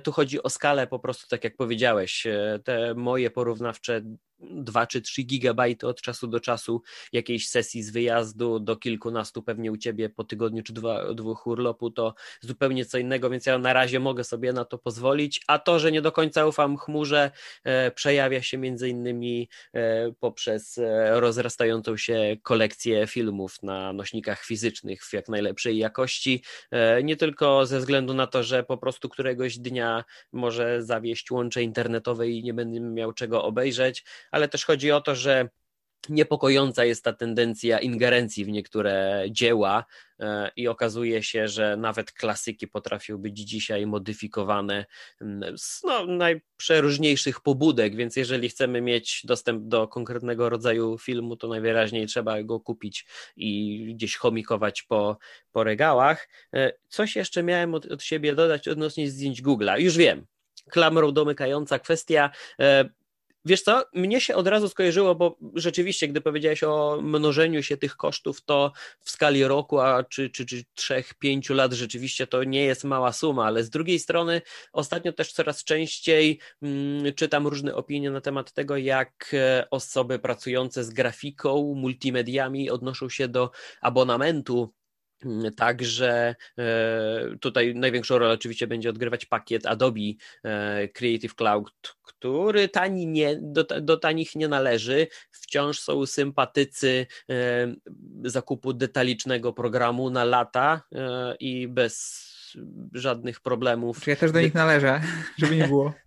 tu 0.02 0.12
chodzi 0.12 0.42
o 0.42 0.50
skalę 0.50 0.86
po 0.86 0.98
prostu, 0.98 1.26
tak 1.28 1.44
jak 1.44 1.56
powiedziałeś, 1.56 2.26
te 2.64 2.94
moje 2.94 3.30
porównawcze 3.30 4.02
2 4.40 4.86
czy 4.86 5.00
3 5.00 5.22
gigabajty 5.22 5.86
od 5.86 6.00
czasu 6.02 6.26
do 6.26 6.40
czasu 6.40 6.82
jakiejś 7.12 7.48
sesji 7.48 7.82
z 7.82 7.90
wyjazdu 7.90 8.60
do 8.60 8.76
kilkunastu 8.76 9.42
pewnie 9.42 9.72
u 9.72 9.76
ciebie 9.76 10.08
po 10.08 10.24
tygodniu 10.24 10.62
czy 10.62 10.72
dwa, 10.72 11.14
dwóch 11.14 11.46
urlopu 11.46 11.90
to 11.90 12.14
zupełnie 12.40 12.84
co 12.84 12.98
innego, 12.98 13.30
więc 13.30 13.46
ja 13.46 13.58
na 13.58 13.72
razie 13.72 14.00
mogę 14.00 14.24
sobie 14.24 14.52
na 14.52 14.64
to 14.64 14.78
pozwolić, 14.78 15.40
a 15.46 15.58
to, 15.58 15.78
że 15.78 15.92
nie 15.92 16.02
do 16.02 16.12
końca 16.12 16.46
ufam 16.46 16.76
chmurze 16.76 17.30
e, 17.64 17.90
przejawia 17.90 18.42
się 18.42 18.58
między 18.58 18.88
innymi 18.88 19.48
e, 19.72 20.12
poprzez 20.12 20.78
e, 20.78 21.20
rozrastającą 21.20 21.96
się 21.96 22.36
kolekcję 22.42 23.06
filmów 23.06 23.62
na 23.62 23.92
nośnikach 23.92 24.44
fizycznych 24.44 25.04
w 25.04 25.12
jak 25.12 25.28
najlepszej 25.28 25.78
jakości, 25.78 26.44
e, 26.70 27.02
nie 27.02 27.16
tylko 27.16 27.66
ze 27.66 27.78
względu 27.78 28.14
na 28.14 28.26
to, 28.26 28.42
że 28.42 28.62
po 28.62 28.78
prostu 28.78 29.08
któregoś 29.08 29.58
dnia 29.58 30.04
może 30.32 30.82
zawieść 30.82 31.30
łącze 31.30 31.62
internetowe 31.62 32.28
i 32.28 32.42
nie 32.42 32.54
będę 32.54 32.80
miał 32.80 33.12
czego 33.12 33.44
obejrzeć, 33.44 34.04
ale 34.30 34.48
też 34.48 34.64
chodzi 34.64 34.92
o 34.92 35.00
to, 35.00 35.14
że 35.14 35.48
niepokojąca 36.08 36.84
jest 36.84 37.04
ta 37.04 37.12
tendencja 37.12 37.78
ingerencji 37.78 38.44
w 38.44 38.48
niektóre 38.48 39.24
dzieła 39.30 39.84
e, 40.20 40.50
i 40.56 40.68
okazuje 40.68 41.22
się, 41.22 41.48
że 41.48 41.76
nawet 41.76 42.12
klasyki 42.12 42.68
potrafią 42.68 43.18
być 43.18 43.38
dzisiaj 43.38 43.86
modyfikowane 43.86 44.86
mm, 45.20 45.58
z 45.58 45.82
no, 45.82 46.06
najprzeróżniejszych 46.06 47.40
pobudek, 47.40 47.96
więc 47.96 48.16
jeżeli 48.16 48.48
chcemy 48.48 48.80
mieć 48.80 49.22
dostęp 49.24 49.68
do 49.68 49.88
konkretnego 49.88 50.48
rodzaju 50.48 50.98
filmu, 50.98 51.36
to 51.36 51.48
najwyraźniej 51.48 52.06
trzeba 52.06 52.42
go 52.42 52.60
kupić 52.60 53.06
i 53.36 53.94
gdzieś 53.94 54.16
chomikować 54.16 54.82
po, 54.82 55.18
po 55.52 55.64
regałach. 55.64 56.28
E, 56.54 56.72
coś 56.88 57.16
jeszcze 57.16 57.42
miałem 57.42 57.74
od, 57.74 57.86
od 57.86 58.02
siebie 58.02 58.34
dodać 58.34 58.68
odnośnie 58.68 59.10
zdjęć 59.10 59.42
Google'a. 59.42 59.80
Już 59.80 59.96
wiem, 59.96 60.26
klamrą 60.70 61.12
domykająca 61.12 61.78
kwestia. 61.78 62.30
Wiesz 63.44 63.62
co, 63.62 63.84
mnie 63.94 64.20
się 64.20 64.34
od 64.34 64.46
razu 64.46 64.68
skojarzyło, 64.68 65.14
bo 65.14 65.38
rzeczywiście, 65.54 66.08
gdy 66.08 66.20
powiedziałeś 66.20 66.62
o 66.62 66.98
mnożeniu 67.02 67.62
się 67.62 67.76
tych 67.76 67.96
kosztów, 67.96 68.42
to 68.44 68.72
w 69.00 69.10
skali 69.10 69.44
roku, 69.44 69.78
a 69.78 70.04
czy, 70.04 70.30
czy, 70.30 70.46
czy 70.46 70.64
3-5 70.78 71.54
lat 71.54 71.72
rzeczywiście 71.72 72.26
to 72.26 72.44
nie 72.44 72.64
jest 72.64 72.84
mała 72.84 73.12
suma, 73.12 73.44
ale 73.44 73.64
z 73.64 73.70
drugiej 73.70 73.98
strony 73.98 74.42
ostatnio 74.72 75.12
też 75.12 75.32
coraz 75.32 75.64
częściej 75.64 76.38
mm, 76.62 77.14
czytam 77.14 77.46
różne 77.46 77.74
opinie 77.74 78.10
na 78.10 78.20
temat 78.20 78.52
tego, 78.52 78.76
jak 78.76 79.30
e, 79.34 79.66
osoby 79.70 80.18
pracujące 80.18 80.84
z 80.84 80.90
grafiką, 80.90 81.74
multimediami 81.76 82.70
odnoszą 82.70 83.08
się 83.08 83.28
do 83.28 83.50
abonamentu 83.80 84.72
Także 85.56 86.34
e, 86.58 87.36
tutaj 87.40 87.74
największą 87.74 88.18
rolę 88.18 88.32
oczywiście 88.32 88.66
będzie 88.66 88.90
odgrywać 88.90 89.26
pakiet 89.26 89.66
Adobe 89.66 90.00
e, 90.44 90.88
Creative 90.88 91.34
Cloud, 91.34 91.96
który 92.02 92.68
tani 92.68 93.06
nie, 93.06 93.38
do, 93.42 93.64
do 93.64 93.96
tanich 93.96 94.36
nie 94.36 94.48
należy. 94.48 95.06
Wciąż 95.30 95.80
są 95.80 96.06
sympatycy 96.06 97.06
e, 97.30 97.34
zakupu 98.24 98.72
detalicznego 98.72 99.52
programu 99.52 100.10
na 100.10 100.24
lata 100.24 100.82
i 101.40 101.68
bez 101.68 102.30
żadnych 102.94 103.40
problemów. 103.40 104.06
Ja 104.06 104.16
też 104.16 104.32
do 104.32 104.40
nich 104.40 104.54
należę, 104.54 105.00
żeby 105.38 105.56
nie 105.56 105.68
było. 105.68 105.92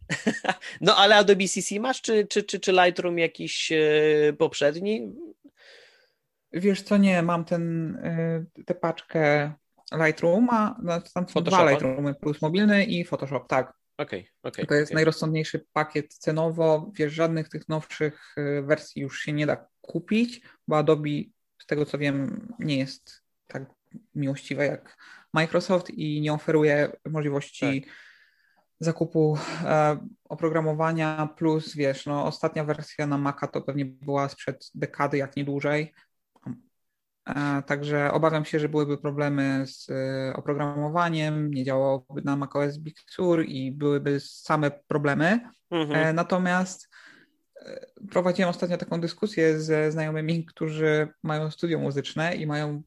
No 0.82 0.95
ale 0.95 1.16
Adobe 1.16 1.47
CC 1.47 1.80
masz, 1.80 2.01
czy, 2.01 2.28
czy, 2.28 2.43
czy, 2.43 2.59
czy 2.59 2.72
Lightroom 2.72 3.20
jakiś 3.20 3.72
poprzedni? 4.38 5.14
Wiesz 6.54 6.82
co, 6.82 6.97
nie, 6.97 7.22
mam 7.22 7.45
ten, 7.45 7.95
y, 8.58 8.64
tę 8.66 8.76
paczkę 8.76 9.54
Lightrooma, 10.06 10.80
no, 10.84 11.01
tam 11.14 11.30
są 11.30 11.43
dwa 11.43 11.70
Lightroomy, 11.70 12.14
plus 12.14 12.41
mobilny 12.41 12.86
i 12.86 13.06
Photoshop, 13.06 13.47
tak. 13.47 13.74
Okej, 13.97 14.20
okay, 14.20 14.32
okej. 14.43 14.51
Okay, 14.51 14.66
to 14.66 14.74
jest 14.74 14.91
okay. 14.91 14.95
najrozsądniejszy 14.95 15.66
pakiet 15.74 16.14
cenowo, 16.14 16.91
wiesz, 16.93 17.14
żadnych 17.14 17.49
tych 17.49 17.70
nowszych 17.70 18.36
y, 18.38 18.62
wersji 18.62 19.01
już 19.01 19.20
się 19.20 19.34
nie 19.34 19.45
da 19.45 19.68
kupić, 19.82 20.41
bo 20.68 20.78
Adobe, 20.78 21.10
z 21.62 21.66
tego 21.66 21.86
co 21.86 21.97
wiem, 21.97 22.47
nie 22.60 22.78
jest 22.78 23.24
tak 23.47 23.64
miłościwe 24.16 24.66
jak 24.66 24.97
Microsoft 25.34 25.89
i 25.89 26.22
nie 26.22 26.34
oferuje 26.34 26.91
możliwości 27.06 27.82
tak. 27.82 27.93
zakupu 28.80 29.38
e, 29.66 29.97
oprogramowania, 30.30 31.30
plus 31.38 31.76
wiesz, 31.76 32.06
no 32.06 32.26
ostatnia 32.26 32.64
wersja 32.64 33.08
na 33.08 33.18
Maca 33.18 33.47
to 33.47 33.62
pewnie 33.62 33.86
była 33.86 34.30
sprzed 34.30 34.72
dekady, 34.76 35.18
jak 35.18 35.36
nie 35.36 35.43
dłużej, 35.43 35.93
Także 37.65 38.11
obawiam 38.11 38.45
się, 38.45 38.59
że 38.59 38.69
byłyby 38.69 38.97
problemy 38.97 39.63
z 39.67 39.89
e, 39.89 40.34
oprogramowaniem, 40.36 41.53
nie 41.53 41.63
działałoby 41.63 42.21
na 42.21 42.36
macOS 42.36 42.78
Big 42.78 42.99
Sur 43.07 43.45
i 43.45 43.71
byłyby 43.71 44.19
same 44.19 44.71
problemy. 44.71 45.39
Mhm. 45.71 45.99
E, 45.99 46.13
natomiast 46.13 46.89
e, 47.55 47.86
prowadziłem 48.11 48.49
ostatnio 48.49 48.78
taką 48.78 49.01
dyskusję 49.01 49.59
ze 49.59 49.91
znajomymi, 49.91 50.45
którzy 50.45 51.07
mają 51.24 51.51
studio 51.51 51.80
muzyczne 51.80 52.36
i 52.36 52.47
mają 52.47 52.84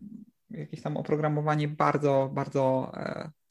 jakieś 0.51 0.82
tam 0.82 0.97
oprogramowanie 0.97 1.68
bardzo, 1.68 2.30
bardzo 2.34 2.93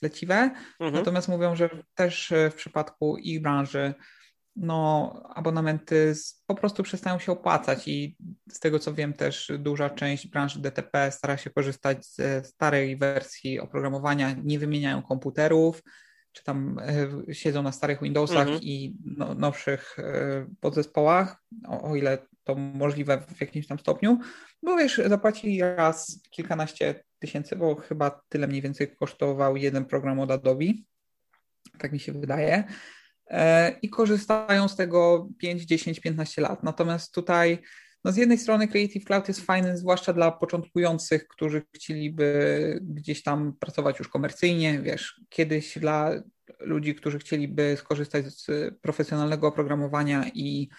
leciwe. 0.01 0.51
Mhm. 0.79 0.93
Natomiast 0.93 1.27
mówią, 1.27 1.55
że 1.55 1.69
też 1.95 2.33
w 2.51 2.55
przypadku 2.55 3.17
ich 3.17 3.41
branży 3.41 3.93
no, 4.55 5.13
abonamenty 5.35 6.13
po 6.47 6.55
prostu 6.55 6.83
przestają 6.83 7.19
się 7.19 7.31
opłacać 7.31 7.87
i 7.87 8.17
z 8.51 8.59
tego 8.59 8.79
co 8.79 8.93
wiem 8.93 9.13
też 9.13 9.51
duża 9.59 9.89
część 9.89 10.27
branży 10.27 10.59
DTP 10.59 11.11
stara 11.11 11.37
się 11.37 11.49
korzystać 11.49 12.05
ze 12.05 12.43
starej 12.43 12.97
wersji 12.97 13.59
oprogramowania, 13.59 14.35
nie 14.43 14.59
wymieniają 14.59 15.01
komputerów, 15.01 15.81
czy 16.31 16.43
tam 16.43 16.79
e, 17.29 17.33
siedzą 17.33 17.63
na 17.63 17.71
starych 17.71 18.01
Windowsach 18.01 18.47
mhm. 18.47 18.61
i 18.61 18.95
no, 19.05 19.35
nowszych 19.35 19.99
e, 19.99 20.47
podzespołach, 20.59 21.43
o, 21.67 21.81
o, 21.81 21.95
ile 21.95 22.17
to 22.43 22.55
możliwe 22.55 23.21
w 23.35 23.41
jakimś 23.41 23.67
tam 23.67 23.79
stopniu, 23.79 24.19
bo 24.63 24.77
wiesz, 24.77 25.01
zapłaci 25.05 25.61
raz 25.61 26.19
kilkanaście 26.29 27.03
tysięcy, 27.19 27.55
bo 27.55 27.75
chyba 27.75 28.21
tyle 28.29 28.47
mniej 28.47 28.61
więcej 28.61 28.95
kosztował 28.95 29.57
jeden 29.57 29.85
program 29.85 30.19
od 30.19 30.31
Adobe, 30.31 30.65
tak 31.77 31.91
mi 31.91 31.99
się 31.99 32.11
wydaje, 32.11 32.63
i 33.81 33.89
korzystają 33.89 34.67
z 34.67 34.75
tego 34.75 35.29
5, 35.37 35.63
10, 35.63 35.99
15 35.99 36.41
lat. 36.41 36.63
Natomiast 36.63 37.13
tutaj 37.13 37.59
no 38.05 38.11
z 38.11 38.17
jednej 38.17 38.37
strony 38.37 38.67
Creative 38.67 39.05
Cloud 39.05 39.27
jest 39.27 39.41
fajny, 39.41 39.77
zwłaszcza 39.77 40.13
dla 40.13 40.31
początkujących, 40.31 41.27
którzy 41.27 41.61
chcieliby 41.75 42.79
gdzieś 42.81 43.23
tam 43.23 43.53
pracować 43.59 43.99
już 43.99 44.07
komercyjnie, 44.07 44.79
wiesz, 44.81 45.21
kiedyś 45.29 45.77
dla 45.77 46.11
ludzi, 46.59 46.95
którzy 46.95 47.19
chcieliby 47.19 47.75
skorzystać 47.79 48.25
z 48.25 48.73
profesjonalnego 48.81 49.47
oprogramowania 49.47 50.25
i 50.33 50.69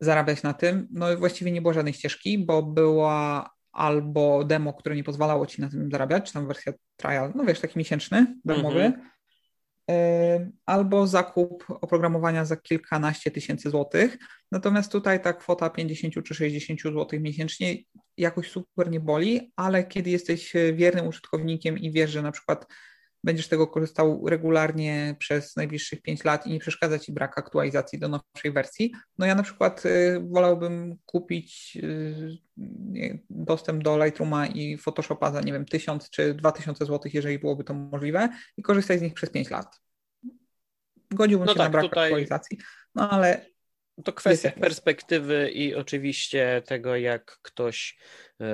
zarabiać 0.00 0.42
na 0.42 0.54
tym, 0.54 0.88
no 0.90 1.16
właściwie 1.16 1.52
nie 1.52 1.62
było 1.62 1.74
żadnej 1.74 1.94
ścieżki, 1.94 2.38
bo 2.38 2.62
była 2.62 3.50
albo 3.72 4.44
demo, 4.44 4.72
które 4.72 4.96
nie 4.96 5.04
pozwalało 5.04 5.46
ci 5.46 5.60
na 5.60 5.68
tym 5.68 5.90
zarabiać, 5.90 6.26
czy 6.26 6.32
tam 6.32 6.46
wersja 6.46 6.72
trial, 6.96 7.32
no 7.34 7.44
wiesz, 7.44 7.60
taki 7.60 7.78
miesięczny, 7.78 8.36
darmowy, 8.44 8.80
mm 8.80 8.92
-hmm 8.92 9.12
albo 10.66 11.06
zakup 11.06 11.64
oprogramowania 11.68 12.44
za 12.44 12.56
kilkanaście 12.56 13.30
tysięcy 13.30 13.70
złotych. 13.70 14.18
Natomiast 14.52 14.92
tutaj 14.92 15.22
ta 15.22 15.32
kwota 15.32 15.70
50 15.70 16.14
czy 16.24 16.34
60 16.34 16.80
złotych 16.80 17.20
miesięcznie 17.20 17.76
jakoś 18.16 18.50
super 18.50 18.90
nie 18.90 19.00
boli, 19.00 19.52
ale 19.56 19.84
kiedy 19.84 20.10
jesteś 20.10 20.52
wiernym 20.74 21.06
użytkownikiem 21.06 21.78
i 21.78 21.92
wiesz, 21.92 22.10
że 22.10 22.22
na 22.22 22.32
przykład 22.32 22.66
będziesz 23.24 23.48
tego 23.48 23.66
korzystał 23.66 24.28
regularnie 24.28 25.16
przez 25.18 25.56
najbliższych 25.56 26.02
5 26.02 26.24
lat 26.24 26.46
i 26.46 26.50
nie 26.50 26.58
przeszkadza 26.58 26.98
Ci 26.98 27.12
brak 27.12 27.38
aktualizacji 27.38 27.98
do 27.98 28.08
nowszej 28.08 28.52
wersji. 28.52 28.92
No 29.18 29.26
ja 29.26 29.34
na 29.34 29.42
przykład 29.42 29.86
y, 29.86 30.20
wolałbym 30.30 30.96
kupić 31.06 31.78
y, 31.82 32.38
dostęp 33.30 33.82
do 33.82 34.04
Lightrooma 34.04 34.46
i 34.46 34.78
Photoshopa 34.78 35.32
za, 35.32 35.40
nie 35.40 35.52
wiem, 35.52 35.64
1000 35.64 36.10
czy 36.10 36.34
2000 36.34 36.86
zł, 36.86 37.10
jeżeli 37.14 37.38
byłoby 37.38 37.64
to 37.64 37.74
możliwe 37.74 38.28
i 38.56 38.62
korzystać 38.62 38.98
z 38.98 39.02
nich 39.02 39.14
przez 39.14 39.30
5 39.30 39.50
lat. 39.50 39.80
Godziłbym 41.10 41.46
no 41.46 41.52
się 41.52 41.58
tak, 41.58 41.66
na 41.66 41.70
brak 41.70 41.84
tutaj... 41.84 42.04
aktualizacji, 42.04 42.58
no 42.94 43.10
ale 43.10 43.46
to 44.04 44.12
kwestia 44.12 44.50
perspektywy 44.50 45.50
i 45.50 45.74
oczywiście 45.74 46.62
tego, 46.66 46.96
jak 46.96 47.38
ktoś 47.42 47.98
yy, 48.40 48.46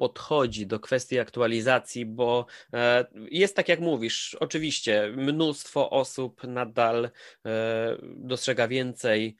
podchodzi 0.00 0.66
do 0.66 0.80
kwestii 0.80 1.18
aktualizacji, 1.18 2.06
bo 2.06 2.46
e, 2.72 3.04
jest 3.30 3.56
tak 3.56 3.68
jak 3.68 3.80
mówisz, 3.80 4.36
oczywiście 4.40 5.12
mnóstwo 5.16 5.90
osób 5.90 6.44
nadal 6.44 7.10
e, 7.46 7.96
dostrzega 8.02 8.68
więcej 8.68 9.36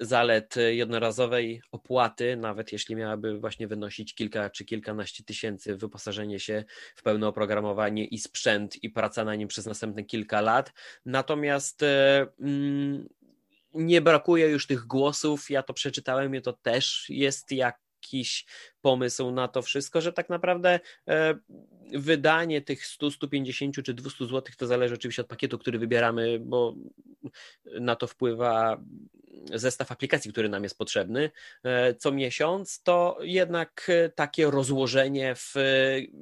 zalet 0.00 0.54
jednorazowej 0.70 1.62
opłaty, 1.72 2.36
nawet 2.36 2.72
jeśli 2.72 2.96
miałaby 2.96 3.38
właśnie 3.40 3.68
wynosić 3.68 4.14
kilka 4.14 4.50
czy 4.50 4.64
kilkanaście 4.64 5.24
tysięcy, 5.24 5.76
wyposażenie 5.76 6.40
się 6.40 6.64
w 6.96 7.02
pełne 7.02 7.28
oprogramowanie 7.28 8.04
i 8.04 8.18
sprzęt 8.18 8.84
i 8.84 8.90
praca 8.90 9.24
na 9.24 9.34
nim 9.34 9.48
przez 9.48 9.66
następne 9.66 10.04
kilka 10.04 10.40
lat. 10.40 10.72
Natomiast 11.04 11.84
mm, 12.40 13.08
nie 13.74 14.00
brakuje 14.00 14.48
już 14.48 14.66
tych 14.66 14.86
głosów. 14.86 15.50
Ja 15.50 15.62
to 15.62 15.74
przeczytałem 15.74 16.34
i 16.34 16.42
to 16.42 16.52
też 16.52 17.06
jest 17.08 17.52
jak 17.52 17.89
jakiś 18.10 18.46
pomysł 18.80 19.30
na 19.30 19.48
to 19.48 19.62
wszystko, 19.62 20.00
że 20.00 20.12
tak 20.12 20.28
naprawdę 20.28 20.80
e, 21.08 21.34
wydanie 21.92 22.62
tych 22.62 22.86
100, 22.86 23.10
150 23.10 23.74
czy 23.84 23.94
200 23.94 24.24
zł 24.26 24.42
to 24.58 24.66
zależy 24.66 24.94
oczywiście 24.94 25.22
od 25.22 25.28
pakietu, 25.28 25.58
który 25.58 25.78
wybieramy, 25.78 26.38
bo 26.40 26.74
na 27.80 27.96
to 27.96 28.06
wpływa 28.06 28.80
zestaw 29.54 29.92
aplikacji, 29.92 30.32
który 30.32 30.48
nam 30.48 30.62
jest 30.62 30.78
potrzebny 30.78 31.30
e, 31.64 31.94
co 31.94 32.12
miesiąc, 32.12 32.82
to 32.82 33.18
jednak 33.20 33.90
takie 34.14 34.50
rozłożenie 34.50 35.34
w 35.34 35.54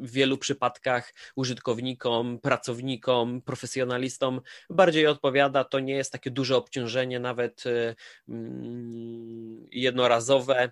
wielu 0.00 0.38
przypadkach 0.38 1.14
użytkownikom, 1.36 2.38
pracownikom, 2.38 3.42
profesjonalistom 3.42 4.40
bardziej 4.70 5.06
odpowiada. 5.06 5.64
To 5.64 5.80
nie 5.80 5.94
jest 5.94 6.12
takie 6.12 6.30
duże 6.30 6.56
obciążenie, 6.56 7.20
nawet 7.20 7.64
e, 7.66 7.94
mm, 8.28 9.66
jednorazowe 9.70 10.70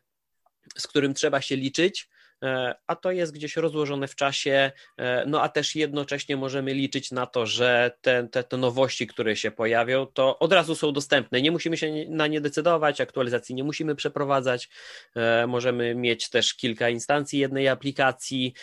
z 0.79 0.87
którym 0.87 1.14
trzeba 1.14 1.41
się 1.41 1.57
liczyć, 1.57 2.09
e, 2.43 2.75
a 2.87 2.97
to 2.97 3.11
jest 3.11 3.33
gdzieś 3.33 3.57
rozłożone 3.57 4.09
w 4.09 4.14
czasie, 4.14 4.73
e, 4.97 5.25
no 5.27 5.43
a 5.43 5.49
też 5.49 5.75
jednocześnie 5.75 6.37
możemy 6.37 6.75
liczyć 6.75 7.12
na 7.12 7.27
to, 7.27 7.47
że 7.47 7.97
te, 8.01 8.29
te, 8.29 8.45
te 8.45 8.57
nowości, 8.57 9.07
które 9.07 9.37
się 9.37 9.51
pojawią, 9.51 10.07
to 10.07 10.39
od 10.39 10.53
razu 10.53 10.75
są 10.75 10.93
dostępne. 10.93 11.43
Nie 11.43 11.51
musimy 11.51 11.77
się 11.77 12.05
na 12.09 12.27
nie 12.27 12.41
decydować, 12.41 13.01
aktualizacji 13.01 13.55
nie 13.55 13.64
musimy 13.64 13.95
przeprowadzać. 13.95 14.69
E, 15.17 15.47
możemy 15.47 15.95
mieć 15.95 16.31
też 16.31 16.55
kilka 16.55 16.89
instancji 16.89 17.39
jednej 17.39 17.69
aplikacji 17.69 18.55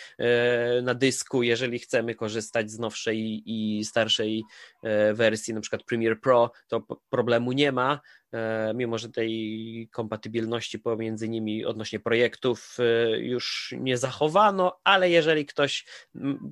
na 0.82 0.94
dysku, 0.94 1.42
jeżeli 1.42 1.78
chcemy 1.78 2.14
korzystać 2.14 2.70
z 2.70 2.78
nowszej 2.78 3.42
i 3.46 3.84
starszej 3.84 4.42
wersji, 5.12 5.54
na 5.54 5.60
przykład 5.60 5.82
Premiere 5.82 6.16
Pro, 6.16 6.52
to 6.68 6.86
problemu 7.10 7.52
nie 7.52 7.72
ma. 7.72 8.00
E, 8.34 8.72
mimo 8.74 8.98
że 8.98 9.08
tej 9.08 9.88
kompatybilności 9.92 10.78
pomiędzy 10.78 11.28
nimi 11.28 11.64
odnośnie 11.64 12.00
projektów 12.00 12.76
e, 12.78 13.18
już 13.18 13.74
nie 13.78 13.98
zachowano, 13.98 14.80
ale 14.84 15.10
jeżeli 15.10 15.46
ktoś 15.46 15.84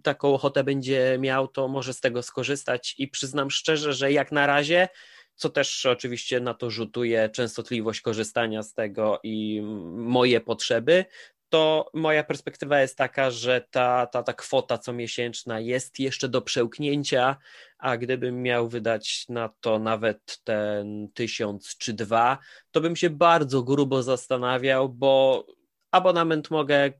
taką 0.03 0.35
ochotę 0.35 0.65
będzie 0.65 1.17
miał, 1.21 1.49
to 1.49 1.69
może 1.69 1.95
z 1.95 2.01
tego 2.01 2.23
skorzystać. 2.23 2.95
I 2.99 3.09
przyznam 3.09 3.51
szczerze, 3.51 3.93
że 3.93 4.13
jak 4.13 4.33
na 4.33 4.47
razie 4.47 4.89
co 5.35 5.51
też 5.51 5.87
oczywiście 5.87 6.41
na 6.41 6.55
to 6.55 6.71
rzutuje 6.71 7.29
częstotliwość 7.29 8.01
korzystania 8.01 8.63
z 8.63 8.75
tego 8.75 9.21
i 9.23 9.63
moje 9.95 10.41
potrzeby, 10.41 11.05
to 11.53 11.91
moja 11.95 12.25
perspektywa 12.25 12.81
jest 12.81 12.97
taka, 12.97 13.31
że 13.31 13.67
ta, 13.71 14.07
ta, 14.07 14.23
ta 14.23 14.33
kwota 14.33 14.79
comiesięczna 14.79 15.61
jest 15.61 15.99
jeszcze 15.99 16.29
do 16.29 16.43
przełknięcia, 16.43 17.37
a 17.83 17.97
gdybym 17.97 18.43
miał 18.43 18.69
wydać 18.69 19.25
na 19.29 19.51
to 19.61 19.79
nawet 19.79 20.41
ten 20.45 21.09
tysiąc 21.15 21.77
czy 21.77 21.93
dwa, 21.93 22.39
to 22.71 22.81
bym 22.81 22.97
się 22.97 23.11
bardzo 23.11 23.63
grubo 23.63 24.03
zastanawiał, 24.03 24.89
bo 24.89 25.45
abonament 25.91 26.51
mogę 26.51 26.93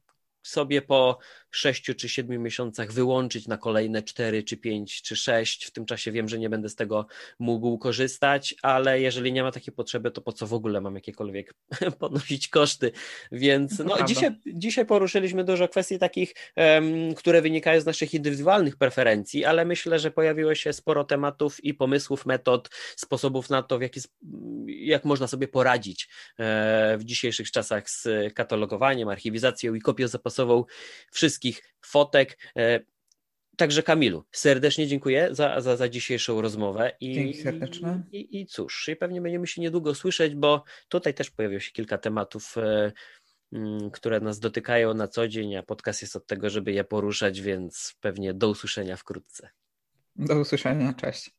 sobie 0.43 0.83
po 0.83 1.19
sześciu 1.53 1.95
czy 1.95 2.09
siedmiu 2.09 2.41
miesiącach 2.41 2.93
wyłączyć 2.93 3.49
na 3.49 3.59
kolejne 3.59 4.03
cztery 4.03 4.43
czy 4.43 4.57
pięć 4.57 5.03
czy 5.03 5.17
sześć. 5.17 5.65
W 5.65 5.71
tym 5.71 5.87
czasie 5.87 6.13
wiem, 6.13 6.29
że 6.29 6.39
nie 6.39 6.51
będę 6.51 6.69
z 6.69 6.77
tego 6.77 7.07
mógł 7.39 7.79
korzystać, 7.79 8.55
ale 8.63 9.01
jeżeli 9.01 9.33
nie 9.33 9.43
ma 9.43 9.53
takiej 9.53 9.75
potrzeby, 9.75 10.11
to 10.11 10.21
po 10.21 10.33
co 10.33 10.47
w 10.47 10.55
ogóle 10.55 10.81
mam 10.81 10.95
jakiekolwiek 10.95 11.55
podnosić 12.01 12.49
koszty? 12.49 12.93
Więc 13.33 13.79
no, 13.79 14.03
dzisiaj, 14.03 14.31
dzisiaj 14.47 14.87
poruszyliśmy 14.87 15.45
dużo 15.45 15.69
kwestii 15.69 15.99
takich, 15.99 16.35
um, 16.57 17.15
które 17.15 17.43
wynikają 17.43 17.81
z 17.81 17.87
naszych 17.87 18.15
indywidualnych 18.15 18.77
preferencji, 18.77 19.45
ale 19.45 19.65
myślę, 19.65 19.99
że 19.99 20.11
pojawiło 20.11 20.55
się 20.55 20.73
sporo 20.73 21.05
tematów 21.05 21.65
i 21.65 21.75
pomysłów, 21.75 22.27
metod, 22.27 22.71
sposobów 22.97 23.51
na 23.51 23.63
to, 23.63 23.79
w 23.79 23.83
jaki, 23.83 24.01
jak 24.67 25.05
można 25.05 25.27
sobie 25.27 25.49
poradzić 25.49 26.09
e, 26.39 26.97
w 26.99 27.05
dzisiejszych 27.05 27.51
czasach 27.51 27.91
z 27.91 28.09
katalogowaniem, 28.35 29.09
archiwizacją 29.09 29.75
i 29.75 29.81
kopią 29.81 30.09
zapasową 30.09 30.65
wszystkich 31.13 31.42
wszystkich 31.43 31.63
fotek. 31.87 32.39
E, 32.57 32.81
także 33.57 33.83
Kamilu, 33.83 34.25
serdecznie 34.33 34.87
dziękuję 34.87 35.29
za, 35.31 35.61
za, 35.61 35.77
za 35.77 35.89
dzisiejszą 35.89 36.41
rozmowę. 36.41 36.93
I, 37.01 37.15
Dzięki 37.15 37.43
serdeczne. 37.43 38.03
I, 38.13 38.41
I 38.41 38.47
cóż, 38.47 38.89
i 38.89 38.97
pewnie 38.97 39.21
będziemy 39.21 39.47
się 39.47 39.61
niedługo 39.61 39.95
słyszeć, 39.95 40.35
bo 40.35 40.65
tutaj 40.89 41.15
też 41.15 41.31
pojawiło 41.31 41.61
się 41.61 41.73
kilka 41.73 41.99
tematów, 41.99 42.59
e, 42.59 42.93
mm, 43.53 43.91
które 43.91 44.21
nas 44.21 44.39
dotykają 44.39 44.95
na 44.95 45.09
co 45.09 45.29
dzień, 45.29 45.57
a 45.57 45.63
podcast 45.63 46.03
jest 46.03 46.17
od 46.17 46.27
tego, 46.27 46.51
żeby 46.51 46.73
je 46.73 46.85
poruszać, 46.85 47.41
więc 47.41 47.95
pewnie 48.01 48.35
do 48.35 48.49
usłyszenia 48.49 48.97
wkrótce. 48.97 49.51
Do 50.17 50.41
usłyszenia, 50.41 50.95
cześć. 50.95 51.31